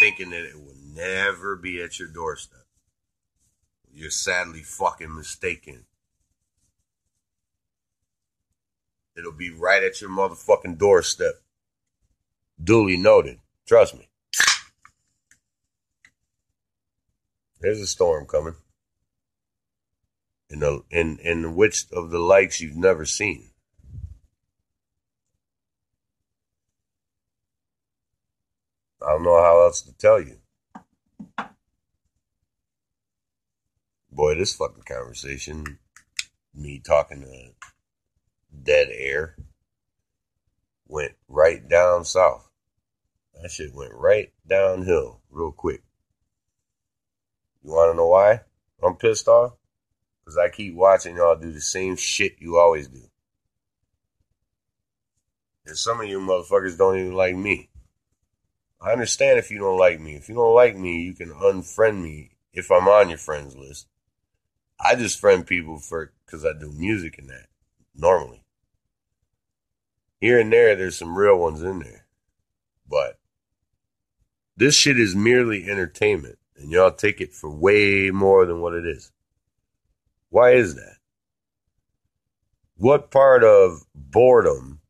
thinking 0.00 0.30
that 0.30 0.44
it 0.44 0.56
will 0.56 0.74
never 0.92 1.54
be 1.54 1.80
at 1.80 2.00
your 2.00 2.08
doorstep. 2.08 2.64
You're 3.92 4.10
sadly 4.10 4.62
fucking 4.62 5.14
mistaken. 5.14 5.84
It'll 9.16 9.32
be 9.32 9.50
right 9.50 9.82
at 9.82 10.00
your 10.00 10.10
motherfucking 10.10 10.78
doorstep. 10.78 11.34
Duly 12.62 12.96
noted. 12.96 13.38
Trust 13.66 13.94
me. 13.96 14.08
There's 17.60 17.80
a 17.80 17.86
storm 17.86 18.26
coming. 18.26 18.56
In 20.48 20.60
the 20.60 20.82
in 20.90 21.18
in 21.18 21.56
which 21.56 21.86
of 21.92 22.10
the 22.10 22.18
likes 22.20 22.60
you've 22.60 22.76
never 22.76 23.04
seen. 23.04 23.50
I 29.02 29.10
don't 29.10 29.24
know 29.24 29.42
how 29.42 29.60
else 29.62 29.82
to 29.82 29.92
tell 29.96 30.20
you. 30.20 30.38
Boy, 34.10 34.34
this 34.34 34.54
fucking 34.54 34.84
conversation, 34.84 35.78
me 36.54 36.80
talking 36.84 37.20
to 37.20 37.52
dead 38.62 38.88
air, 38.90 39.36
went 40.88 41.12
right 41.28 41.68
down 41.68 42.04
south. 42.04 42.48
That 43.34 43.50
shit 43.50 43.74
went 43.74 43.92
right 43.94 44.32
downhill 44.48 45.20
real 45.30 45.52
quick. 45.52 45.82
You 47.62 47.72
want 47.72 47.92
to 47.92 47.96
know 47.96 48.06
why 48.06 48.40
I'm 48.82 48.96
pissed 48.96 49.28
off? 49.28 49.52
Because 50.26 50.38
I 50.38 50.48
keep 50.48 50.74
watching 50.74 51.16
y'all 51.16 51.36
do 51.36 51.52
the 51.52 51.60
same 51.60 51.94
shit 51.94 52.34
you 52.40 52.58
always 52.58 52.88
do. 52.88 53.02
And 55.64 55.78
some 55.78 56.00
of 56.00 56.08
you 56.08 56.18
motherfuckers 56.18 56.76
don't 56.76 56.98
even 56.98 57.14
like 57.14 57.36
me. 57.36 57.70
I 58.80 58.90
understand 58.90 59.38
if 59.38 59.52
you 59.52 59.58
don't 59.58 59.78
like 59.78 60.00
me. 60.00 60.16
If 60.16 60.28
you 60.28 60.34
don't 60.34 60.54
like 60.54 60.76
me, 60.76 61.02
you 61.02 61.14
can 61.14 61.30
unfriend 61.30 62.02
me 62.02 62.32
if 62.52 62.72
I'm 62.72 62.88
on 62.88 63.08
your 63.08 63.18
friends 63.18 63.54
list. 63.54 63.86
I 64.80 64.96
just 64.96 65.20
friend 65.20 65.46
people 65.46 65.78
for 65.78 66.12
because 66.24 66.44
I 66.44 66.52
do 66.58 66.72
music 66.72 67.18
and 67.18 67.30
that 67.30 67.46
normally. 67.94 68.42
Here 70.20 70.40
and 70.40 70.52
there, 70.52 70.74
there's 70.74 70.98
some 70.98 71.16
real 71.16 71.38
ones 71.38 71.62
in 71.62 71.78
there, 71.78 72.06
but 72.88 73.18
this 74.56 74.74
shit 74.74 74.98
is 74.98 75.14
merely 75.14 75.70
entertainment, 75.70 76.38
and 76.56 76.70
y'all 76.70 76.90
take 76.90 77.20
it 77.20 77.32
for 77.32 77.50
way 77.50 78.10
more 78.10 78.44
than 78.44 78.60
what 78.60 78.74
it 78.74 78.86
is. 78.86 79.12
Why 80.36 80.52
is 80.52 80.74
that? 80.74 80.96
What 82.76 83.10
part 83.10 83.42
of 83.42 83.86
boredom 83.94 84.82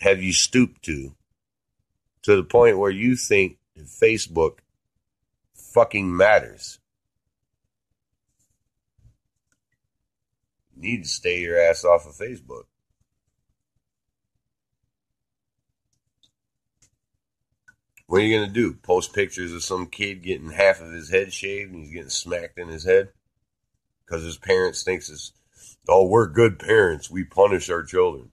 have 0.00 0.20
you 0.20 0.32
stooped 0.32 0.82
to 0.86 1.14
to 2.22 2.34
the 2.34 2.42
point 2.42 2.78
where 2.78 2.90
you 2.90 3.14
think 3.14 3.58
that 3.76 3.86
Facebook 3.86 4.58
fucking 5.54 6.16
matters? 6.16 6.80
You 10.74 10.82
need 10.82 11.04
to 11.04 11.08
stay 11.08 11.40
your 11.42 11.56
ass 11.56 11.84
off 11.84 12.08
of 12.08 12.16
Facebook. 12.16 12.64
What 18.08 18.22
are 18.22 18.24
you 18.24 18.40
gonna 18.40 18.52
do? 18.52 18.74
Post 18.74 19.12
pictures 19.12 19.52
of 19.52 19.62
some 19.62 19.86
kid 19.86 20.24
getting 20.24 20.50
half 20.50 20.80
of 20.80 20.90
his 20.90 21.10
head 21.10 21.32
shaved 21.32 21.72
and 21.72 21.84
he's 21.84 21.92
getting 21.92 22.10
smacked 22.10 22.58
in 22.58 22.66
his 22.66 22.84
head 22.84 23.12
because 24.04 24.22
his 24.24 24.36
parents 24.36 24.82
thinks 24.82 25.10
it's 25.10 25.32
oh 25.88 26.06
we're 26.06 26.26
good 26.26 26.58
parents 26.58 27.10
we 27.10 27.24
punish 27.24 27.70
our 27.70 27.82
children. 27.82 28.30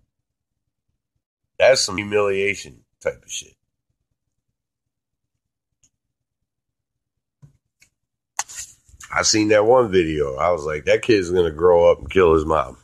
That's 1.60 1.86
some 1.86 1.98
humiliation 1.98 2.82
type 3.02 3.22
of 3.24 3.32
shit. 3.32 3.54
I 9.14 9.24
seen 9.24 9.50
that 9.50 9.66
one 9.66 9.92
video. 9.92 10.36
I 10.38 10.52
was 10.52 10.64
like, 10.64 10.86
that 10.86 11.02
kid's 11.02 11.30
gonna 11.30 11.52
grow 11.52 11.92
up 11.92 12.00
and 12.00 12.10
kill 12.10 12.34
his 12.34 12.46
mom. 12.46 12.78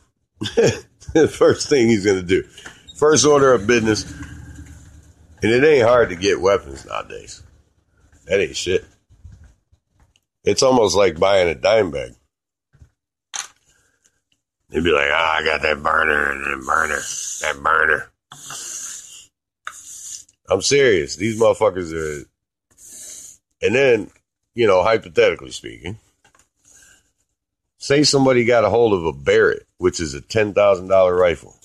first 1.30 1.68
thing 1.68 1.88
he's 1.88 2.04
gonna 2.04 2.22
do. 2.22 2.42
First 2.96 3.26
order 3.26 3.54
of 3.54 3.66
business. 3.66 4.10
And 5.40 5.52
it 5.52 5.64
ain't 5.64 5.86
hard 5.86 6.10
to 6.10 6.16
get 6.16 6.40
weapons 6.40 6.84
nowadays. 6.84 7.42
That 8.26 8.40
ain't 8.40 8.56
shit. 8.56 8.84
It's 10.44 10.62
almost 10.62 10.96
like 10.96 11.18
buying 11.18 11.48
a 11.48 11.54
dime 11.54 11.90
bag. 11.90 12.14
They'd 14.70 14.84
be 14.84 14.90
like, 14.90 15.08
ah, 15.10 15.36
I 15.36 15.44
got 15.44 15.62
that 15.62 15.82
burner 15.82 16.32
and 16.32 16.44
that 16.44 16.66
burner, 16.66 17.00
that 17.42 17.62
burner. 17.62 18.10
I'm 20.50 20.62
serious. 20.62 21.16
These 21.16 21.40
motherfuckers 21.40 21.92
are. 21.92 22.26
And 23.60 23.74
then, 23.74 24.10
you 24.54 24.66
know, 24.66 24.82
hypothetically 24.82 25.50
speaking, 25.50 25.98
say 27.78 28.02
somebody 28.02 28.44
got 28.44 28.64
a 28.64 28.70
hold 28.70 28.92
of 28.92 29.04
a 29.04 29.12
Barrett, 29.12 29.66
which 29.78 30.00
is 30.00 30.14
a 30.14 30.20
$10,000 30.20 31.18
rifle, 31.18 31.56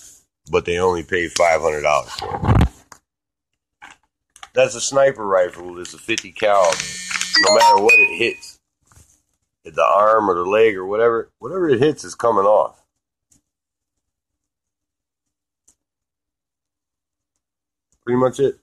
but 0.49 0.65
they 0.65 0.79
only 0.79 1.03
paid 1.03 1.31
$500 1.31 2.07
for 2.07 2.49
it. 2.49 2.67
That's 4.53 4.75
a 4.75 4.81
sniper 4.81 5.25
rifle. 5.25 5.79
It's 5.79 5.93
a 5.93 5.97
50 5.97 6.31
cal. 6.31 6.71
No 7.41 7.55
matter 7.55 7.83
what 7.83 7.95
it 7.95 8.15
hits, 8.17 8.59
the 9.63 9.83
arm 9.83 10.29
or 10.29 10.35
the 10.35 10.45
leg 10.45 10.77
or 10.77 10.85
whatever, 10.85 11.29
whatever 11.39 11.69
it 11.69 11.79
hits 11.79 12.03
is 12.03 12.15
coming 12.15 12.45
off. 12.45 12.82
Pretty 18.05 18.19
much 18.19 18.39
it. 18.39 18.59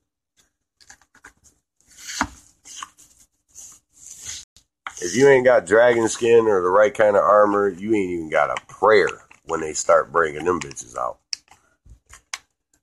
If 5.03 5.16
you 5.16 5.28
ain't 5.28 5.47
got 5.47 5.66
dragon 5.66 6.09
skin 6.09 6.47
or 6.47 6.61
the 6.61 6.68
right 6.68 6.93
kind 6.93 7.16
of 7.16 7.22
armor, 7.22 7.68
you 7.68 7.95
ain't 7.95 8.11
even 8.11 8.30
got 8.30 8.51
a 8.51 8.66
prayer 8.66 9.09
when 9.47 9.61
they 9.61 9.72
start 9.72 10.12
bringing 10.12 10.45
them 10.45 10.61
bitches 10.61 10.97
out. 10.97 11.18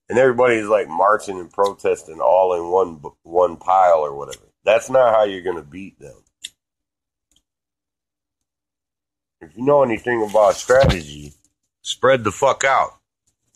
And 0.10 0.18
everybody's 0.18 0.66
like 0.66 0.88
marching 0.88 1.39
and 1.39 1.51
protesting 1.51 2.20
all 2.20 2.55
in 2.55 2.72
one 2.72 3.01
one 3.24 3.58
pile 3.58 3.99
or 3.99 4.16
whatever. 4.16 4.45
That's 4.64 4.89
not 4.89 5.14
how 5.14 5.26
you're 5.26 5.43
gonna 5.43 5.62
beat 5.62 5.99
them. 5.99 6.24
If 9.41 9.55
you 9.55 9.64
know 9.64 9.84
anything 9.84 10.28
about 10.28 10.55
strategy, 10.55 11.34
spread 11.84 12.24
the 12.24 12.32
fuck 12.32 12.64
out. 12.64 12.97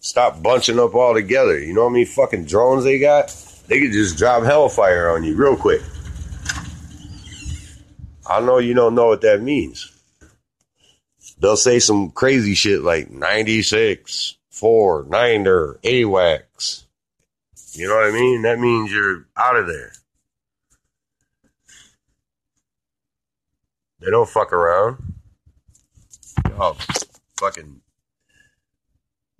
Stop 0.02 0.42
bunching 0.42 0.80
up 0.80 0.96
all 0.96 1.14
together. 1.14 1.60
You 1.60 1.74
know 1.74 1.84
how 1.84 1.90
many 1.90 2.06
fucking 2.06 2.46
drones 2.46 2.84
they 2.84 2.98
got? 2.98 3.30
They 3.68 3.80
could 3.80 3.92
just 3.92 4.18
drop 4.18 4.44
hellfire 4.44 5.10
on 5.12 5.24
you 5.24 5.36
real 5.36 5.56
quick. 5.56 5.82
I 8.28 8.40
know 8.42 8.58
you 8.58 8.74
don't 8.74 8.96
know 8.96 9.08
what 9.08 9.22
that 9.22 9.42
means. 9.42 9.92
They'll 11.40 11.56
say 11.56 11.80
some 11.80 12.10
crazy 12.12 12.56
shit 12.56 12.82
like 12.82 13.12
96, 13.12 14.38
4, 14.50 15.06
9er, 15.06 15.80
AWACS, 15.82 16.86
You 17.74 17.88
know 17.88 17.96
what 17.96 18.06
I 18.06 18.12
mean? 18.12 18.42
That 18.42 18.60
means 18.60 18.92
you're 18.92 19.28
out 19.38 19.56
of 19.56 19.68
there. 19.68 19.92
They 24.00 24.10
don't 24.10 24.28
fuck 24.30 24.52
around. 24.52 25.14
Oh, 26.58 26.76
fucking. 27.38 27.81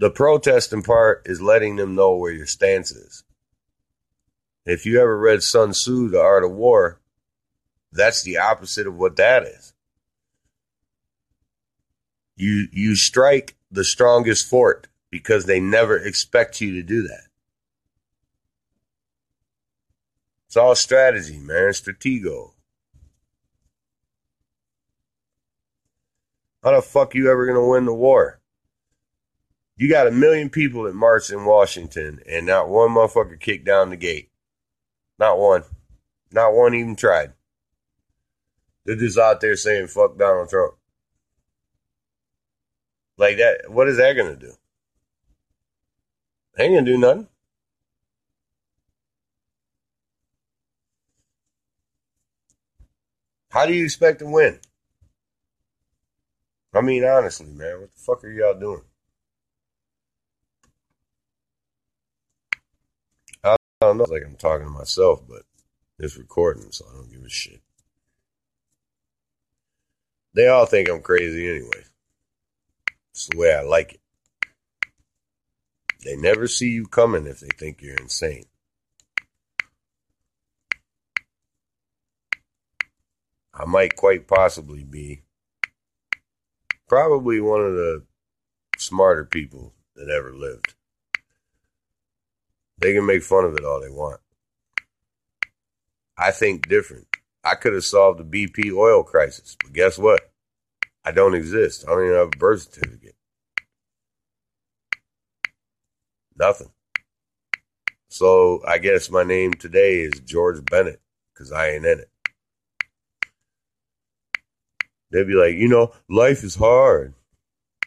The 0.02 0.10
protesting 0.10 0.82
part 0.82 1.22
is 1.28 1.44
letting 1.44 1.76
them 1.76 1.94
know 1.94 2.16
where 2.16 2.32
your 2.32 2.48
stance 2.48 2.90
is. 2.90 3.24
If 4.66 4.84
you 4.84 5.00
ever 5.00 5.16
read 5.16 5.44
Sun 5.44 5.74
Tzu, 5.74 6.10
The 6.10 6.20
Art 6.20 6.44
of 6.44 6.54
War, 6.54 7.00
that's 7.92 8.24
the 8.24 8.38
opposite 8.38 8.88
of 8.88 8.96
what 8.96 9.18
that 9.18 9.44
is. 9.44 9.76
You 12.36 12.68
you 12.72 12.96
strike 12.96 13.56
the 13.70 13.84
strongest 13.84 14.48
fort 14.48 14.88
because 15.12 15.46
they 15.46 15.60
never 15.60 16.00
expect 16.00 16.62
you 16.62 16.74
to 16.74 16.82
do 16.82 17.04
that. 17.04 17.28
It's 20.48 20.58
all 20.58 20.74
strategy, 20.74 21.38
man. 21.38 21.74
Stratego. 21.74 22.54
How 26.64 26.72
the 26.72 26.82
fuck 26.82 27.14
you 27.14 27.30
ever 27.30 27.46
gonna 27.46 27.68
win 27.68 27.86
the 27.86 27.94
war? 27.94 28.41
You 29.82 29.90
got 29.90 30.06
a 30.06 30.12
million 30.12 30.52
people 30.52 30.84
that 30.84 30.94
marched 30.94 31.32
in 31.32 31.44
Washington, 31.44 32.22
and 32.30 32.46
not 32.46 32.70
one 32.70 32.92
motherfucker 32.92 33.40
kicked 33.40 33.66
down 33.66 33.90
the 33.90 33.98
gate. 33.98 34.30
Not 35.18 35.40
one. 35.40 35.64
Not 36.32 36.54
one 36.54 36.76
even 36.76 36.96
tried. 36.96 37.34
They're 38.86 38.96
just 38.96 39.18
out 39.18 39.42
there 39.42 39.56
saying 39.56 39.88
fuck 39.88 40.20
Donald 40.20 40.52
Trump. 40.52 40.76
Like 43.18 43.38
that, 43.38 43.72
what 43.72 43.88
is 43.88 43.98
that 43.98 44.14
gonna 44.14 44.36
do? 44.36 44.54
Ain't 46.60 46.76
gonna 46.76 46.86
do 46.86 47.00
nothing. 47.00 47.28
How 53.50 53.66
do 53.66 53.74
you 53.74 53.86
expect 53.86 54.20
to 54.20 54.28
win? 54.28 54.60
I 56.72 56.82
mean, 56.82 57.04
honestly, 57.04 57.48
man, 57.48 57.80
what 57.80 57.96
the 57.96 58.00
fuck 58.00 58.24
are 58.24 58.32
y'all 58.32 58.60
doing? 58.60 58.84
I 63.82 63.88
don't 63.88 63.98
know. 63.98 64.04
It's 64.04 64.12
like 64.12 64.24
I'm 64.26 64.36
talking 64.36 64.68
to 64.68 64.72
myself, 64.72 65.24
but 65.28 65.42
it's 65.98 66.16
recording, 66.16 66.72
so 66.72 66.86
I 66.88 66.96
don't 66.96 67.12
give 67.12 67.24
a 67.24 67.30
shit. 67.30 67.62
They 70.34 70.48
all 70.48 70.68
think 70.68 70.88
I'm 70.88 71.02
crazy 71.02 71.50
anyway. 71.50 71.86
It's 73.12 73.28
the 73.28 73.38
way 73.38 73.54
I 73.54 73.62
like 73.62 73.94
it. 73.94 74.00
They 76.06 76.16
never 76.16 76.48
see 76.48 76.70
you 76.70 76.86
coming 76.86 77.26
if 77.26 77.40
they 77.40 77.50
think 77.58 77.82
you're 77.82 77.96
insane. 77.96 78.46
I 83.54 83.66
might 83.66 83.96
quite 83.96 84.28
possibly 84.28 84.84
be 84.84 85.24
probably 86.88 87.40
one 87.42 87.62
of 87.62 87.74
the 87.74 88.04
smarter 88.78 89.26
people 89.26 89.74
that 89.96 90.10
ever 90.10 90.34
lived. 90.34 90.76
They 92.82 92.94
can 92.94 93.06
make 93.06 93.24
fun 93.24 93.46
of 93.46 93.56
it 93.56 93.64
all 93.64 93.80
they 93.80 93.90
want. 93.90 94.20
I 96.18 96.32
think 96.32 96.68
different. 96.68 97.08
I 97.44 97.56
could 97.56 97.74
have 97.74 97.86
solved 97.86 98.20
the 98.20 98.24
BP 98.48 98.74
oil 98.76 99.04
crisis, 99.04 99.56
but 99.62 99.74
guess 99.74 99.98
what? 99.98 100.32
I 101.06 101.12
don't 101.12 101.36
exist. 101.36 101.86
I 101.88 101.92
don't 101.92 102.06
even 102.06 102.18
have 102.18 102.28
a 102.28 102.38
birth 102.38 102.74
certificate. 102.74 103.16
Nothing. 106.38 106.72
So 108.10 108.62
I 108.68 108.78
guess 108.78 109.10
my 109.10 109.24
name 109.24 109.54
today 109.54 110.02
is 110.02 110.20
George 110.22 110.64
Bennett 110.66 111.02
because 111.34 111.52
I 111.52 111.70
ain't 111.70 111.86
in 111.86 112.00
it. 112.00 112.10
They'd 115.12 115.28
be 115.28 115.34
like, 115.34 115.56
you 115.56 115.68
know, 115.68 115.94
life 116.10 116.44
is 116.44 116.56
hard. 116.56 117.14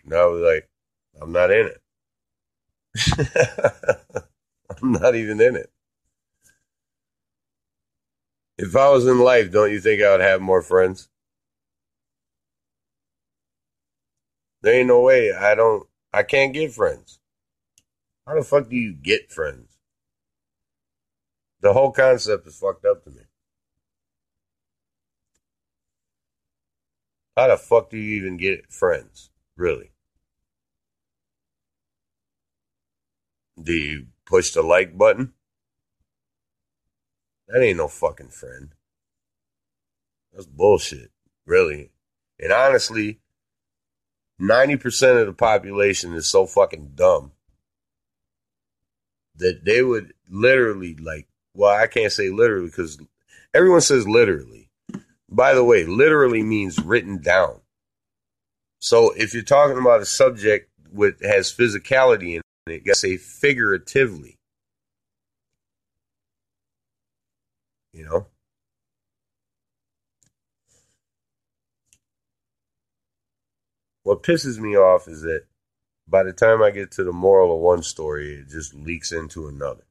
And 0.04 0.14
I 0.14 0.26
was 0.26 0.42
like, 0.42 0.68
I'm 1.20 1.32
not 1.32 1.50
in 1.50 1.70
it. 2.96 4.24
I'm 4.82 4.92
not 4.92 5.14
even 5.14 5.40
in 5.40 5.56
it. 5.56 5.70
If 8.56 8.76
I 8.76 8.88
was 8.90 9.06
in 9.06 9.18
life, 9.18 9.50
don't 9.50 9.72
you 9.72 9.80
think 9.80 10.02
I 10.02 10.12
would 10.12 10.20
have 10.20 10.40
more 10.40 10.62
friends? 10.62 11.08
There 14.62 14.74
ain't 14.74 14.88
no 14.88 15.00
way. 15.00 15.32
I 15.32 15.54
don't, 15.54 15.86
I 16.12 16.22
can't 16.22 16.54
get 16.54 16.72
friends. 16.72 17.18
How 18.26 18.34
the 18.34 18.42
fuck 18.42 18.68
do 18.68 18.76
you 18.76 18.94
get 18.94 19.30
friends? 19.30 19.76
The 21.60 21.72
whole 21.72 21.92
concept 21.92 22.46
is 22.46 22.58
fucked 22.58 22.84
up 22.84 23.04
to 23.04 23.10
me. 23.10 23.22
How 27.36 27.48
the 27.48 27.56
fuck 27.56 27.90
do 27.90 27.98
you 27.98 28.16
even 28.16 28.36
get 28.36 28.70
friends? 28.70 29.30
Really? 29.56 29.90
Do 33.60 33.72
you 33.72 34.06
push 34.26 34.52
the 34.52 34.62
like 34.62 34.96
button? 34.96 35.32
That 37.48 37.62
ain't 37.62 37.78
no 37.78 37.88
fucking 37.88 38.30
friend. 38.30 38.74
That's 40.32 40.46
bullshit, 40.46 41.10
really. 41.46 41.90
And 42.38 42.52
honestly, 42.52 43.20
90% 44.40 45.20
of 45.20 45.26
the 45.26 45.32
population 45.32 46.14
is 46.14 46.30
so 46.30 46.46
fucking 46.46 46.92
dumb 46.94 47.32
that 49.36 49.64
they 49.64 49.82
would 49.82 50.12
literally, 50.28 50.94
like, 50.96 51.28
well, 51.54 51.74
I 51.74 51.86
can't 51.86 52.12
say 52.12 52.30
literally 52.30 52.66
because 52.66 52.98
everyone 53.52 53.80
says 53.80 54.08
literally. 54.08 54.70
By 55.28 55.54
the 55.54 55.64
way, 55.64 55.84
literally 55.84 56.42
means 56.42 56.78
written 56.78 57.20
down. 57.20 57.60
So 58.78 59.12
if 59.16 59.34
you're 59.34 59.42
talking 59.42 59.78
about 59.78 60.02
a 60.02 60.06
subject 60.06 60.70
with 60.92 61.20
has 61.24 61.52
physicality 61.52 62.36
in 62.36 62.42
gotta 62.66 62.94
say 62.94 63.16
figuratively. 63.16 64.38
You 67.92 68.04
know? 68.04 68.26
What 74.02 74.22
pisses 74.22 74.58
me 74.58 74.76
off 74.76 75.08
is 75.08 75.22
that 75.22 75.44
by 76.06 76.22
the 76.22 76.32
time 76.32 76.62
I 76.62 76.70
get 76.70 76.90
to 76.92 77.04
the 77.04 77.12
moral 77.12 77.54
of 77.54 77.60
one 77.60 77.82
story, 77.82 78.34
it 78.34 78.48
just 78.48 78.74
leaks 78.74 79.12
into 79.12 79.46
another. 79.48 79.84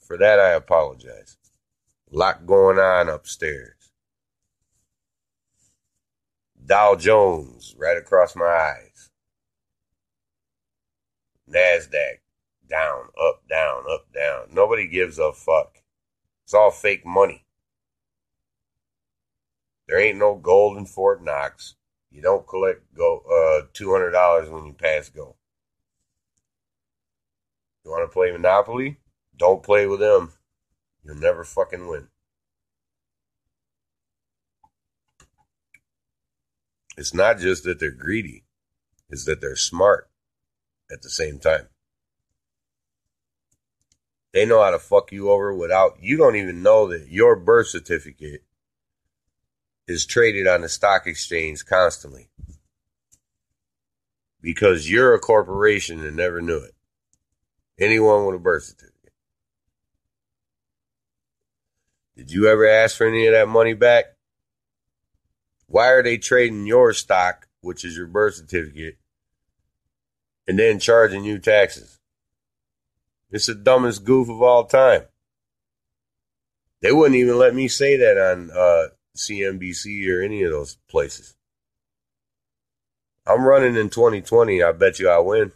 For 0.00 0.16
that, 0.16 0.38
I 0.38 0.50
apologize. 0.50 1.36
A 2.12 2.16
lot 2.16 2.46
going 2.46 2.78
on 2.78 3.08
upstairs. 3.08 3.90
Dow 6.64 6.94
Jones 6.94 7.74
right 7.78 7.96
across 7.96 8.36
my 8.36 8.44
eyes. 8.46 8.91
NASDAQ 11.48 12.18
down, 12.68 13.08
up, 13.22 13.42
down, 13.48 13.84
up, 13.90 14.06
down. 14.14 14.46
Nobody 14.52 14.86
gives 14.86 15.18
a 15.18 15.32
fuck. 15.32 15.78
It's 16.44 16.54
all 16.54 16.70
fake 16.70 17.04
money. 17.04 17.44
There 19.86 20.00
ain't 20.00 20.18
no 20.18 20.36
gold 20.36 20.78
in 20.78 20.86
Fort 20.86 21.22
Knox. 21.22 21.74
You 22.10 22.22
don't 22.22 22.46
collect 22.46 22.94
go 22.94 23.20
uh 23.20 23.66
two 23.72 23.92
hundred 23.92 24.12
dollars 24.12 24.48
when 24.48 24.64
you 24.66 24.72
pass 24.72 25.08
go. 25.08 25.36
You 27.84 27.90
want 27.90 28.08
to 28.08 28.12
play 28.12 28.30
Monopoly? 28.30 28.98
Don't 29.36 29.62
play 29.62 29.86
with 29.86 30.00
them. 30.00 30.32
You'll 31.04 31.16
never 31.16 31.42
fucking 31.42 31.88
win. 31.88 32.08
It's 36.96 37.14
not 37.14 37.38
just 37.38 37.64
that 37.64 37.80
they're 37.80 37.90
greedy, 37.90 38.44
it's 39.08 39.24
that 39.24 39.40
they're 39.40 39.56
smart 39.56 40.11
at 40.92 41.02
the 41.02 41.10
same 41.10 41.38
time. 41.38 41.68
They 44.32 44.46
know 44.46 44.62
how 44.62 44.70
to 44.70 44.78
fuck 44.78 45.12
you 45.12 45.30
over 45.30 45.54
without 45.54 45.98
you 46.00 46.16
don't 46.16 46.36
even 46.36 46.62
know 46.62 46.88
that 46.88 47.08
your 47.08 47.36
birth 47.36 47.68
certificate 47.68 48.44
is 49.86 50.06
traded 50.06 50.46
on 50.46 50.62
the 50.62 50.68
stock 50.68 51.06
exchange 51.06 51.64
constantly. 51.66 52.28
Because 54.40 54.90
you're 54.90 55.14
a 55.14 55.20
corporation 55.20 56.04
and 56.04 56.16
never 56.16 56.40
knew 56.40 56.58
it. 56.58 56.74
Anyone 57.78 58.26
with 58.26 58.36
a 58.36 58.38
birth 58.38 58.64
certificate. 58.64 59.12
Did 62.16 62.30
you 62.30 62.48
ever 62.48 62.66
ask 62.66 62.96
for 62.96 63.06
any 63.06 63.26
of 63.26 63.32
that 63.32 63.48
money 63.48 63.74
back? 63.74 64.04
Why 65.66 65.88
are 65.88 66.02
they 66.02 66.18
trading 66.18 66.66
your 66.66 66.92
stock, 66.92 67.48
which 67.60 67.84
is 67.84 67.96
your 67.96 68.06
birth 68.06 68.34
certificate, 68.34 68.98
and 70.52 70.58
then 70.58 70.78
charging 70.78 71.24
you 71.24 71.38
taxes? 71.38 71.98
It's 73.30 73.46
the 73.46 73.54
dumbest 73.54 74.04
goof 74.04 74.28
of 74.28 74.42
all 74.42 74.66
time. 74.66 75.04
They 76.82 76.92
wouldn't 76.92 77.16
even 77.16 77.38
let 77.38 77.54
me 77.54 77.68
say 77.68 77.96
that 77.96 78.18
on 78.18 78.50
uh, 78.50 78.88
CNBC 79.16 80.06
or 80.10 80.20
any 80.20 80.42
of 80.42 80.50
those 80.50 80.76
places. 80.90 81.34
I'm 83.26 83.46
running 83.46 83.76
in 83.76 83.88
2020. 83.88 84.62
I 84.62 84.72
bet 84.72 84.98
you 84.98 85.08
I 85.08 85.20
win. 85.20 85.52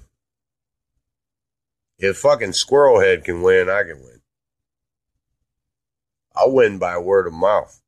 If 1.98 2.16
fucking 2.16 2.52
Squirrelhead 2.52 3.22
can 3.22 3.42
win, 3.42 3.68
I 3.68 3.82
can 3.82 4.02
win. 4.02 4.22
I'll 6.34 6.54
win 6.54 6.78
by 6.78 6.96
word 6.96 7.26
of 7.26 7.34
mouth. 7.34 7.82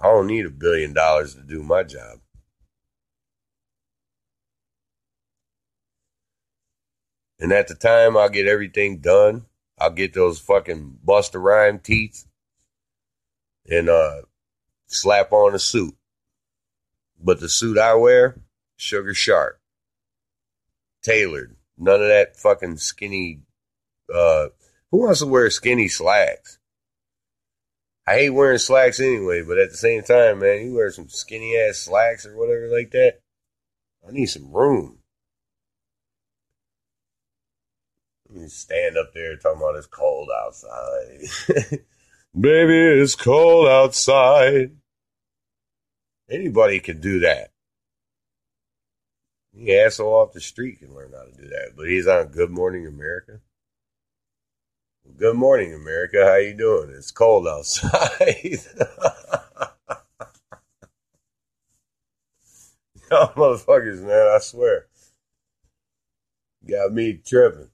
I 0.00 0.06
don't 0.06 0.26
need 0.26 0.46
a 0.46 0.50
billion 0.50 0.94
dollars 0.94 1.36
to 1.36 1.42
do 1.42 1.62
my 1.62 1.84
job. 1.84 2.18
And 7.42 7.50
at 7.50 7.66
the 7.66 7.74
time, 7.74 8.16
I'll 8.16 8.28
get 8.28 8.46
everything 8.46 8.98
done. 8.98 9.46
I'll 9.76 9.90
get 9.90 10.14
those 10.14 10.38
fucking 10.38 11.00
Busta 11.04 11.42
Rhyme 11.42 11.80
teeth 11.80 12.24
and 13.68 13.88
uh, 13.88 14.22
slap 14.86 15.32
on 15.32 15.52
a 15.52 15.58
suit. 15.58 15.96
But 17.20 17.40
the 17.40 17.48
suit 17.48 17.78
I 17.78 17.94
wear, 17.94 18.40
sugar 18.76 19.12
sharp, 19.12 19.58
tailored. 21.02 21.56
None 21.76 22.00
of 22.00 22.06
that 22.06 22.36
fucking 22.36 22.76
skinny. 22.76 23.40
Uh, 24.12 24.50
who 24.92 24.98
wants 24.98 25.18
to 25.18 25.26
wear 25.26 25.50
skinny 25.50 25.88
slacks? 25.88 26.60
I 28.06 28.14
hate 28.14 28.30
wearing 28.30 28.58
slacks 28.58 29.00
anyway, 29.00 29.42
but 29.42 29.58
at 29.58 29.70
the 29.70 29.76
same 29.76 30.04
time, 30.04 30.38
man, 30.38 30.64
you 30.64 30.74
wear 30.74 30.92
some 30.92 31.08
skinny 31.08 31.56
ass 31.56 31.78
slacks 31.78 32.24
or 32.24 32.36
whatever 32.36 32.68
like 32.68 32.92
that. 32.92 33.14
I 34.06 34.12
need 34.12 34.26
some 34.26 34.52
room. 34.52 35.00
Let 38.21 38.21
me 38.21 38.21
stand 38.48 38.96
up 38.96 39.12
there 39.14 39.36
talking 39.36 39.60
about 39.60 39.76
it's 39.76 39.86
cold 39.86 40.28
outside. 40.44 41.20
Baby, 42.38 43.00
it's 43.00 43.14
cold 43.14 43.68
outside. 43.68 44.72
Anybody 46.30 46.80
can 46.80 47.00
do 47.00 47.20
that. 47.20 47.50
The 49.52 49.78
asshole 49.80 50.14
off 50.14 50.32
the 50.32 50.40
street 50.40 50.78
can 50.78 50.94
learn 50.94 51.12
how 51.12 51.24
to 51.24 51.32
do 51.32 51.48
that. 51.48 51.72
But 51.76 51.88
he's 51.88 52.06
on 52.06 52.28
Good 52.28 52.50
Morning 52.50 52.86
America. 52.86 53.40
Good 55.18 55.36
morning, 55.36 55.74
America. 55.74 56.24
How 56.24 56.36
you 56.36 56.54
doing? 56.54 56.90
It's 56.96 57.10
cold 57.10 57.46
outside. 57.46 57.90
Y'all 63.10 63.34
motherfuckers, 63.34 64.00
man, 64.00 64.28
I 64.34 64.38
swear. 64.38 64.86
Got 66.66 66.92
me 66.92 67.20
tripping. 67.24 67.68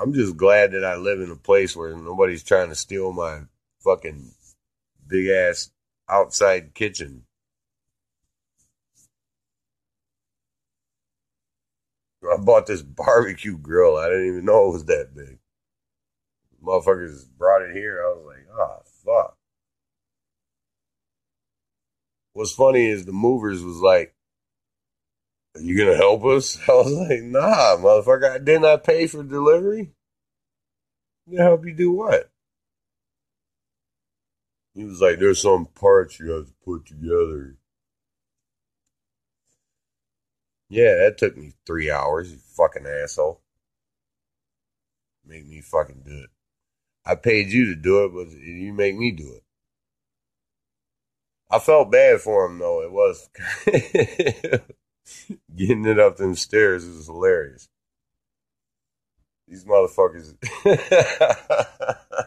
I'm 0.00 0.12
just 0.12 0.36
glad 0.36 0.72
that 0.72 0.84
I 0.84 0.96
live 0.96 1.20
in 1.20 1.30
a 1.30 1.36
place 1.36 1.76
where 1.76 1.96
nobody's 1.96 2.42
trying 2.42 2.68
to 2.68 2.74
steal 2.74 3.12
my 3.12 3.42
fucking 3.84 4.32
big 5.06 5.28
ass 5.28 5.70
outside 6.08 6.74
kitchen. 6.74 7.24
I 12.22 12.36
bought 12.36 12.66
this 12.66 12.82
barbecue 12.82 13.58
grill. 13.58 13.96
I 13.96 14.08
didn't 14.08 14.28
even 14.28 14.44
know 14.44 14.68
it 14.68 14.72
was 14.72 14.84
that 14.86 15.14
big. 15.14 15.38
Motherfuckers 16.64 17.26
brought 17.36 17.62
it 17.62 17.74
here. 17.74 18.02
I 18.02 18.14
was 18.14 18.24
like, 18.26 18.46
oh, 18.52 18.78
fuck. 19.04 19.36
What's 22.34 22.52
funny 22.52 22.86
is 22.86 23.04
the 23.04 23.12
movers 23.12 23.62
was 23.62 23.78
like, 23.78 24.14
you 25.60 25.76
gonna 25.76 25.96
help 25.96 26.24
us? 26.24 26.58
I 26.68 26.72
was 26.72 26.92
like, 26.92 27.22
nah, 27.22 27.76
motherfucker. 27.76 28.44
Didn't 28.44 28.64
I 28.64 28.76
pay 28.76 29.06
for 29.06 29.22
delivery? 29.22 29.92
To 31.30 31.36
help 31.36 31.64
you 31.64 31.74
do 31.74 31.92
what? 31.92 32.30
He 34.74 34.84
was 34.84 35.00
like, 35.00 35.18
there's 35.18 35.42
some 35.42 35.66
parts 35.66 36.18
you 36.18 36.30
have 36.30 36.46
to 36.46 36.52
put 36.64 36.86
together. 36.86 37.56
Yeah, 40.68 40.94
that 40.96 41.18
took 41.18 41.36
me 41.36 41.52
three 41.66 41.90
hours, 41.90 42.32
you 42.32 42.38
fucking 42.38 42.86
asshole. 42.86 43.42
Make 45.24 45.46
me 45.46 45.60
fucking 45.60 46.02
do 46.06 46.22
it. 46.24 46.30
I 47.04 47.14
paid 47.16 47.48
you 47.48 47.66
to 47.66 47.76
do 47.76 48.04
it, 48.04 48.12
but 48.14 48.30
you 48.30 48.72
make 48.72 48.96
me 48.96 49.10
do 49.12 49.34
it. 49.34 49.44
I 51.50 51.58
felt 51.58 51.92
bad 51.92 52.20
for 52.22 52.46
him 52.46 52.58
though. 52.58 52.82
It 52.82 52.90
was 52.90 53.28
getting 55.56 55.84
it 55.84 55.98
up 55.98 56.16
them 56.16 56.34
stairs 56.34 56.84
is 56.84 57.06
hilarious. 57.06 57.68
These 59.48 59.64
motherfuckers. 59.64 60.34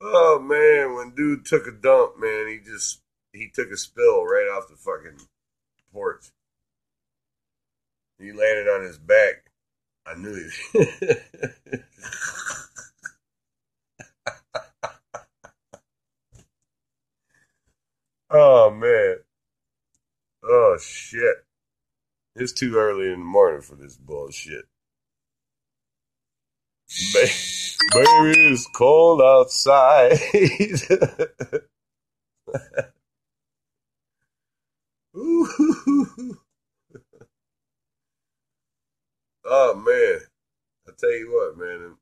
oh 0.00 0.38
man, 0.40 0.94
when 0.94 1.14
dude 1.14 1.44
took 1.44 1.66
a 1.66 1.72
dump, 1.72 2.18
man, 2.18 2.48
he 2.48 2.58
just 2.64 3.00
he 3.32 3.48
took 3.52 3.70
a 3.70 3.76
spill 3.76 4.24
right 4.24 4.48
off 4.54 4.68
the 4.68 4.76
fucking 4.76 5.26
porch. 5.92 6.26
He 8.18 8.32
landed 8.32 8.68
on 8.68 8.82
his 8.84 8.98
back. 8.98 9.50
I 10.06 10.14
knew 10.14 10.48
he. 10.72 10.78
oh 18.34 18.70
man. 18.72 19.16
Oh 20.44 20.78
shit. 20.82 21.36
It's 22.36 22.52
too 22.52 22.76
early 22.76 23.06
in 23.06 23.20
the 23.20 23.24
morning 23.24 23.62
for 23.62 23.76
this 23.76 23.96
bullshit. 23.96 24.66
Ba- 27.12 27.28
Baby, 27.94 28.40
it's 28.52 28.66
cold 28.68 29.22
outside. 29.22 30.18
Oh 39.44 39.74
man, 39.74 40.20
I 40.88 40.92
tell 40.98 41.12
you 41.12 41.32
what, 41.32 41.58
man, 41.58 41.96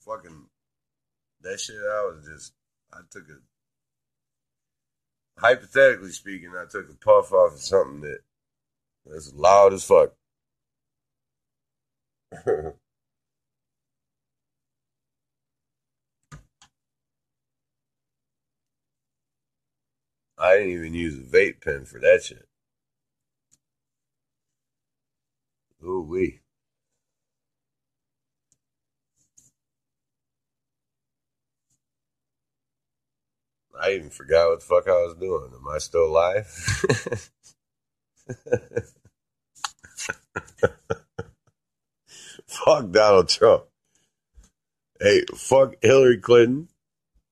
fucking 0.00 0.46
that 1.42 1.60
shit. 1.60 1.76
I 1.76 2.04
was 2.04 2.26
just, 2.26 2.52
I 2.92 2.98
took 3.10 3.24
a, 3.28 3.49
hypothetically 5.40 6.12
speaking, 6.12 6.52
I 6.56 6.66
took 6.70 6.90
a 6.90 6.94
puff 6.94 7.32
off 7.32 7.54
of 7.54 7.60
something 7.60 8.02
that 8.02 8.20
that's 9.06 9.32
loud 9.34 9.72
as 9.72 9.84
fuck. 9.84 10.12
I 20.38 20.56
didn't 20.56 20.72
even 20.72 20.94
use 20.94 21.16
a 21.16 21.22
vape 21.22 21.62
pen 21.62 21.84
for 21.84 21.98
that 22.00 22.22
shit. 22.24 22.46
Ooh 25.84 26.02
wee. 26.02 26.40
I 33.80 33.92
even 33.92 34.10
forgot 34.10 34.50
what 34.50 34.60
the 34.60 34.66
fuck 34.66 34.86
I 34.88 34.92
was 34.92 35.14
doing. 35.18 35.50
Am 35.54 35.66
I 35.68 35.78
still 35.78 36.04
alive? 36.06 36.46
fuck 42.46 42.90
Donald 42.90 43.28
Trump. 43.28 43.64
Hey, 45.00 45.24
fuck 45.34 45.76
Hillary 45.80 46.18
Clinton. 46.18 46.68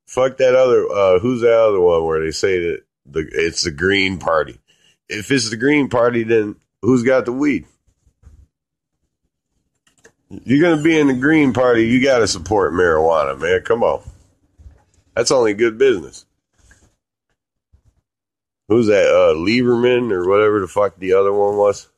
Fuck 0.06 0.38
that 0.38 0.54
other. 0.54 0.88
Uh, 0.90 1.18
who's 1.18 1.42
that 1.42 1.58
other 1.58 1.80
one 1.80 2.06
where 2.06 2.24
they 2.24 2.30
say 2.30 2.58
that 2.60 2.84
the 3.04 3.28
it's 3.30 3.64
the 3.64 3.70
Green 3.70 4.18
Party? 4.18 4.58
If 5.08 5.30
it's 5.30 5.50
the 5.50 5.56
Green 5.56 5.90
Party, 5.90 6.22
then 6.22 6.56
who's 6.80 7.02
got 7.02 7.26
the 7.26 7.32
weed? 7.32 7.66
You're 10.30 10.62
gonna 10.62 10.82
be 10.82 10.98
in 10.98 11.08
the 11.08 11.14
Green 11.14 11.52
Party. 11.52 11.86
You 11.86 12.02
got 12.02 12.20
to 12.20 12.26
support 12.26 12.72
marijuana, 12.72 13.38
man. 13.38 13.60
Come 13.62 13.82
on. 13.82 14.02
That's 15.14 15.30
only 15.30 15.52
good 15.52 15.76
business. 15.78 16.24
Who's 18.68 18.88
that? 18.88 19.06
Uh, 19.06 19.34
Lieberman 19.34 20.12
or 20.12 20.28
whatever 20.28 20.60
the 20.60 20.68
fuck 20.68 20.98
the 20.98 21.14
other 21.14 21.32
one 21.32 21.56
was. 21.56 21.88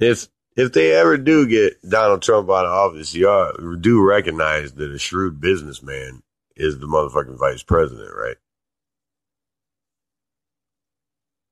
If 0.00 0.26
if 0.56 0.72
they 0.72 0.92
ever 0.92 1.16
do 1.16 1.46
get 1.46 1.80
Donald 1.88 2.22
Trump 2.22 2.50
out 2.50 2.66
of 2.66 2.72
office, 2.72 3.14
y'all 3.14 3.76
do 3.76 4.02
recognize 4.02 4.72
that 4.72 4.90
a 4.90 4.98
shrewd 4.98 5.40
businessman 5.40 6.22
is 6.56 6.78
the 6.78 6.86
motherfucking 6.86 7.38
vice 7.38 7.62
president, 7.62 8.10
right? 8.14 8.36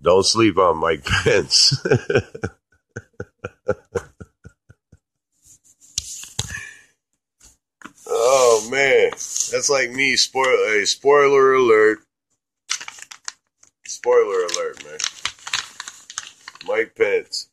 Don't 0.03 0.27
sleep 0.27 0.59
on 0.59 0.79
Mike 0.79 1.05
Pence. 1.05 1.81
oh 8.63 8.71
man, 8.71 9.11
that's 9.11 9.71
like 9.71 9.91
me. 9.91 10.17
Spoil 10.17 10.67
a 10.69 10.87
spoiler 10.87 11.55
alert. 11.55 12.01
Spoiler 13.87 14.45
alert, 14.45 14.85
man. 14.85 14.99
Mike 16.67 16.95
Pence 16.95 17.49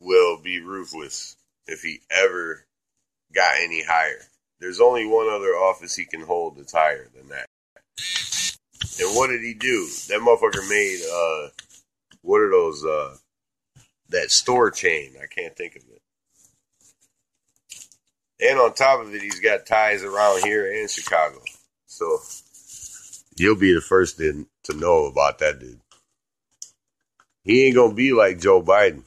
will 0.00 0.40
be 0.42 0.60
ruthless 0.60 1.36
if 1.66 1.82
he 1.82 2.00
ever 2.10 2.66
got 3.34 3.54
any 3.60 3.82
higher. 3.82 4.20
There's 4.60 4.80
only 4.80 5.06
one 5.06 5.28
other 5.28 5.50
office 5.50 5.96
he 5.96 6.04
can 6.04 6.22
hold 6.22 6.56
that's 6.56 6.72
higher 6.72 7.08
than 7.14 7.28
that. 7.28 7.46
And 9.00 9.16
what 9.16 9.28
did 9.28 9.42
he 9.42 9.54
do? 9.54 9.86
That 10.08 10.20
motherfucker 10.20 10.68
made 10.68 11.00
uh 11.10 11.48
what 12.22 12.40
are 12.40 12.50
those 12.50 12.84
uh 12.84 13.16
that 14.10 14.30
store 14.30 14.70
chain? 14.70 15.14
I 15.20 15.26
can't 15.26 15.56
think 15.56 15.76
of 15.76 15.82
it. 15.82 16.00
And 18.44 18.58
on 18.58 18.74
top 18.74 19.00
of 19.00 19.14
it, 19.14 19.22
he's 19.22 19.40
got 19.40 19.66
ties 19.66 20.02
around 20.02 20.44
here 20.44 20.70
and 20.70 20.90
Chicago. 20.90 21.40
So 21.86 22.18
you'll 23.36 23.56
be 23.56 23.72
the 23.72 23.80
first 23.80 24.18
to, 24.18 24.46
to 24.64 24.76
know 24.76 25.06
about 25.06 25.38
that 25.38 25.60
dude. 25.60 25.80
He 27.44 27.66
ain't 27.66 27.76
gonna 27.76 27.94
be 27.94 28.12
like 28.12 28.40
Joe 28.40 28.62
Biden. 28.62 29.02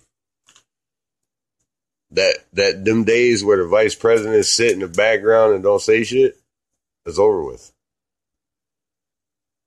That 2.11 2.38
that 2.53 2.85
them 2.85 3.03
days 3.03 3.43
where 3.43 3.57
the 3.57 3.67
vice 3.67 3.95
president 3.95 4.45
sit 4.45 4.71
in 4.71 4.79
the 4.79 4.88
background 4.88 5.55
and 5.55 5.63
don't 5.63 5.81
say 5.81 6.03
shit 6.03 6.38
is 7.05 7.19
over 7.19 7.43
with. 7.43 7.71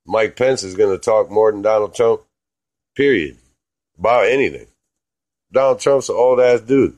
Mike 0.07 0.37
Pence 0.37 0.63
is 0.63 0.75
gonna 0.75 0.99
talk 0.99 1.31
more 1.31 1.53
than 1.53 1.63
Donald 1.63 1.95
Trump, 1.95 2.23
period. 2.97 3.37
About 3.99 4.27
anything. 4.27 4.67
Donald 5.53 5.81
Trump's 5.81 6.09
an 6.09 6.17
old 6.17 6.41
ass 6.41 6.61
dude. 6.63 6.97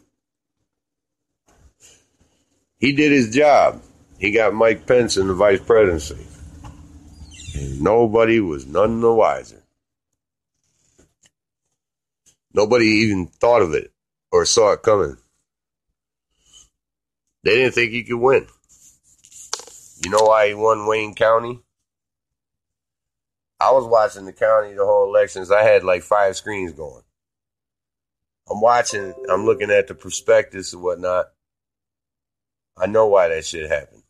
He 2.82 2.90
did 2.90 3.12
his 3.12 3.32
job. 3.32 3.80
He 4.18 4.32
got 4.32 4.54
Mike 4.54 4.88
Pence 4.88 5.16
in 5.16 5.28
the 5.28 5.34
vice 5.34 5.60
presidency. 5.60 6.26
And 7.54 7.80
nobody 7.80 8.40
was 8.40 8.66
none 8.66 9.00
the 9.00 9.12
wiser. 9.12 9.62
Nobody 12.52 12.86
even 12.86 13.28
thought 13.28 13.62
of 13.62 13.72
it 13.72 13.92
or 14.32 14.44
saw 14.44 14.72
it 14.72 14.82
coming. 14.82 15.16
They 17.44 17.52
didn't 17.52 17.74
think 17.74 17.92
he 17.92 18.02
could 18.02 18.18
win. 18.18 18.48
You 20.04 20.10
know 20.10 20.24
why 20.24 20.48
he 20.48 20.54
won 20.54 20.88
Wayne 20.88 21.14
County? 21.14 21.60
I 23.60 23.70
was 23.70 23.86
watching 23.86 24.24
the 24.24 24.32
county 24.32 24.74
the 24.74 24.84
whole 24.84 25.08
elections. 25.08 25.52
I 25.52 25.62
had 25.62 25.84
like 25.84 26.02
five 26.02 26.34
screens 26.34 26.72
going. 26.72 27.04
I'm 28.50 28.60
watching, 28.60 29.14
I'm 29.30 29.44
looking 29.44 29.70
at 29.70 29.86
the 29.86 29.94
prospectus 29.94 30.72
and 30.72 30.82
whatnot. 30.82 31.26
I 32.76 32.86
know 32.86 33.06
why 33.06 33.28
that 33.28 33.44
shit 33.44 33.70
happened. 33.70 34.02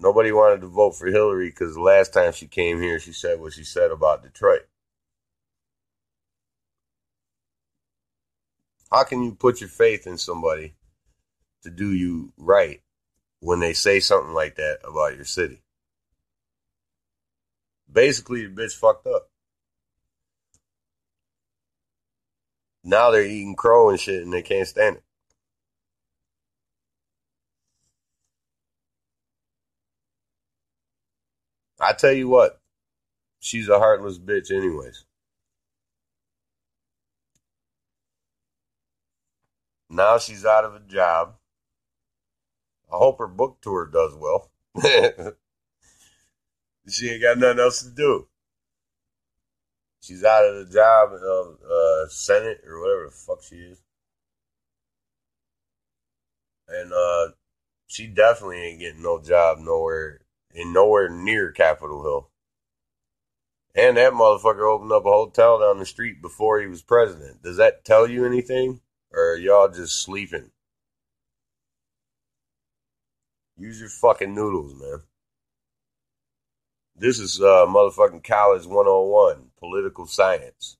Nobody 0.00 0.30
wanted 0.30 0.60
to 0.60 0.68
vote 0.68 0.92
for 0.92 1.06
Hillary 1.06 1.50
because 1.50 1.74
the 1.74 1.80
last 1.80 2.12
time 2.12 2.32
she 2.32 2.46
came 2.46 2.80
here, 2.80 3.00
she 3.00 3.12
said 3.12 3.40
what 3.40 3.52
she 3.52 3.64
said 3.64 3.90
about 3.90 4.22
Detroit. 4.22 4.62
How 8.90 9.04
can 9.04 9.22
you 9.22 9.34
put 9.34 9.60
your 9.60 9.68
faith 9.68 10.06
in 10.06 10.16
somebody 10.16 10.74
to 11.62 11.70
do 11.70 11.92
you 11.92 12.32
right 12.38 12.80
when 13.40 13.60
they 13.60 13.72
say 13.72 14.00
something 14.00 14.32
like 14.32 14.54
that 14.54 14.78
about 14.84 15.16
your 15.16 15.24
city? 15.24 15.62
Basically, 17.90 18.46
the 18.46 18.62
bitch 18.62 18.74
fucked 18.74 19.06
up. 19.06 19.30
Now 22.84 23.10
they're 23.10 23.22
eating 23.22 23.56
crow 23.56 23.90
and 23.90 23.98
shit 23.98 24.22
and 24.22 24.32
they 24.32 24.42
can't 24.42 24.68
stand 24.68 24.96
it. 24.96 25.02
I 31.80 31.92
tell 31.92 32.12
you 32.12 32.28
what, 32.28 32.60
she's 33.40 33.68
a 33.68 33.78
heartless 33.78 34.18
bitch, 34.18 34.50
anyways. 34.50 35.04
Now 39.90 40.18
she's 40.18 40.44
out 40.44 40.64
of 40.64 40.74
a 40.74 40.80
job. 40.80 41.36
I 42.92 42.96
hope 42.96 43.18
her 43.18 43.26
book 43.26 43.58
tour 43.60 43.86
does 43.86 44.14
well. 44.16 44.50
she 46.88 47.10
ain't 47.10 47.22
got 47.22 47.38
nothing 47.38 47.60
else 47.60 47.82
to 47.82 47.90
do. 47.90 48.28
She's 50.00 50.24
out 50.24 50.44
of 50.44 50.66
the 50.66 50.72
job 50.72 51.12
of 51.12 51.58
uh, 51.62 52.08
Senate 52.08 52.60
or 52.66 52.80
whatever 52.80 53.04
the 53.06 53.10
fuck 53.10 53.42
she 53.42 53.56
is. 53.56 53.82
And 56.68 56.92
uh, 56.92 57.28
she 57.86 58.06
definitely 58.06 58.58
ain't 58.58 58.80
getting 58.80 59.02
no 59.02 59.20
job 59.20 59.58
nowhere 59.58 60.20
in 60.54 60.72
nowhere 60.72 61.08
near 61.08 61.52
Capitol 61.52 62.02
Hill. 62.02 62.30
And 63.74 63.96
that 63.96 64.12
motherfucker 64.12 64.68
opened 64.68 64.92
up 64.92 65.06
a 65.06 65.10
hotel 65.10 65.60
down 65.60 65.78
the 65.78 65.86
street 65.86 66.20
before 66.20 66.60
he 66.60 66.66
was 66.66 66.82
president. 66.82 67.42
Does 67.42 67.58
that 67.58 67.84
tell 67.84 68.08
you 68.08 68.24
anything? 68.24 68.80
Or 69.12 69.32
are 69.32 69.36
y'all 69.36 69.68
just 69.68 70.02
sleeping? 70.02 70.50
Use 73.56 73.80
your 73.80 73.88
fucking 73.88 74.34
noodles, 74.34 74.74
man. 74.74 75.02
This 76.96 77.20
is 77.20 77.40
uh, 77.40 77.66
motherfucking 77.66 78.24
college 78.24 78.66
101, 78.66 79.50
political 79.58 80.06
science, 80.06 80.76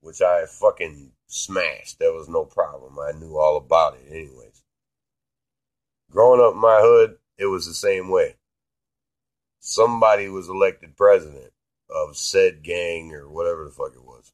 which 0.00 0.22
I 0.22 0.46
fucking 0.46 1.12
smashed. 1.26 1.98
That 1.98 2.14
was 2.14 2.28
no 2.28 2.46
problem. 2.46 2.98
I 2.98 3.12
knew 3.12 3.36
all 3.36 3.58
about 3.58 3.96
it, 3.96 4.10
anyways. 4.10 4.62
Growing 6.10 6.40
up 6.40 6.54
in 6.54 6.60
my 6.60 6.80
hood, 6.80 7.18
it 7.36 7.46
was 7.46 7.66
the 7.66 7.74
same 7.74 8.08
way. 8.08 8.37
Somebody 9.60 10.28
was 10.28 10.48
elected 10.48 10.96
president 10.96 11.52
of 11.90 12.16
said 12.16 12.62
gang 12.62 13.12
or 13.12 13.28
whatever 13.28 13.64
the 13.64 13.70
fuck 13.70 13.92
it 13.94 14.04
was. 14.04 14.32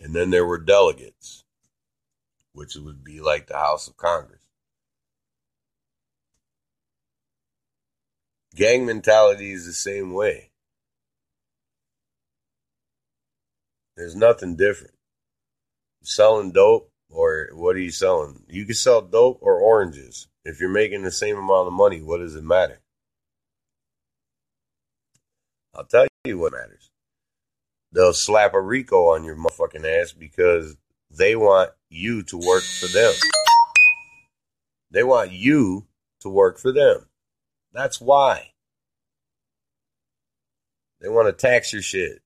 And 0.00 0.14
then 0.14 0.30
there 0.30 0.46
were 0.46 0.58
delegates, 0.58 1.44
which 2.52 2.76
would 2.76 3.02
be 3.02 3.20
like 3.20 3.46
the 3.46 3.56
House 3.56 3.88
of 3.88 3.96
Congress. 3.96 4.42
Gang 8.54 8.86
mentality 8.86 9.52
is 9.52 9.66
the 9.66 9.72
same 9.72 10.12
way. 10.12 10.50
There's 13.96 14.16
nothing 14.16 14.56
different. 14.56 14.94
Selling 16.02 16.52
dope, 16.52 16.90
or 17.10 17.50
what 17.52 17.74
are 17.74 17.80
you 17.80 17.90
selling? 17.90 18.44
You 18.48 18.64
can 18.64 18.74
sell 18.74 19.02
dope 19.02 19.38
or 19.42 19.60
oranges. 19.60 20.28
If 20.48 20.60
you're 20.60 20.70
making 20.70 21.02
the 21.02 21.10
same 21.10 21.36
amount 21.36 21.66
of 21.66 21.74
money, 21.74 22.00
what 22.00 22.20
does 22.20 22.34
it 22.34 22.42
matter? 22.42 22.80
I'll 25.74 25.84
tell 25.84 26.06
you 26.24 26.38
what 26.38 26.54
matters. 26.54 26.90
They'll 27.92 28.14
slap 28.14 28.54
a 28.54 28.60
RICO 28.60 29.14
on 29.14 29.24
your 29.24 29.36
motherfucking 29.36 29.84
ass 29.84 30.12
because 30.12 30.78
they 31.10 31.36
want 31.36 31.72
you 31.90 32.22
to 32.22 32.38
work 32.38 32.62
for 32.62 32.86
them. 32.86 33.12
They 34.90 35.02
want 35.02 35.32
you 35.32 35.86
to 36.20 36.30
work 36.30 36.58
for 36.58 36.72
them. 36.72 37.04
That's 37.74 38.00
why. 38.00 38.52
They 41.02 41.10
want 41.10 41.28
to 41.28 41.32
tax 41.34 41.74
your 41.74 41.82
shit. 41.82 42.22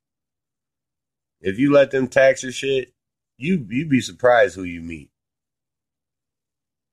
If 1.40 1.59
you 1.59 1.73
let 1.73 1.90
them 1.90 2.07
tax 2.07 2.44
your 2.44 2.53
shit, 2.53 2.94
you 3.36 3.66
you'd 3.69 3.89
be 3.89 4.01
surprised 4.01 4.55
who 4.55 4.62
you 4.62 4.81
meet. 4.81 5.11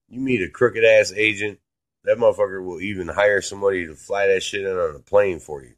You 0.09 0.19
meet 0.19 0.41
a 0.41 0.49
crooked 0.49 0.83
ass 0.83 1.13
agent, 1.15 1.59
that 2.03 2.17
motherfucker 2.17 2.63
will 2.63 2.81
even 2.81 3.07
hire 3.07 3.41
somebody 3.41 3.85
to 3.85 3.95
fly 3.95 4.27
that 4.27 4.41
shit 4.41 4.65
in 4.65 4.77
on 4.77 4.95
a 4.95 4.99
plane 4.99 5.39
for 5.39 5.63
you. 5.63 5.75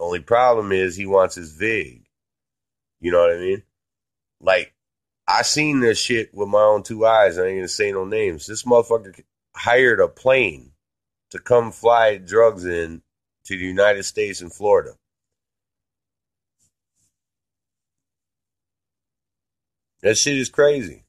Only 0.00 0.20
problem 0.20 0.72
is 0.72 0.96
he 0.96 1.06
wants 1.06 1.36
his 1.36 1.52
VIG. 1.52 2.06
You 3.00 3.12
know 3.12 3.20
what 3.20 3.34
I 3.34 3.38
mean? 3.38 3.62
Like, 4.40 4.74
I 5.28 5.42
seen 5.42 5.80
this 5.80 5.98
shit 5.98 6.34
with 6.34 6.48
my 6.48 6.62
own 6.62 6.82
two 6.82 7.06
eyes. 7.06 7.38
I 7.38 7.46
ain't 7.46 7.58
gonna 7.58 7.68
say 7.68 7.92
no 7.92 8.04
names. 8.04 8.46
This 8.46 8.64
motherfucker 8.64 9.20
hired 9.54 10.00
a 10.00 10.08
plane 10.08 10.72
to 11.30 11.38
come 11.38 11.72
fly 11.72 12.18
drugs 12.18 12.64
in 12.64 13.02
to 13.44 13.56
the 13.56 13.64
United 13.64 14.04
States 14.04 14.40
and 14.40 14.52
Florida. 14.52 14.96
That 20.06 20.16
shit 20.16 20.38
is 20.38 20.48
crazy. 20.48 21.02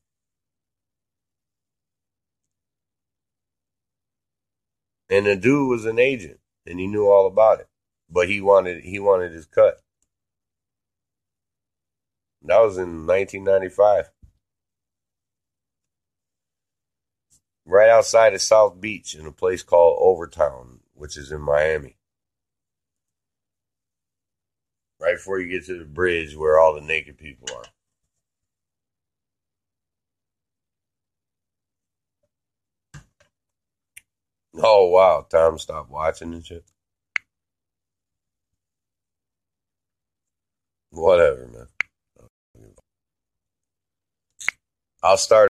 And 5.08 5.28
the 5.28 5.36
dude 5.36 5.70
was 5.70 5.86
an 5.86 6.00
agent 6.00 6.40
and 6.66 6.80
he 6.80 6.88
knew 6.88 7.06
all 7.06 7.28
about 7.28 7.60
it. 7.60 7.68
But 8.10 8.28
he 8.28 8.42
wanted 8.42 8.84
he 8.84 8.98
wanted 8.98 9.34
his 9.34 9.46
cut. 9.46 9.82
That 12.42 12.58
was 12.58 12.78
in 12.80 13.06
1995. 13.06 14.10
Right 17.68 17.90
outside 17.90 18.34
of 18.34 18.42
South 18.42 18.82
Beach 18.82 19.14
in 19.14 19.28
a 19.28 19.32
place 19.32 19.62
called 19.62 20.00
Overtown, 20.02 20.80
which 20.96 21.18
is 21.18 21.32
in 21.32 21.42
Miami. 21.42 21.98
Right 25.00 25.18
before 25.18 25.40
you 25.40 25.48
get 25.48 25.68
to 25.68 25.78
the 25.78 25.86
bridge 25.86 26.36
where 26.36 26.58
all 26.58 26.74
the 26.74 26.82
naked 26.82 27.20
people 27.20 27.48
are. 27.56 27.66
Oh 34.64 34.88
wow, 34.90 35.26
Tom 35.30 35.60
stopped 35.60 35.92
watching 35.92 36.34
and 36.34 36.46
shit. 36.46 36.66
Whatever, 40.92 41.48
man. 41.48 41.68
I'll 45.04 45.18
start. 45.18 45.50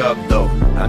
Up 0.00 0.27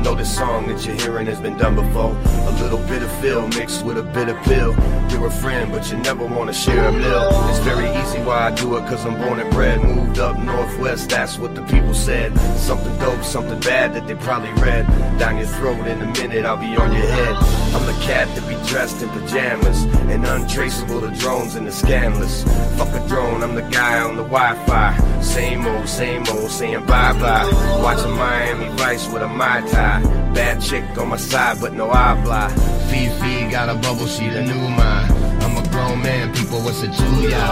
know 0.04 0.16
this 0.16 0.36
song 0.36 0.68
that 0.68 0.86
you're 0.86 0.96
hearing 0.96 1.28
has 1.28 1.40
been 1.40 1.58
done 1.58 1.76
before. 1.76 2.16
A 2.48 2.52
little 2.62 2.80
bit 2.88 3.02
of 3.04 3.12
feel 3.20 3.48
mixed 3.50 3.86
with 3.86 3.98
a 3.98 4.04
bit 4.04 4.30
of 4.30 4.38
pill. 4.44 4.76
You're 5.10 5.28
a 5.28 5.32
friend, 5.32 5.72
but 5.72 5.90
you 5.92 5.98
never 5.98 6.26
wanna 6.26 6.54
share 6.54 6.88
a 6.88 6.92
meal. 6.92 7.30
It's 7.50 7.60
very 7.60 7.90
easy 8.02 8.20
why 8.20 8.48
I 8.48 8.52
do 8.52 8.78
it, 8.78 8.82
cause 8.88 9.06
I'm 9.06 9.18
born 9.18 9.40
and 9.40 9.52
bred. 9.52 9.82
Moved 9.82 10.20
up 10.20 10.38
northwest, 10.40 11.10
that's 11.10 11.38
what 11.38 11.56
the 11.56 11.64
people 11.64 11.94
said. 11.94 12.38
Something 12.58 12.98
dope, 13.00 13.24
something 13.24 13.60
bad 13.60 13.94
that 13.96 14.08
they 14.08 14.16
probably 14.16 14.54
read. 14.62 14.86
Down 15.20 15.38
your 15.38 15.48
throat 15.48 15.86
in 15.88 16.02
a 16.02 16.06
minute, 16.06 16.46
I'll 16.46 16.58
be 16.58 16.76
on 16.76 16.92
your 16.94 17.08
head. 17.08 17.36
I'm 17.76 17.86
the 17.86 18.00
cat 18.06 18.28
that 18.36 18.48
be 18.48 18.56
dressed 18.70 19.02
in 19.02 19.10
pajamas. 19.10 19.84
And 20.10 20.26
untraceable 20.26 21.02
to 21.02 21.12
drones 21.20 21.56
and 21.56 21.68
the 21.68 21.72
scandalous. 21.72 22.44
Fuck 22.78 22.90
a 22.94 23.08
drone, 23.08 23.44
I'm 23.44 23.56
the 23.56 23.68
guy 23.70 24.00
on 24.02 24.16
the 24.16 24.24
Wi-Fi. 24.24 25.22
Same 25.22 25.66
old, 25.66 25.88
same 25.88 26.24
old, 26.30 26.50
saying 26.50 26.86
bye-bye. 26.86 27.80
Watching 27.84 28.12
Miami 28.12 28.68
Vice 28.78 29.08
with 29.10 29.22
a 29.22 29.28
Mai 29.28 29.62
Tai. 29.70 29.89
Bad 30.34 30.62
chick 30.62 30.86
on 30.98 31.10
my 31.10 31.18
side, 31.18 31.58
but 31.60 31.74
no 31.74 31.90
habla. 31.90 32.50
Fifi 32.90 33.50
got 33.52 33.70
a 33.70 33.76
bubble, 33.76 34.08
she 34.08 34.30
the 34.30 34.42
new 34.44 34.70
mine. 34.70 35.12
I'm 35.44 35.58
a 35.58 35.68
grown 35.70 36.02
man, 36.02 36.34
people, 36.34 36.60
what's 36.62 36.82
it 36.84 36.94
to 36.94 37.08
ya? 37.30 37.46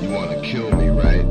You 0.00 0.10
want 0.10 0.30
to 0.30 0.40
kill 0.40 0.70
me, 0.76 0.88
right? 0.88 1.27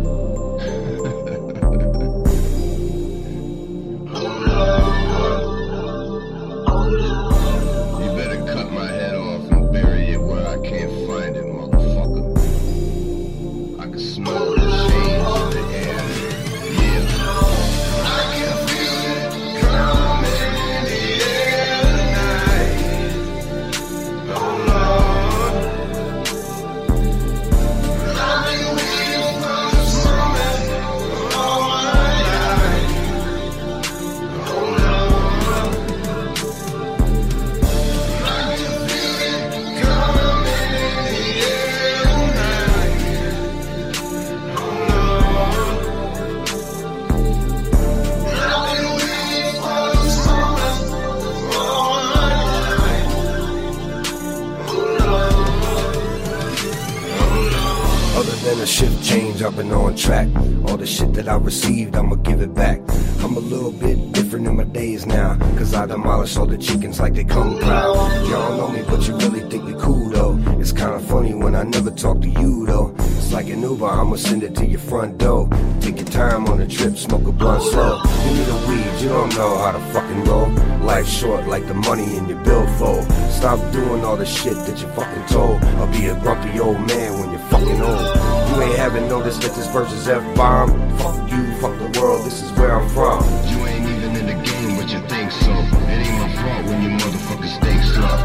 Been 59.37 59.71
on 59.71 59.95
track. 59.95 60.27
All 60.65 60.77
the 60.77 60.85
shit 60.85 61.13
that 61.13 61.27
I 61.27 61.35
received, 61.35 61.95
I'ma 61.95 62.15
give 62.15 62.41
it 62.41 62.55
back. 62.55 62.79
I'm 63.21 63.37
a 63.37 63.39
little 63.39 63.71
bit 63.71 64.11
different 64.11 64.47
in 64.47 64.57
my 64.57 64.63
days 64.63 65.05
now. 65.05 65.37
Cause 65.57 65.75
I 65.75 65.85
demolish 65.85 66.35
all 66.37 66.47
the 66.47 66.57
chickens 66.57 66.99
like 66.99 67.13
they 67.13 67.23
come 67.23 67.59
proud. 67.59 67.95
Y'all 68.27 68.57
know 68.57 68.69
me, 68.69 68.81
but 68.87 69.07
you 69.07 69.15
really 69.17 69.41
think 69.47 69.63
we 69.65 69.73
cool 69.75 70.09
though. 70.09 70.39
It's 70.59 70.71
kinda 70.71 70.99
funny 70.99 71.35
when 71.35 71.55
I 71.55 71.63
never 71.63 71.91
talk 71.91 72.19
to 72.21 72.27
you 72.27 72.65
though. 72.65 72.95
It's 72.97 73.31
like 73.31 73.47
an 73.49 73.61
Uber, 73.61 73.85
I'ma 73.85 74.15
send 74.15 74.41
it 74.41 74.55
to 74.55 74.65
your 74.65 74.79
front 74.79 75.19
door. 75.19 75.47
Take 75.81 75.97
your 75.97 76.07
time 76.07 76.47
on 76.47 76.57
the 76.57 76.67
trip, 76.67 76.97
smoke 76.97 77.27
a 77.27 77.31
blunt 77.31 77.61
slow. 77.61 78.01
Give 78.01 78.33
me 78.37 78.43
the 78.43 78.57
weed, 78.67 79.01
you 79.03 79.09
don't 79.09 79.35
know 79.35 79.57
how 79.59 79.71
to 79.71 79.79
fucking 79.93 80.23
roll. 80.25 80.49
Life 80.81 81.07
short 81.07 81.47
like 81.47 81.67
the 81.67 81.75
money 81.75 82.17
in 82.17 82.27
your 82.27 82.39
billfold. 82.43 83.05
Stop 83.29 83.59
doing 83.71 84.03
all 84.03 84.17
the 84.17 84.25
shit 84.25 84.57
that 84.65 84.81
you 84.81 84.87
fucking 84.97 85.25
told. 85.27 85.63
I'll 85.79 85.91
be 85.91 86.07
a 86.07 86.15
grumpy 86.21 86.59
old 86.59 86.79
man 86.87 87.19
when 87.19 87.29
you're 87.31 87.47
fucking 87.51 87.81
old. 87.81 88.36
You 88.57 88.63
ain't 88.63 88.75
haven't 88.75 89.07
noticed 89.07 89.41
that 89.41 89.53
this 89.53 89.67
verse 89.67 89.91
is 89.91 90.07
F-bomb? 90.07 90.71
Fuck 90.97 91.31
you, 91.31 91.45
fuck 91.57 91.77
the 91.77 91.99
world, 92.01 92.25
this 92.25 92.41
is 92.41 92.51
where 92.53 92.71
I'm 92.71 92.89
from. 92.89 93.23
You 93.47 93.67
ain't 93.67 93.87
even 93.87 94.15
in 94.15 94.25
the 94.25 94.33
game, 94.33 94.75
but 94.75 94.91
you 94.91 94.99
think 95.07 95.31
so. 95.31 95.51
It 95.51 95.99
ain't 96.01 96.17
my 96.17 96.27
fault 96.41 96.65
when 96.65 96.81
you 96.81 96.89
motherfuckers 96.97 97.53
slow. 97.93 98.17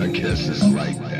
I 0.04 0.06
guess 0.06 0.46
it's 0.46 0.62
like 0.72 1.11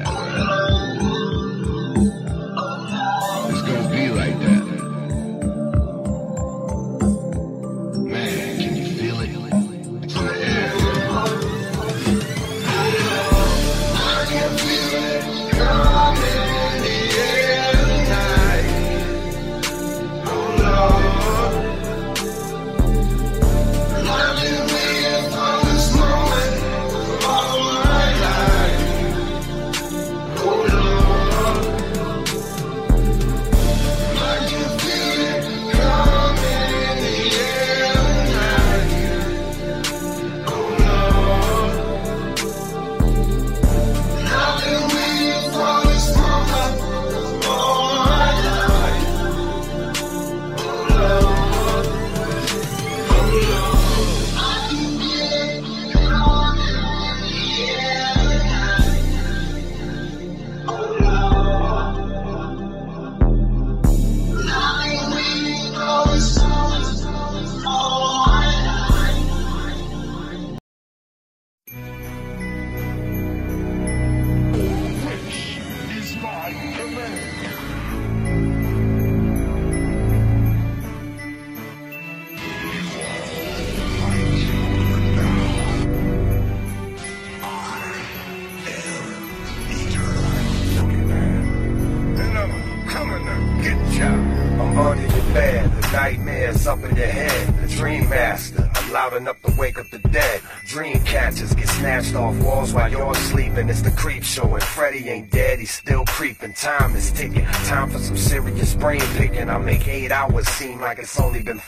eight 109.93 110.10
hours 110.10 110.48
seem 110.48 110.81
like 110.81 110.98
it's 110.98 111.20
only 111.20 111.43
been 111.43 111.59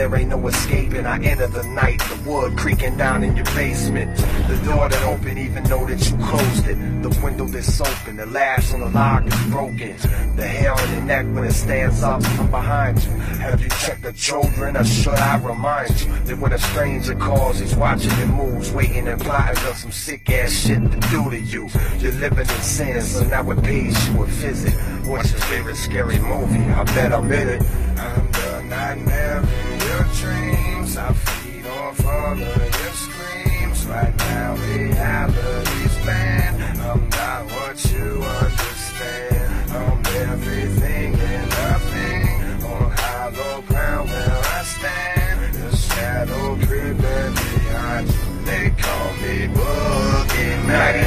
there 0.00 0.16
ain't 0.16 0.30
no 0.30 0.46
escaping. 0.46 1.04
I 1.06 1.22
enter 1.22 1.46
the 1.46 1.62
night, 1.64 1.98
the 1.98 2.30
wood 2.30 2.56
creaking 2.56 2.96
down 2.96 3.22
in 3.22 3.36
your 3.36 3.44
basement. 3.46 4.16
The 4.48 4.60
door 4.64 4.88
that 4.88 5.02
open, 5.04 5.36
even 5.36 5.64
though 5.64 5.86
that 5.86 6.10
you 6.10 6.16
closed 6.24 6.66
it. 6.66 7.02
The 7.02 7.10
window 7.22 7.46
that's 7.46 7.80
open, 7.80 8.16
the 8.16 8.26
latch 8.26 8.72
on 8.72 8.80
the 8.80 8.88
lock 8.88 9.26
is 9.26 9.44
broken. 9.50 9.96
The 10.36 10.46
hair 10.46 10.72
on 10.72 10.90
your 10.92 11.02
neck 11.02 11.26
when 11.34 11.44
it 11.44 11.52
stands 11.52 12.02
up 12.02 12.22
from 12.22 12.50
behind 12.50 13.02
you. 13.04 13.10
Have 13.40 13.60
you 13.60 13.68
checked 13.68 14.02
the 14.02 14.12
children, 14.12 14.76
or 14.76 14.84
should 14.84 15.14
I 15.14 15.36
remind 15.38 16.00
you 16.00 16.12
that 16.24 16.38
when 16.38 16.52
a 16.52 16.58
stranger 16.58 17.14
calls, 17.14 17.58
he's 17.58 17.74
watching 17.76 18.16
your 18.18 18.28
moves, 18.28 18.72
waiting 18.72 19.08
and 19.08 19.20
plotting 19.20 19.62
on 19.66 19.74
some 19.74 19.92
sick 19.92 20.30
ass 20.30 20.52
shit 20.52 20.80
to 20.80 21.00
do 21.10 21.30
to 21.30 21.38
you. 21.38 21.68
You're 21.98 22.12
living 22.12 22.38
in 22.38 22.62
sin, 22.62 23.02
so 23.02 23.24
now 23.24 23.50
it 23.50 23.62
pays 23.62 24.08
you 24.08 24.22
a 24.22 24.26
visit. 24.26 24.72
What's 25.06 25.32
your 25.32 25.40
favorite 25.42 25.76
scary 25.76 26.18
movie? 26.20 26.64
I 26.72 26.84
bet 26.84 27.12
I'm 27.12 27.30
in 27.32 27.48
it. 27.48 27.62
I'm 27.98 28.29
the 28.60 28.66
nightmare 28.68 29.38
in 29.38 29.80
your 29.80 30.04
dreams. 30.20 30.96
I 30.96 31.12
feed 31.12 31.66
off 31.66 32.04
all 32.04 32.32
of 32.32 32.38
your 32.38 32.92
screams. 33.06 33.86
Right 33.86 34.16
now, 34.16 34.54
reality's 34.56 35.96
banned. 36.04 36.80
I'm 36.80 37.08
not 37.08 37.44
what 37.46 37.92
you 37.92 38.22
understand. 38.22 39.70
I'm 39.72 40.06
everything 40.28 41.14
and 41.14 41.50
nothing. 41.50 42.64
On 42.64 42.90
hollow 42.90 43.62
ground 43.62 44.08
where 44.10 44.42
I 44.44 44.62
stand. 44.62 45.54
The 45.54 45.76
shadow 45.76 46.56
creeping 46.56 47.34
behind 47.34 48.08
you. 48.08 48.44
They 48.44 48.70
call 48.70 49.12
me 49.22 49.60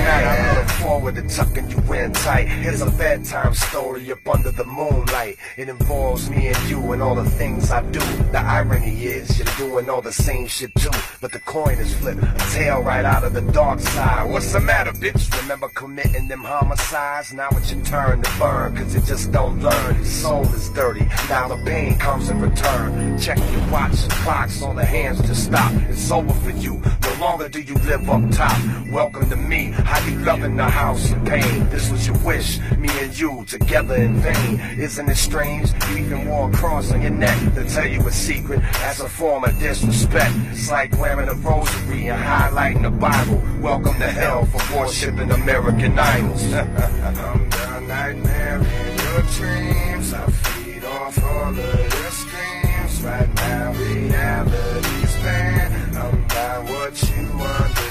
I 0.06 0.48
look 0.48 0.53
forward 0.84 1.16
to 1.16 1.22
tucking 1.30 1.70
you 1.72 1.94
in 1.94 2.12
tight. 2.12 2.46
Here's 2.46 2.82
a 2.82 2.92
bedtime 2.92 3.54
story 3.54 4.12
up 4.12 4.28
under 4.28 4.52
the 4.52 4.66
moonlight. 4.66 5.38
It 5.56 5.70
involves 5.70 6.30
me 6.30 6.48
and 6.48 6.70
you 6.70 6.92
and 6.92 7.02
all 7.02 7.16
the 7.16 7.30
things 7.30 7.72
I 7.72 7.82
do. 7.90 8.02
The 8.34 8.40
irony 8.40 9.06
is 9.06 9.40
you're 9.40 9.48
doing 9.58 9.90
all 9.90 10.02
the 10.02 10.12
same 10.12 10.46
shit 10.46 10.76
too. 10.76 10.92
But 11.22 11.32
the 11.32 11.40
coin 11.40 11.78
is 11.78 11.96
flipped, 11.96 12.22
a 12.22 12.36
tail 12.52 12.82
right 12.82 13.06
out 13.06 13.24
of 13.24 13.34
the 13.34 13.42
dark 13.54 13.80
side. 13.80 14.30
What's 14.30 14.52
the 14.52 14.60
matter, 14.60 14.92
bitch? 14.92 15.24
Remember 15.42 15.70
committing 15.70 16.28
them 16.28 16.44
homicides? 16.44 17.34
Now 17.34 17.48
it's 17.54 17.72
your 17.72 17.84
turn 17.86 18.22
to 18.22 18.32
burn, 18.38 18.76
cause 18.76 18.94
you 18.94 19.02
just 19.02 19.32
don't 19.32 19.62
learn. 19.62 19.96
Your 19.96 20.06
soul 20.06 20.44
is 20.54 20.70
dirty, 20.72 21.06
now 21.30 21.48
the 21.48 21.64
pain 21.64 21.98
comes 21.98 22.30
in 22.30 22.42
return. 22.42 23.18
Check 23.18 23.38
your 23.38 23.72
watch 23.72 24.04
and 24.04 24.12
clocks, 24.24 24.62
on 24.62 24.76
the 24.76 24.86
hands 24.86 25.22
to 25.22 25.34
stop. 25.34 25.72
It's 25.88 26.12
over 26.12 26.34
for 26.34 26.52
you. 26.52 26.82
No 27.04 27.14
longer 27.22 27.48
do 27.48 27.62
you 27.62 27.76
live 27.76 28.10
up 28.10 28.30
top. 28.32 28.60
Welcome 28.90 29.30
to 29.30 29.38
me. 29.38 29.72
How 29.72 30.06
you 30.06 30.18
loving 30.20 30.58
the 30.58 30.73
house 30.74 31.12
of 31.12 31.24
pain? 31.26 31.70
This 31.70 31.92
was 31.92 32.08
your 32.08 32.18
wish, 32.26 32.60
me 32.78 32.90
and 33.00 33.18
you 33.18 33.46
together 33.46 33.96
in 33.96 34.16
vain. 34.16 34.60
Isn't 34.80 35.08
it 35.08 35.18
strange? 35.18 35.72
You 35.90 35.98
even 35.98 36.28
wore 36.28 36.50
a 36.50 36.54
cross 36.54 36.92
on 36.92 37.02
your 37.04 37.12
neck 37.12 37.38
to 37.54 37.64
tell 37.70 37.86
you 37.86 38.02
a 38.08 38.12
secret 38.12 38.60
as 38.90 39.00
a 39.00 39.08
form 39.08 39.44
of 39.44 39.58
disrespect. 39.60 40.34
It's 40.52 40.72
like 40.72 40.92
wearing 41.00 41.30
a 41.30 41.36
rosary 41.36 42.08
and 42.08 42.20
highlighting 42.20 42.82
the 42.82 42.90
Bible. 42.90 43.40
Welcome 43.62 44.00
to 44.00 44.10
hell 44.10 44.46
for 44.48 44.80
worshiping 44.80 45.30
American 45.32 46.00
idols. 46.00 46.44
I'm 46.54 47.50
the 47.50 47.80
nightmare 47.88 48.58
in 48.58 48.98
your 49.06 49.22
dreams. 49.38 50.12
I 50.12 50.26
feed 50.44 50.84
off 50.86 51.24
all 51.24 51.50
of 51.50 51.58
your 51.58 52.12
screams. 52.22 53.02
Right 53.04 53.34
now, 53.36 53.74
reality's 53.74 55.16
banned. 55.22 55.98
I'm 55.98 56.28
not 56.28 56.64
what 56.72 56.94
you 57.10 57.26
understand. 57.30 57.83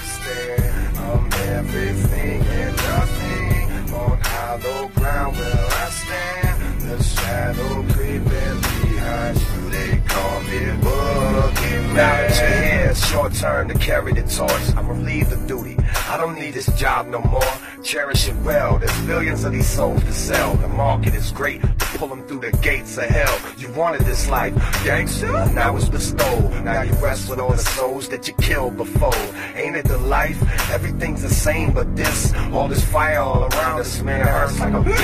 I'm 1.13 1.33
everything 1.33 2.41
and 2.43 2.77
nothing. 2.77 3.93
On 3.93 4.19
hollow 4.23 4.89
ground 4.89 5.37
where 5.37 5.67
I 5.83 5.91
stand. 5.91 6.81
The 6.83 7.03
shadow 7.03 7.83
creeping 7.93 8.59
behind 8.61 9.37
you. 9.39 9.71
They 9.71 10.03
call 10.09 10.41
me 10.43 10.61
Boogeyman. 10.81 11.95
Now 11.95 12.17
that 12.17 12.41
you're 12.41 12.63
here, 12.63 12.91
it's 12.91 13.13
your 13.13 13.31
turn 13.31 13.69
to 13.69 13.75
carry 13.75 14.13
the 14.15 14.23
torch. 14.23 14.77
I'm 14.77 14.89
relieved 14.89 15.33
of 15.33 15.47
duty. 15.47 15.77
I 16.09 16.17
don't 16.17 16.35
need 16.35 16.55
this 16.55 16.67
job 16.79 17.09
no 17.09 17.21
more. 17.21 17.53
Cherish 17.83 18.29
it 18.29 18.37
well. 18.37 18.79
There's 18.79 19.01
billions 19.03 19.45
of 19.45 19.53
these 19.53 19.67
souls 19.67 20.03
to 20.05 20.13
sell. 20.13 20.55
The 20.57 20.69
market 20.69 21.15
is 21.15 21.31
great. 21.31 21.61
Pull 22.03 22.09
them 22.09 22.27
through 22.27 22.41
the 22.41 22.51
gates 22.57 22.99
of 22.99 23.05
hell. 23.05 23.39
You 23.57 23.73
wanted 23.75 24.01
this 24.01 24.29
life, 24.29 24.53
gangster. 24.85 25.31
Now 25.55 25.77
it's 25.77 25.89
bestowed. 25.89 26.65
Now 26.65 26.83
you 26.83 26.91
rest 26.95 27.31
with 27.31 27.39
all 27.39 27.53
the 27.53 27.59
souls 27.59 28.09
that 28.09 28.27
you 28.27 28.35
killed 28.35 28.77
before. 28.77 29.15
Ain't 29.55 29.77
it 29.77 29.85
the 29.85 29.99
life? 29.99 30.43
Everything's 30.73 31.23
the 31.23 31.29
same, 31.29 31.73
but 31.73 31.95
this, 31.95 32.35
all 32.53 32.67
this 32.67 32.85
fire 32.87 33.21
all 33.21 33.45
around 33.45 33.79
us, 33.79 34.03
man, 34.03 34.23
it 34.23 34.27
hurts 34.27 34.59
like 34.59 34.75
a 34.75 34.79
bitch. 34.79 34.97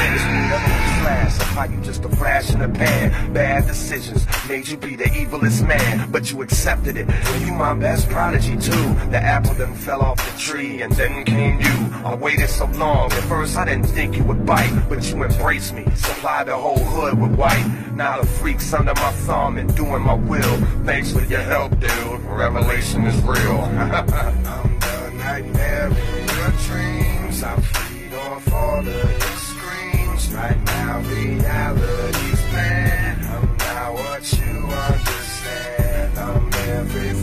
Flash 1.02 1.36
of 1.36 1.46
how 1.46 1.64
you 1.66 1.80
just 1.82 2.04
a 2.04 2.08
flash 2.08 2.52
in 2.52 2.58
the 2.58 2.68
pan. 2.68 3.32
Bad 3.32 3.68
decisions 3.68 4.26
made 4.48 4.66
you 4.66 4.76
be 4.76 4.96
the 4.96 5.04
evilest 5.04 5.64
man, 5.68 6.10
but 6.10 6.32
you 6.32 6.42
accepted 6.42 6.96
it. 6.96 7.08
And 7.08 7.46
you 7.46 7.52
my 7.52 7.74
best 7.74 8.08
prodigy 8.08 8.56
too. 8.56 8.94
The 9.12 9.18
apple 9.22 9.54
then 9.54 9.72
fell 9.76 10.02
off 10.02 10.16
the 10.16 10.40
tree, 10.40 10.82
and 10.82 10.90
then 10.94 11.24
came 11.24 11.60
you. 11.60 11.94
I 12.04 12.16
waited 12.16 12.48
so 12.48 12.66
long. 12.66 13.12
At 13.12 13.22
first 13.24 13.56
I 13.56 13.66
didn't 13.66 13.86
think 13.86 14.16
you 14.16 14.24
would 14.24 14.44
bite, 14.44 14.88
but 14.88 15.08
you 15.08 15.22
embraced 15.22 15.74
me. 15.74 15.84
Supplied 15.94 16.48
the 16.48 16.56
whole 16.56 16.87
hood 16.88 17.20
with 17.20 17.34
white. 17.36 17.66
Now 17.94 18.20
the 18.20 18.26
freaks 18.26 18.72
under 18.72 18.94
my 18.94 19.12
thumb 19.26 19.58
and 19.58 19.74
doing 19.76 20.02
my 20.02 20.14
will. 20.14 20.56
Thanks 20.84 21.12
for 21.12 21.22
your 21.24 21.40
help, 21.40 21.78
dude. 21.80 22.20
Revelation 22.22 23.04
is 23.04 23.20
real. 23.22 23.60
I'm 23.60 24.80
the 24.80 25.12
nightmare 25.16 25.88
in 25.88 26.28
your 26.36 26.52
dreams. 26.66 27.42
I 27.42 27.56
feed 27.60 28.14
off 28.14 28.52
all 28.52 28.78
of 28.78 28.86
your 28.86 29.36
screams. 29.50 30.32
Right 30.34 30.60
now, 30.64 31.00
reality's 31.00 32.42
banned. 32.52 33.24
I'm 33.26 33.56
not 33.56 33.94
what 33.94 34.32
you 34.32 34.56
understand. 34.90 36.18
I'm 36.18 36.52
everything 36.54 37.17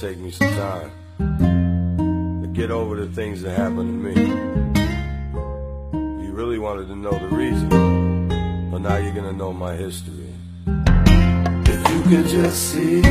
take 0.00 0.18
me 0.18 0.30
some 0.30 0.48
time 0.50 0.92
to 2.42 2.48
get 2.52 2.70
over 2.70 2.94
the 2.94 3.12
things 3.14 3.42
that 3.42 3.58
happened 3.58 4.04
to 4.04 4.10
me. 4.12 4.14
You 6.24 6.30
really 6.30 6.60
wanted 6.60 6.86
to 6.86 6.94
know 6.94 7.10
the 7.10 7.26
reason, 7.34 7.68
but 8.70 8.78
now 8.78 8.96
you're 8.98 9.12
gonna 9.12 9.32
know 9.32 9.52
my 9.52 9.74
history. 9.74 10.32
If 10.66 11.90
you 11.90 12.02
could 12.02 12.28
just 12.28 12.62
see 12.70 13.02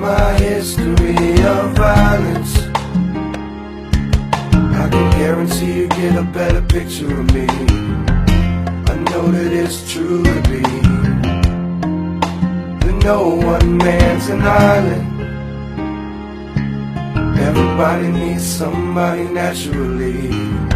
my 0.00 0.32
history 0.38 1.34
of 1.42 1.76
violence, 1.76 2.56
I 4.82 4.88
can 4.90 5.10
guarantee 5.18 5.80
you 5.80 5.88
get 5.88 6.16
a 6.16 6.22
better 6.22 6.62
picture 6.62 7.20
of 7.20 7.30
me. 7.34 7.46
I 8.88 8.94
know 9.10 9.30
that 9.32 9.52
it's 9.52 9.92
true 9.92 10.22
to 10.24 10.40
be 10.48 10.95
no 13.06 13.28
one 13.36 13.76
man's 13.76 14.28
an 14.30 14.42
island. 14.42 15.06
Everybody 17.38 18.08
needs 18.08 18.44
somebody 18.44 19.22
naturally. 19.28 20.75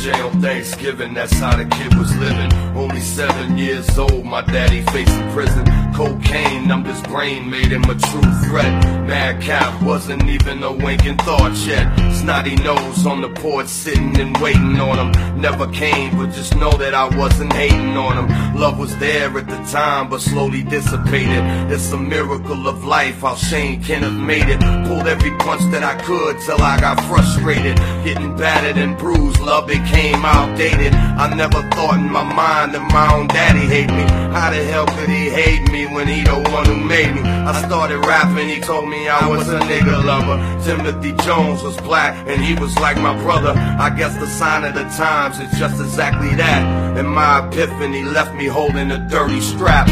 On 0.00 0.40
Thanksgiving, 0.40 1.12
that's 1.12 1.38
how 1.38 1.54
the 1.54 1.66
kid 1.66 1.94
was 1.98 2.16
living. 2.16 2.50
Only 2.74 3.00
seven 3.00 3.58
years 3.58 3.98
old, 3.98 4.24
my 4.24 4.40
daddy 4.40 4.80
facing 4.92 5.30
prison. 5.32 5.66
Cocaine, 5.94 6.72
I'm 6.72 6.84
just 6.84 7.04
brain 7.04 7.50
made 7.50 7.70
him 7.70 7.84
a 7.84 7.94
true 7.94 8.32
threat. 8.48 8.72
Mad 9.06 9.42
Cap 9.42 9.82
wasn't 9.82 10.24
even 10.24 10.62
a 10.62 10.72
winking 10.72 11.18
thought 11.18 11.54
yet. 11.66 11.94
Snotty 12.14 12.56
nose 12.56 13.04
on 13.04 13.20
the 13.20 13.28
porch, 13.28 13.66
sitting 13.66 14.18
and 14.18 14.34
waiting 14.38 14.80
on 14.80 15.12
him. 15.12 15.40
Never 15.40 15.70
came, 15.70 16.16
but 16.16 16.32
just 16.32 16.56
know 16.56 16.70
that 16.78 16.94
I 16.94 17.14
wasn't 17.18 17.52
hating 17.52 17.96
on 17.96 18.16
him. 18.24 18.56
Love 18.58 18.78
was 18.78 18.96
there 18.98 19.36
at 19.36 19.48
the 19.48 19.58
time, 19.70 20.08
but 20.08 20.22
slowly 20.22 20.62
dissipated. 20.62 21.44
It's 21.70 21.92
a 21.92 21.98
miracle 21.98 22.68
of 22.68 22.84
life, 22.84 23.20
how 23.20 23.34
Shane 23.34 23.82
can 23.82 24.02
have 24.02 24.14
made 24.14 24.48
it. 24.48 24.60
Pulled 24.86 25.06
every 25.06 25.30
punch 25.38 25.62
that 25.72 25.82
I 25.82 26.00
could 26.02 26.40
till 26.40 26.62
I 26.62 26.80
got 26.80 27.04
frustrated. 27.04 27.76
Getting 28.04 28.34
battered 28.36 28.78
and 28.78 28.96
bruised, 28.96 29.40
love 29.40 29.70
became 29.90 30.24
outdated. 30.24 30.94
I 30.94 31.34
never 31.34 31.62
thought 31.70 31.98
in 31.98 32.10
my 32.10 32.22
mind 32.22 32.74
that 32.74 32.92
my 32.92 33.14
own 33.14 33.26
daddy 33.28 33.66
hate 33.66 33.90
me. 33.90 34.04
How 34.32 34.50
the 34.50 34.62
hell 34.64 34.86
could 34.86 35.08
he 35.08 35.28
hate 35.28 35.70
me 35.70 35.86
when 35.86 36.06
he 36.08 36.22
the 36.22 36.34
one 36.50 36.64
who 36.66 36.76
made 36.76 37.14
me? 37.14 37.22
I 37.22 37.52
started 37.66 37.98
rapping, 37.98 38.48
he 38.48 38.60
told 38.60 38.88
me 38.88 39.08
I 39.08 39.26
was 39.28 39.48
a 39.48 39.58
nigga 39.60 40.04
lover. 40.04 40.38
Timothy 40.64 41.12
Jones 41.24 41.62
was 41.62 41.76
black 41.78 42.14
and 42.28 42.42
he 42.42 42.54
was 42.54 42.76
like 42.78 42.96
my 42.98 43.16
brother. 43.22 43.52
I 43.56 43.90
guess 43.90 44.16
the 44.16 44.26
sign 44.26 44.64
of 44.64 44.74
the 44.74 44.84
times 44.96 45.38
is 45.40 45.50
just 45.58 45.80
exactly 45.80 46.34
that. 46.36 46.96
And 46.96 47.08
my 47.08 47.46
epiphany 47.46 48.04
left 48.04 48.34
me 48.34 48.46
holding 48.46 48.90
a 48.90 48.98
dirty 49.08 49.40
strap. 49.40 49.88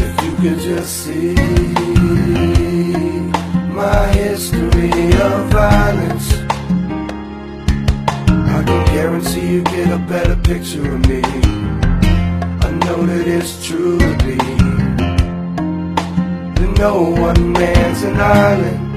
If 0.00 0.24
you 0.24 0.36
could 0.36 0.60
just 0.60 1.04
see 1.04 1.34
my 3.72 4.06
history 4.08 4.90
of 5.20 5.50
violence, 5.50 6.41
guarantee 9.22 9.52
you 9.52 9.62
get 9.62 9.92
a 9.92 9.98
better 9.98 10.36
picture 10.36 10.94
of 10.94 11.06
me. 11.08 11.22
I 11.22 12.70
know 12.84 13.06
that 13.06 13.24
it's 13.26 13.66
true 13.66 13.98
to 13.98 14.16
be 14.24 14.36
that 16.56 16.74
no 16.78 17.02
one 17.02 17.52
man's 17.52 18.02
an 18.02 18.16
island. 18.18 18.88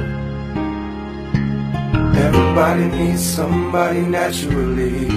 Everybody 2.18 2.85
needs 2.85 3.23
somebody 3.23 4.02
naturally. 4.02 5.10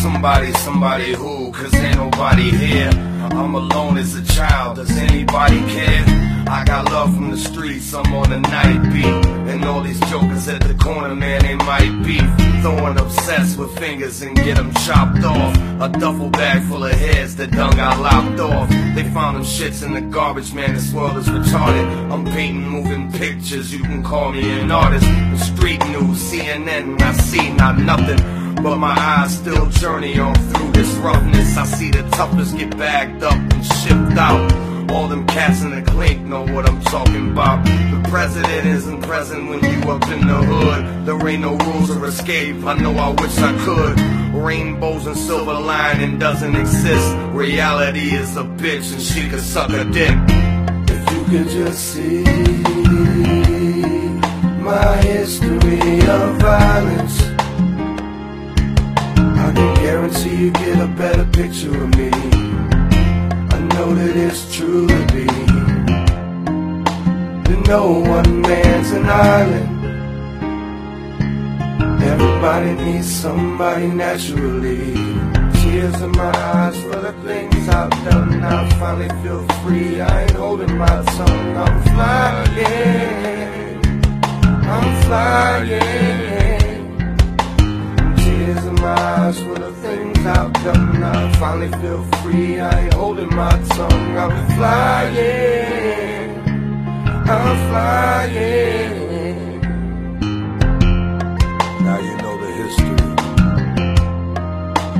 Somebody, 0.00 0.52
somebody 0.52 1.14
who, 1.14 1.52
cause 1.52 1.74
ain't 1.74 1.96
nobody 1.96 2.50
here. 2.50 3.11
I'm 3.34 3.54
alone 3.54 3.96
as 3.98 4.14
a 4.14 4.24
child, 4.24 4.76
does 4.76 4.90
anybody 4.90 5.58
care? 5.72 6.04
I 6.48 6.64
got 6.64 6.84
love 6.92 7.14
from 7.14 7.30
the 7.30 7.38
streets, 7.38 7.94
I'm 7.94 8.12
on 8.12 8.28
the 8.28 8.40
night 8.40 8.92
beat. 8.92 9.06
And 9.50 9.64
all 9.64 9.82
these 9.82 10.00
jokers 10.10 10.48
at 10.48 10.60
the 10.60 10.74
corner, 10.74 11.14
man, 11.14 11.42
they 11.42 11.54
might 11.54 12.02
be 12.04 12.18
throwing 12.60 12.98
obsessed 12.98 13.58
with 13.58 13.76
fingers 13.78 14.20
and 14.20 14.36
get 14.36 14.56
them 14.56 14.70
chopped 14.84 15.24
off. 15.24 15.56
A 15.80 15.88
duffel 15.98 16.28
bag 16.28 16.62
full 16.64 16.84
of 16.84 16.92
heads 16.92 17.34
that 17.36 17.52
done 17.52 17.74
got 17.74 18.00
lopped 18.00 18.38
off. 18.38 18.68
They 18.94 19.04
found 19.14 19.38
them 19.38 19.44
shits 19.44 19.82
in 19.82 19.94
the 19.94 20.02
garbage, 20.02 20.52
man, 20.52 20.74
this 20.74 20.92
world 20.92 21.16
is 21.16 21.26
retarded. 21.26 22.12
I'm 22.12 22.26
painting 22.26 22.68
moving 22.68 23.10
pictures, 23.12 23.72
you 23.72 23.80
can 23.80 24.02
call 24.02 24.32
me 24.32 24.60
an 24.60 24.70
artist. 24.70 25.06
The 25.06 25.38
street 25.38 25.80
news, 25.86 26.18
CNN, 26.18 27.00
I 27.00 27.12
see 27.14 27.50
not 27.54 27.78
nothing. 27.78 28.41
But 28.62 28.76
my 28.76 28.94
eyes 28.96 29.36
still 29.36 29.68
journey 29.70 30.20
on 30.20 30.34
through 30.34 30.70
this 30.70 30.94
roughness. 30.98 31.56
I 31.56 31.64
see 31.64 31.90
the 31.90 32.08
toughest 32.10 32.56
get 32.56 32.76
bagged 32.78 33.24
up 33.24 33.34
and 33.34 33.64
shipped 33.64 34.16
out. 34.16 34.90
All 34.90 35.08
them 35.08 35.26
cats 35.26 35.62
in 35.62 35.70
the 35.70 35.82
clink 35.90 36.20
know 36.20 36.42
what 36.42 36.68
I'm 36.68 36.80
talking 36.82 37.32
about. 37.32 37.64
The 37.64 38.08
president 38.08 38.66
isn't 38.66 39.02
present 39.02 39.48
when 39.48 39.64
you 39.64 39.90
up 39.90 40.06
in 40.08 40.28
the 40.28 40.34
hood. 40.34 41.06
There 41.06 41.28
ain't 41.28 41.42
no 41.42 41.56
rules 41.56 41.90
of 41.90 42.04
escape. 42.04 42.64
I 42.64 42.74
know 42.74 42.92
I 42.92 43.08
wish 43.20 43.36
I 43.38 43.52
could. 43.64 43.98
Rainbows 44.32 45.06
and 45.06 45.16
silver 45.16 45.54
lining 45.54 46.20
doesn't 46.20 46.54
exist. 46.54 47.16
Reality 47.32 48.14
is 48.14 48.36
a 48.36 48.44
bitch 48.44 48.92
and 48.92 49.02
she 49.02 49.28
could 49.28 49.40
suck 49.40 49.70
a 49.70 49.84
dick. 49.84 50.16
If 50.88 51.12
you 51.12 51.24
could 51.24 51.48
just 51.48 51.94
see 51.94 52.22
my 54.62 54.96
history 54.98 56.00
of 56.06 56.36
violence, 56.36 57.21
I 59.52 59.54
can 59.54 59.74
guarantee 59.74 60.36
you 60.44 60.50
get 60.50 60.80
a 60.80 60.86
better 60.86 61.26
picture 61.26 61.84
of 61.84 61.94
me. 61.98 62.08
I 62.08 63.58
know 63.74 63.94
that 63.94 64.16
it's 64.16 64.56
true 64.56 64.86
to 64.86 65.06
be 65.12 65.26
no 67.66 68.00
one 68.00 68.40
man's 68.40 68.90
an 68.92 69.04
island. 69.04 69.68
Everybody 72.02 72.72
needs 72.82 73.10
somebody 73.14 73.88
naturally. 73.88 74.94
Tears 75.60 76.00
in 76.00 76.12
my 76.12 76.32
eyes 76.54 76.76
for 76.82 76.96
the 76.96 77.12
things 77.26 77.68
I've 77.68 77.90
done. 78.04 78.42
I 78.42 78.70
finally 78.78 79.10
feel 79.22 79.46
free. 79.62 80.00
I 80.00 80.22
ain't 80.22 80.30
holding 80.32 80.76
my 80.78 80.86
tongue. 80.86 81.56
I'm 81.64 81.82
flying. 81.92 82.56
I'm 84.74 85.02
flying. 85.04 86.41
Eyes 88.84 89.38
for 89.40 89.54
the 89.54 89.70
things 89.74 90.18
I've 90.26 90.52
done. 90.64 91.04
I 91.04 91.32
finally 91.36 91.70
feel 91.80 92.02
free. 92.20 92.58
I 92.58 92.84
ain't 92.84 92.94
holding 92.94 93.32
my 93.34 93.50
tongue. 93.68 94.16
I'm 94.18 94.46
flying. 94.56 96.30
I'm 97.30 97.56
flying. 97.68 99.60
Now 101.84 101.98
you 102.00 102.16
know 102.22 102.36
the 102.44 102.50
history. 102.62 103.06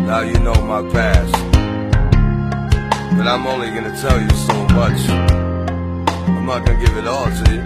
Now 0.07 0.21
you 0.21 0.39
know 0.39 0.55
my 0.63 0.83
past. 0.93 1.33
But 3.17 3.27
I'm 3.27 3.47
only 3.49 3.71
gonna 3.71 3.97
tell 4.01 4.21
you 4.21 4.31
so 4.31 4.55
much. 4.79 5.09
I'm 6.29 6.47
not 6.47 6.65
gonna 6.65 6.79
give 6.79 6.97
it 6.97 7.07
all 7.09 7.27
to 7.27 7.45
you. 7.53 7.63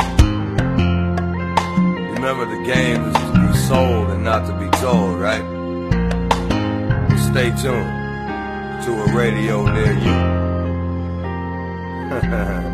Remember 2.15 2.47
the 2.47 2.63
game 2.65 3.05
is 3.05 3.15
to 3.15 3.33
be 3.47 3.55
sold 3.69 4.11
and 4.11 4.25
not 4.25 4.47
to 4.47 4.53
be 4.59 4.69
told, 4.79 5.21
right? 5.21 5.56
Stay 7.37 7.51
tuned 7.51 8.83
to 8.83 8.93
a 8.95 9.15
radio 9.15 9.71
near 9.71 9.93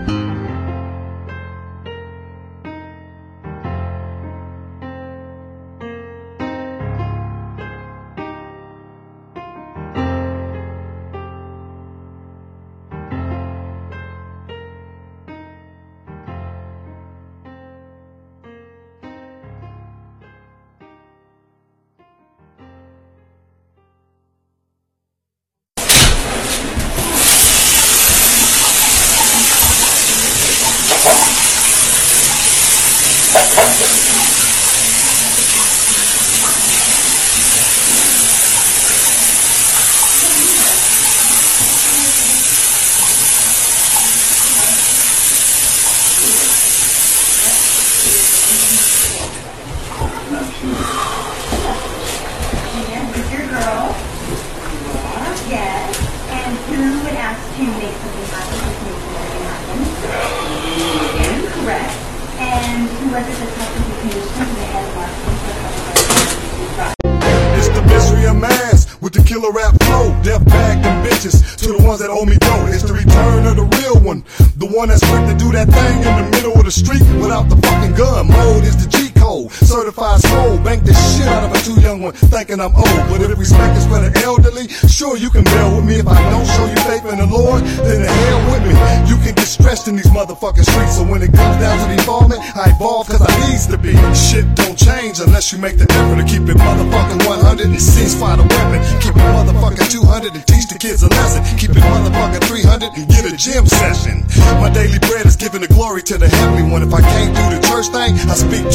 you. 0.06 0.12
church 107.82 107.92
thing, 107.92 108.14
I 108.30 108.34
speak 108.34 108.72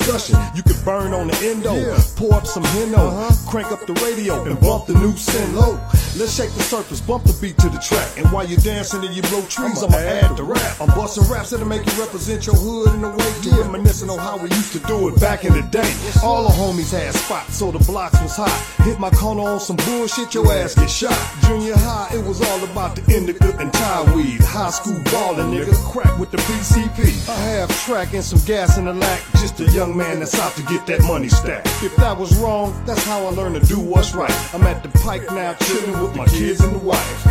discussion. 0.00 0.38
You 0.54 0.62
can 0.62 0.84
burn 0.84 1.12
on 1.12 1.28
the 1.28 1.36
endo, 1.46 1.74
pour 2.16 2.34
up 2.34 2.46
some 2.46 2.64
hino, 2.64 2.98
uh-huh. 2.98 3.50
crank 3.50 3.72
up 3.72 3.86
the 3.86 3.94
radio 4.04 4.42
and 4.44 4.58
bump 4.60 4.86
the 4.86 4.94
new 4.94 5.16
sin 5.16 5.54
low. 5.54 5.78
Let's 6.20 6.36
shake 6.36 6.52
the 6.52 6.60
surface, 6.60 7.00
bump 7.00 7.24
the 7.24 7.32
beat 7.40 7.56
to 7.64 7.70
the 7.70 7.78
track. 7.78 8.18
And 8.18 8.30
while 8.30 8.46
you're 8.46 8.60
dancing 8.60 9.02
and 9.02 9.16
you 9.16 9.22
blow 9.32 9.40
trees, 9.48 9.82
I'ma 9.82 9.96
add 9.96 10.36
the 10.36 10.42
rap. 10.42 10.78
I'm 10.78 10.88
busting 10.88 11.24
raps 11.32 11.48
that'll 11.48 11.66
make 11.66 11.80
you 11.86 11.98
represent 11.98 12.44
your 12.44 12.56
hood 12.56 12.94
in 12.94 13.02
a 13.02 13.08
way 13.08 13.32
you 13.40 13.58
reminiscing 13.58 14.10
on 14.10 14.18
how 14.18 14.36
we 14.36 14.50
used 14.50 14.72
to 14.72 14.80
do 14.80 15.08
it 15.08 15.18
back 15.18 15.46
in 15.46 15.54
the 15.54 15.62
day. 15.62 15.90
All 16.22 16.44
the 16.44 16.52
homies 16.52 16.92
had 16.92 17.14
spots, 17.14 17.56
so 17.56 17.72
the 17.72 17.78
blocks 17.78 18.20
was 18.20 18.36
hot. 18.36 18.52
Hit 18.84 19.00
my 19.00 19.08
corner 19.08 19.48
on 19.48 19.60
some 19.60 19.76
bullshit, 19.76 20.34
your 20.34 20.44
ass 20.52 20.74
get 20.74 20.90
shot. 20.90 21.16
Junior 21.48 21.72
high, 21.76 22.10
it 22.12 22.22
was 22.22 22.42
all 22.42 22.64
about 22.64 22.96
the 22.96 23.16
indica 23.16 23.56
and 23.56 23.72
Thai 23.72 24.14
weed. 24.14 24.42
High 24.42 24.68
school 24.68 25.00
ballin', 25.04 25.56
nigga, 25.56 25.72
crack 25.90 26.18
with 26.18 26.30
the 26.30 26.36
PCP. 26.36 27.30
I 27.30 27.40
have 27.56 27.70
track 27.86 28.12
and 28.12 28.22
some 28.22 28.44
gas 28.44 28.76
in 28.76 28.84
the 28.84 28.92
lack. 28.92 29.22
Just 29.40 29.58
a 29.60 29.64
young 29.72 29.96
man 29.96 30.18
that's 30.18 30.38
out 30.38 30.52
to 30.56 30.62
get 30.64 30.84
that 30.84 31.00
money 31.04 31.30
stacked. 31.30 31.66
If 31.82 31.96
that 31.96 32.18
was 32.18 32.36
wrong, 32.36 32.78
that's 32.84 33.04
how 33.06 33.24
I 33.24 33.30
learned 33.30 33.54
to 33.54 33.66
do 33.66 33.80
what's 33.80 34.14
right. 34.14 34.54
I'm 34.54 34.64
at 34.64 34.82
the 34.82 34.90
pike 34.98 35.22
now, 35.30 35.54
chillin' 35.54 35.98
with 36.02 36.09
my 36.16 36.26
kids 36.26 36.60
and 36.60 36.74
the 36.74 36.78
wife. 36.78 37.26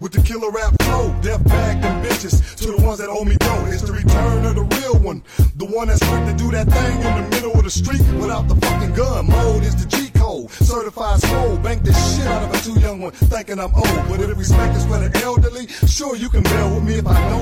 With 0.00 0.10
the 0.10 0.22
killer 0.22 0.50
rap 0.50 0.74
flow. 0.82 1.14
Death 1.22 1.44
bag 1.44 1.80
them 1.80 2.02
bitches 2.02 2.56
to 2.56 2.72
the 2.72 2.82
ones 2.82 2.98
that 2.98 3.08
owe 3.08 3.24
me 3.24 3.36
dough. 3.36 3.64
It's 3.68 3.82
the 3.82 3.92
return 3.92 4.44
of 4.44 4.56
the 4.56 4.62
real 4.62 4.98
one. 4.98 5.22
The 5.54 5.64
one 5.64 5.86
that's 5.86 6.00
quick 6.08 6.24
to 6.26 6.34
do 6.34 6.50
that 6.50 6.66
thing 6.66 6.96
in 6.96 7.22
the 7.22 7.30
middle 7.30 7.52
of 7.52 7.62
the 7.62 7.70
street 7.70 8.02
without 8.20 8.48
the 8.48 8.56
fucking 8.56 8.94
gun. 8.94 9.28
Mode 9.28 9.62
is 9.62 9.76
the 9.76 9.86
G 9.88 10.11
Certified 10.32 11.20
soul. 11.20 11.56
Bank 11.58 11.84
the 11.84 11.92
shit 11.92 12.26
out 12.26 12.42
of 12.42 12.54
a 12.54 12.58
too 12.64 12.80
young 12.80 13.00
one 13.00 13.12
thinking 13.12 13.58
I'm 13.58 13.74
old. 13.74 14.08
But 14.08 14.20
if 14.20 14.38
respect 14.38 14.76
is 14.76 14.86
for 14.86 14.98
the 14.98 15.10
elderly, 15.22 15.66
sure 15.86 16.16
you 16.16 16.28
can 16.28 16.42
bail 16.42 16.74
with 16.74 16.84
me. 16.84 16.94
If 16.94 17.06
I 17.06 17.28
don't 17.28 17.41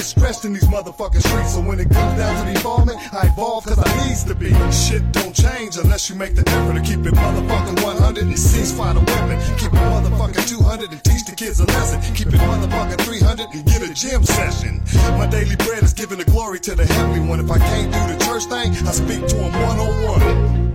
get 0.00 0.06
stressed 0.06 0.44
in 0.46 0.52
these 0.54 0.64
motherfucking 0.64 1.20
streets. 1.20 1.54
So 1.54 1.60
when 1.60 1.78
it 1.78 1.90
comes 1.90 2.16
down 2.16 2.32
to 2.40 2.52
the 2.52 2.58
evolvement, 2.58 2.98
I 3.12 3.28
evolve 3.28 3.66
cause 3.66 3.78
I 3.78 4.08
needs 4.08 4.24
to 4.24 4.34
be. 4.34 4.48
Shit 4.72 5.04
don't 5.12 5.34
change 5.34 5.76
unless 5.76 6.08
you 6.08 6.16
make 6.16 6.34
the 6.34 6.44
effort 6.48 6.74
to 6.74 6.80
keep 6.80 7.04
it 7.04 7.12
motherfucking 7.12 7.84
100 7.84 8.24
and 8.24 8.32
ceasefire 8.32 8.94
the 8.94 9.00
weapon. 9.00 9.36
Keep 9.58 9.72
it 9.74 9.84
motherfucking 9.92 10.48
200 10.48 10.92
and 10.92 11.04
teach 11.04 11.24
the 11.26 11.36
kids 11.36 11.60
a 11.60 11.66
lesson. 11.66 12.00
Keep 12.14 12.28
it 12.28 12.40
motherfucking 12.40 13.00
300 13.04 13.46
and 13.52 13.64
get 13.66 13.82
a 13.82 13.92
gym 13.92 14.24
session. 14.24 14.80
My 15.18 15.26
daily 15.26 15.56
bread 15.56 15.82
is 15.82 15.92
giving 15.92 16.18
the 16.18 16.24
glory 16.24 16.60
to 16.60 16.74
the 16.74 16.86
heavenly 16.86 17.20
one. 17.28 17.40
If 17.40 17.50
I 17.50 17.58
can't 17.58 17.92
do 17.92 18.00
the 18.14 18.24
church 18.24 18.44
thing, 18.44 18.72
I 18.88 18.92
speak 18.92 19.26
to 19.28 19.36
him 19.36 19.52
one 19.52 19.78
on 19.78 20.04
one. 20.04 20.69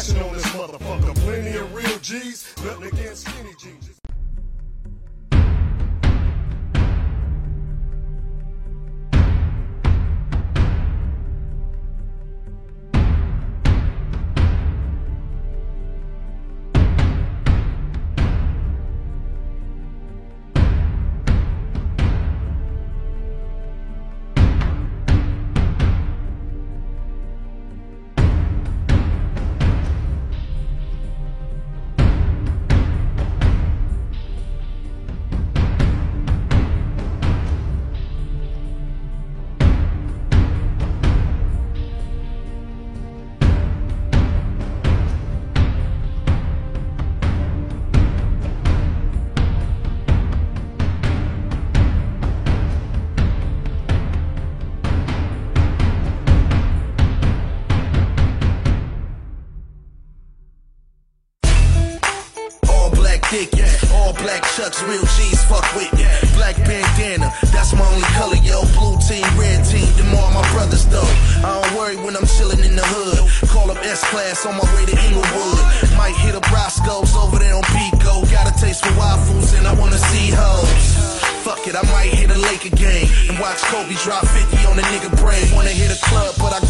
Smashing 0.00 0.22
on 0.22 0.34
this 0.34 0.46
motherfucker. 0.46 1.14
Plenty 1.16 1.56
of 1.56 1.74
real 1.74 1.98
G's, 1.98 2.54
nothing 2.64 2.88
against 2.88 3.26
skinny 3.26 3.52
G's. 3.58 3.85
Chucks, 64.56 64.82
real 64.84 65.04
G's, 65.20 65.44
fuck 65.44 65.64
with 65.76 65.92
me. 65.92 66.08
Black 66.32 66.56
bandana, 66.64 67.28
that's 67.52 67.76
my 67.76 67.84
only 67.92 68.08
color, 68.16 68.40
yo. 68.40 68.64
Blue 68.72 68.96
team, 69.04 69.26
red 69.36 69.60
team, 69.68 69.84
them 70.00 70.16
all 70.16 70.32
my 70.32 70.40
brothers 70.52 70.86
though. 70.86 71.12
I 71.44 71.60
don't 71.60 71.76
worry 71.76 71.96
when 71.96 72.16
I'm 72.16 72.24
chilling 72.24 72.64
in 72.64 72.74
the 72.74 72.86
hood. 72.88 73.20
Call 73.50 73.70
up 73.70 73.76
S 73.84 74.00
class 74.08 74.46
on 74.46 74.56
my 74.56 74.64
way 74.74 74.88
to 74.88 74.96
Inglewood. 74.96 75.60
Might 76.00 76.16
hit 76.24 76.34
up 76.34 76.48
Roscoe's 76.50 77.14
over 77.14 77.38
there 77.38 77.54
on 77.54 77.64
Pico. 77.76 78.24
Got 78.32 78.48
a 78.48 78.54
taste 78.56 78.84
for 78.84 78.96
waffles 78.96 79.52
and 79.52 79.66
I 79.66 79.74
wanna 79.74 79.98
see 79.98 80.32
hoes. 80.32 80.96
Fuck 81.44 81.68
it, 81.68 81.76
I 81.76 81.84
might 81.94 82.10
hit 82.10 82.30
a 82.34 82.38
Laker 82.38 82.74
game 82.74 83.06
and 83.28 83.38
watch 83.38 83.60
Kobe 83.70 83.94
drop 84.02 84.26
50 84.26 84.66
on 84.66 84.78
a 84.80 84.82
nigga 84.90 85.12
brain. 85.20 85.46
Wanna 85.54 85.70
hit 85.70 85.92
a 85.92 86.00
club, 86.08 86.34
but 86.38 86.50
I 86.50 86.65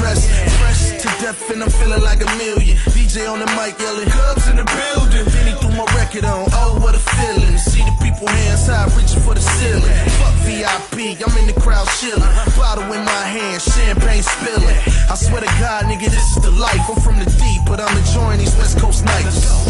I'm. 0.00 0.16
Fresh 0.58 1.02
to 1.02 1.08
death 1.20 1.50
and 1.50 1.62
I'm 1.62 1.70
feeling 1.70 2.02
like 2.02 2.20
a 2.20 2.30
million. 2.36 2.76
DJ 2.96 3.28
on 3.28 3.38
the 3.40 3.46
mic 3.58 3.78
yelling, 3.78 4.08
Cubs 4.08 4.48
in 4.48 4.56
the 4.56 4.64
building. 4.64 5.24
He 5.44 5.52
threw 5.60 5.72
my 5.76 5.84
record 5.96 6.24
on, 6.24 6.48
oh 6.52 6.78
what 6.80 6.94
a 6.94 6.98
feeling. 6.98 7.58
See 7.58 7.82
the 7.82 7.94
people 8.02 8.28
hands 8.28 8.66
high, 8.66 8.86
reaching 8.96 9.20
for 9.20 9.34
the 9.34 9.40
ceiling. 9.40 9.94
Fuck 10.20 10.34
VIP, 10.46 11.20
I'm 11.20 11.34
in 11.38 11.46
the 11.46 11.56
crowd 11.60 11.88
chilling. 11.98 12.34
Bottle 12.56 12.84
in 12.92 13.04
my 13.04 13.24
hand, 13.26 13.60
champagne 13.62 14.22
spilling. 14.22 14.78
I 15.10 15.14
swear 15.14 15.40
to 15.40 15.52
God, 15.58 15.84
nigga, 15.84 16.08
this 16.10 16.36
is 16.36 16.42
the 16.42 16.50
life. 16.52 16.80
I'm 16.88 17.00
from 17.00 17.18
the 17.18 17.28
deep, 17.38 17.62
but 17.66 17.80
I'm 17.80 17.96
enjoying 17.96 18.38
these 18.38 18.56
West 18.56 18.78
Coast 18.78 19.04
nights. 19.04 19.69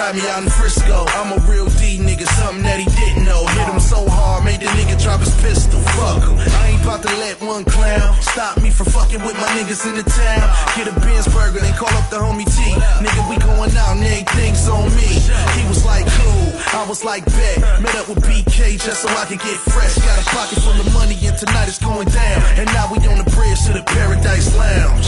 Try 0.00 0.16
me 0.16 0.24
out 0.32 0.42
in 0.42 0.48
Frisco. 0.48 1.04
I'm 1.12 1.36
a 1.36 1.38
real 1.44 1.68
D 1.76 2.00
nigga, 2.00 2.24
something 2.40 2.64
that 2.64 2.80
he 2.80 2.88
didn't 2.88 3.28
know. 3.28 3.44
Hit 3.52 3.68
him 3.68 3.76
so 3.76 4.08
hard, 4.08 4.48
made 4.48 4.64
the 4.64 4.72
nigga 4.72 4.96
drop 4.96 5.20
his 5.20 5.28
pistol. 5.44 5.76
Fuck 5.92 6.24
him. 6.24 6.40
I 6.40 6.72
ain't 6.72 6.80
about 6.80 7.04
to 7.04 7.12
let 7.20 7.36
one 7.44 7.68
clown 7.68 8.16
stop 8.24 8.56
me 8.64 8.72
from 8.72 8.88
fucking 8.88 9.20
with 9.20 9.36
my 9.36 9.44
niggas 9.60 9.84
in 9.84 10.00
the 10.00 10.06
town. 10.08 10.48
Get 10.72 10.88
a 10.88 10.96
Benz 11.04 11.28
burger, 11.28 11.60
then 11.60 11.76
call 11.76 11.92
up 12.00 12.08
the 12.08 12.16
homie 12.16 12.48
T. 12.48 12.64
Nigga, 13.04 13.28
we 13.28 13.36
going 13.44 13.76
out 13.76 14.00
and 14.00 14.26
things 14.40 14.72
on 14.72 14.88
me. 14.96 15.20
He 15.60 15.68
was 15.68 15.84
like, 15.84 16.08
cool. 16.16 16.48
I 16.72 16.88
was 16.88 17.04
like, 17.04 17.28
bet. 17.36 17.60
Met 17.84 17.92
up 18.00 18.08
with 18.08 18.24
BK 18.24 18.80
just 18.80 19.04
so 19.04 19.08
I 19.20 19.28
could 19.28 19.44
get 19.44 19.60
fresh. 19.68 20.00
Got 20.00 20.16
a 20.16 20.24
pocket 20.32 20.64
full 20.64 20.80
of 20.80 20.88
money 20.96 21.20
and 21.28 21.36
tonight 21.36 21.68
it's 21.68 21.76
going 21.76 22.08
down. 22.08 22.40
And 22.56 22.64
now 22.72 22.88
we 22.88 23.04
on 23.04 23.20
the 23.20 23.28
bridge 23.36 23.60
to 23.68 23.76
the 23.76 23.84
Paradise 23.84 24.48
Lounge. 24.56 25.04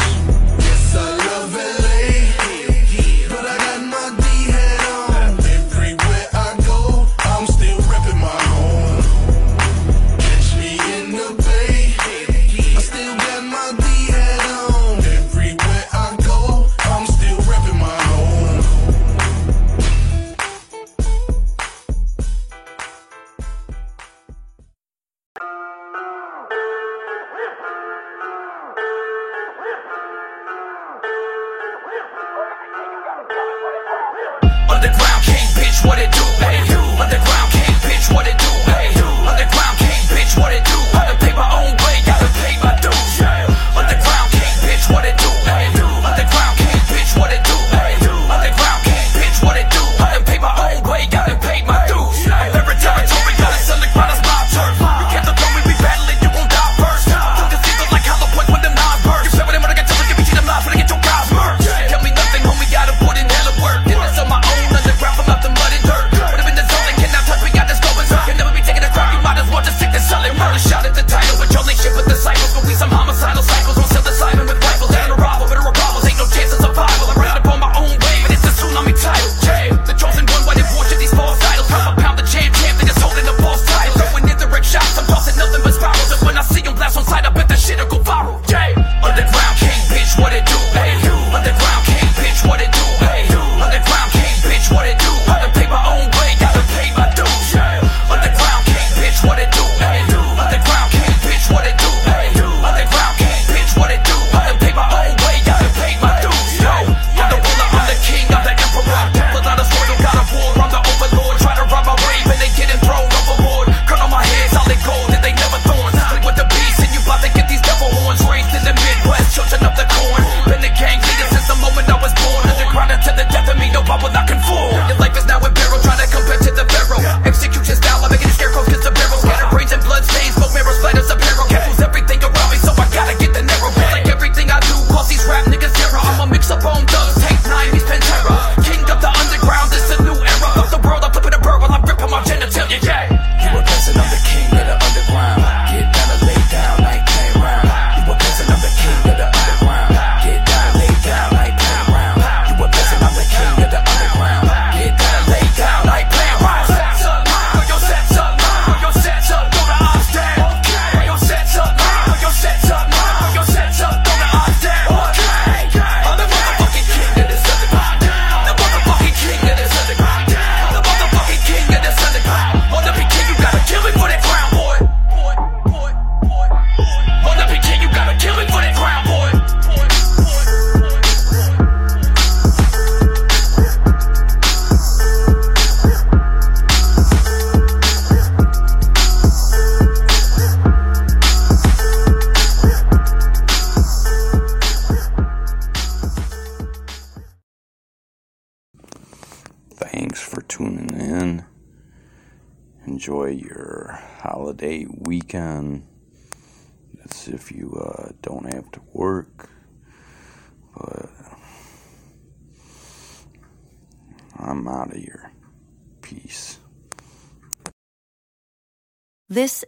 Yes, 0.61 0.93
I 0.93 1.17
love 1.17 1.57
it. 1.57 1.72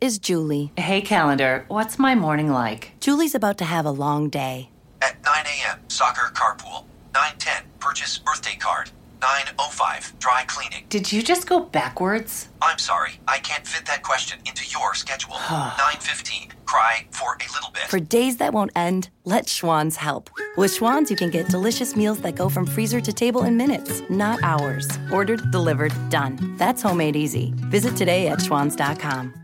is 0.05 0.19
Julie. 0.19 0.71
Hey, 0.77 1.01
calendar, 1.01 1.65
what's 1.69 1.99
my 1.99 2.15
morning 2.15 2.51
like? 2.53 2.93
Julie's 3.01 3.35
about 3.35 3.57
to 3.59 3.65
have 3.65 3.87
a 3.87 3.91
long 3.91 4.29
day. 4.29 4.69
At 5.01 5.17
9 5.25 5.47
a.m., 5.47 5.79
soccer 5.89 6.31
carpool. 6.35 6.85
9.10, 7.15 7.63
purchase 7.81 8.19
birthday 8.19 8.57
card. 8.57 8.91
9.05, 9.21 10.19
dry 10.19 10.45
cleaning. 10.47 10.85
Did 10.91 11.11
you 11.11 11.23
just 11.23 11.47
go 11.47 11.61
backwards? 11.61 12.51
I'm 12.61 12.77
sorry, 12.77 13.13
I 13.27 13.39
can't 13.39 13.67
fit 13.67 13.87
that 13.87 14.03
question 14.03 14.41
into 14.45 14.67
your 14.69 14.95
schedule. 14.95 15.33
9.15, 15.37 16.53
cry 16.67 17.07
for 17.11 17.37
a 17.37 17.53
little 17.55 17.71
bit. 17.73 17.85
For 17.85 17.99
days 17.99 18.37
that 18.37 18.53
won't 18.53 18.73
end, 18.77 19.09
let 19.25 19.49
Schwan's 19.49 19.97
help. 19.97 20.29
With 20.59 20.75
Schwan's, 20.75 21.11
you 21.11 21.17
can 21.17 21.31
get 21.31 21.49
delicious 21.49 21.97
meals 21.97 22.21
that 22.21 22.35
go 22.35 22.51
from 22.51 22.67
freezer 22.67 23.01
to 23.01 23.13
table 23.13 23.45
in 23.45 23.57
minutes, 23.57 24.03
not 24.11 24.39
hours. 24.43 24.87
Ordered, 25.11 25.51
delivered, 25.51 25.95
done. 26.11 26.57
That's 26.59 26.83
homemade 26.83 27.17
easy. 27.17 27.55
Visit 27.71 27.97
today 27.97 28.29
at 28.29 28.41
schwan's.com. 28.41 29.44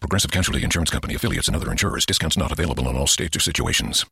Progressive 0.00 0.30
Casualty 0.30 0.62
Insurance 0.62 0.90
Company 0.90 1.14
affiliates 1.14 1.48
and 1.48 1.56
other 1.56 1.70
insurers. 1.72 2.06
Discounts 2.06 2.36
not 2.36 2.52
available 2.52 2.88
in 2.88 2.96
all 2.96 3.08
states 3.08 3.36
or 3.36 3.40
situations. 3.40 4.06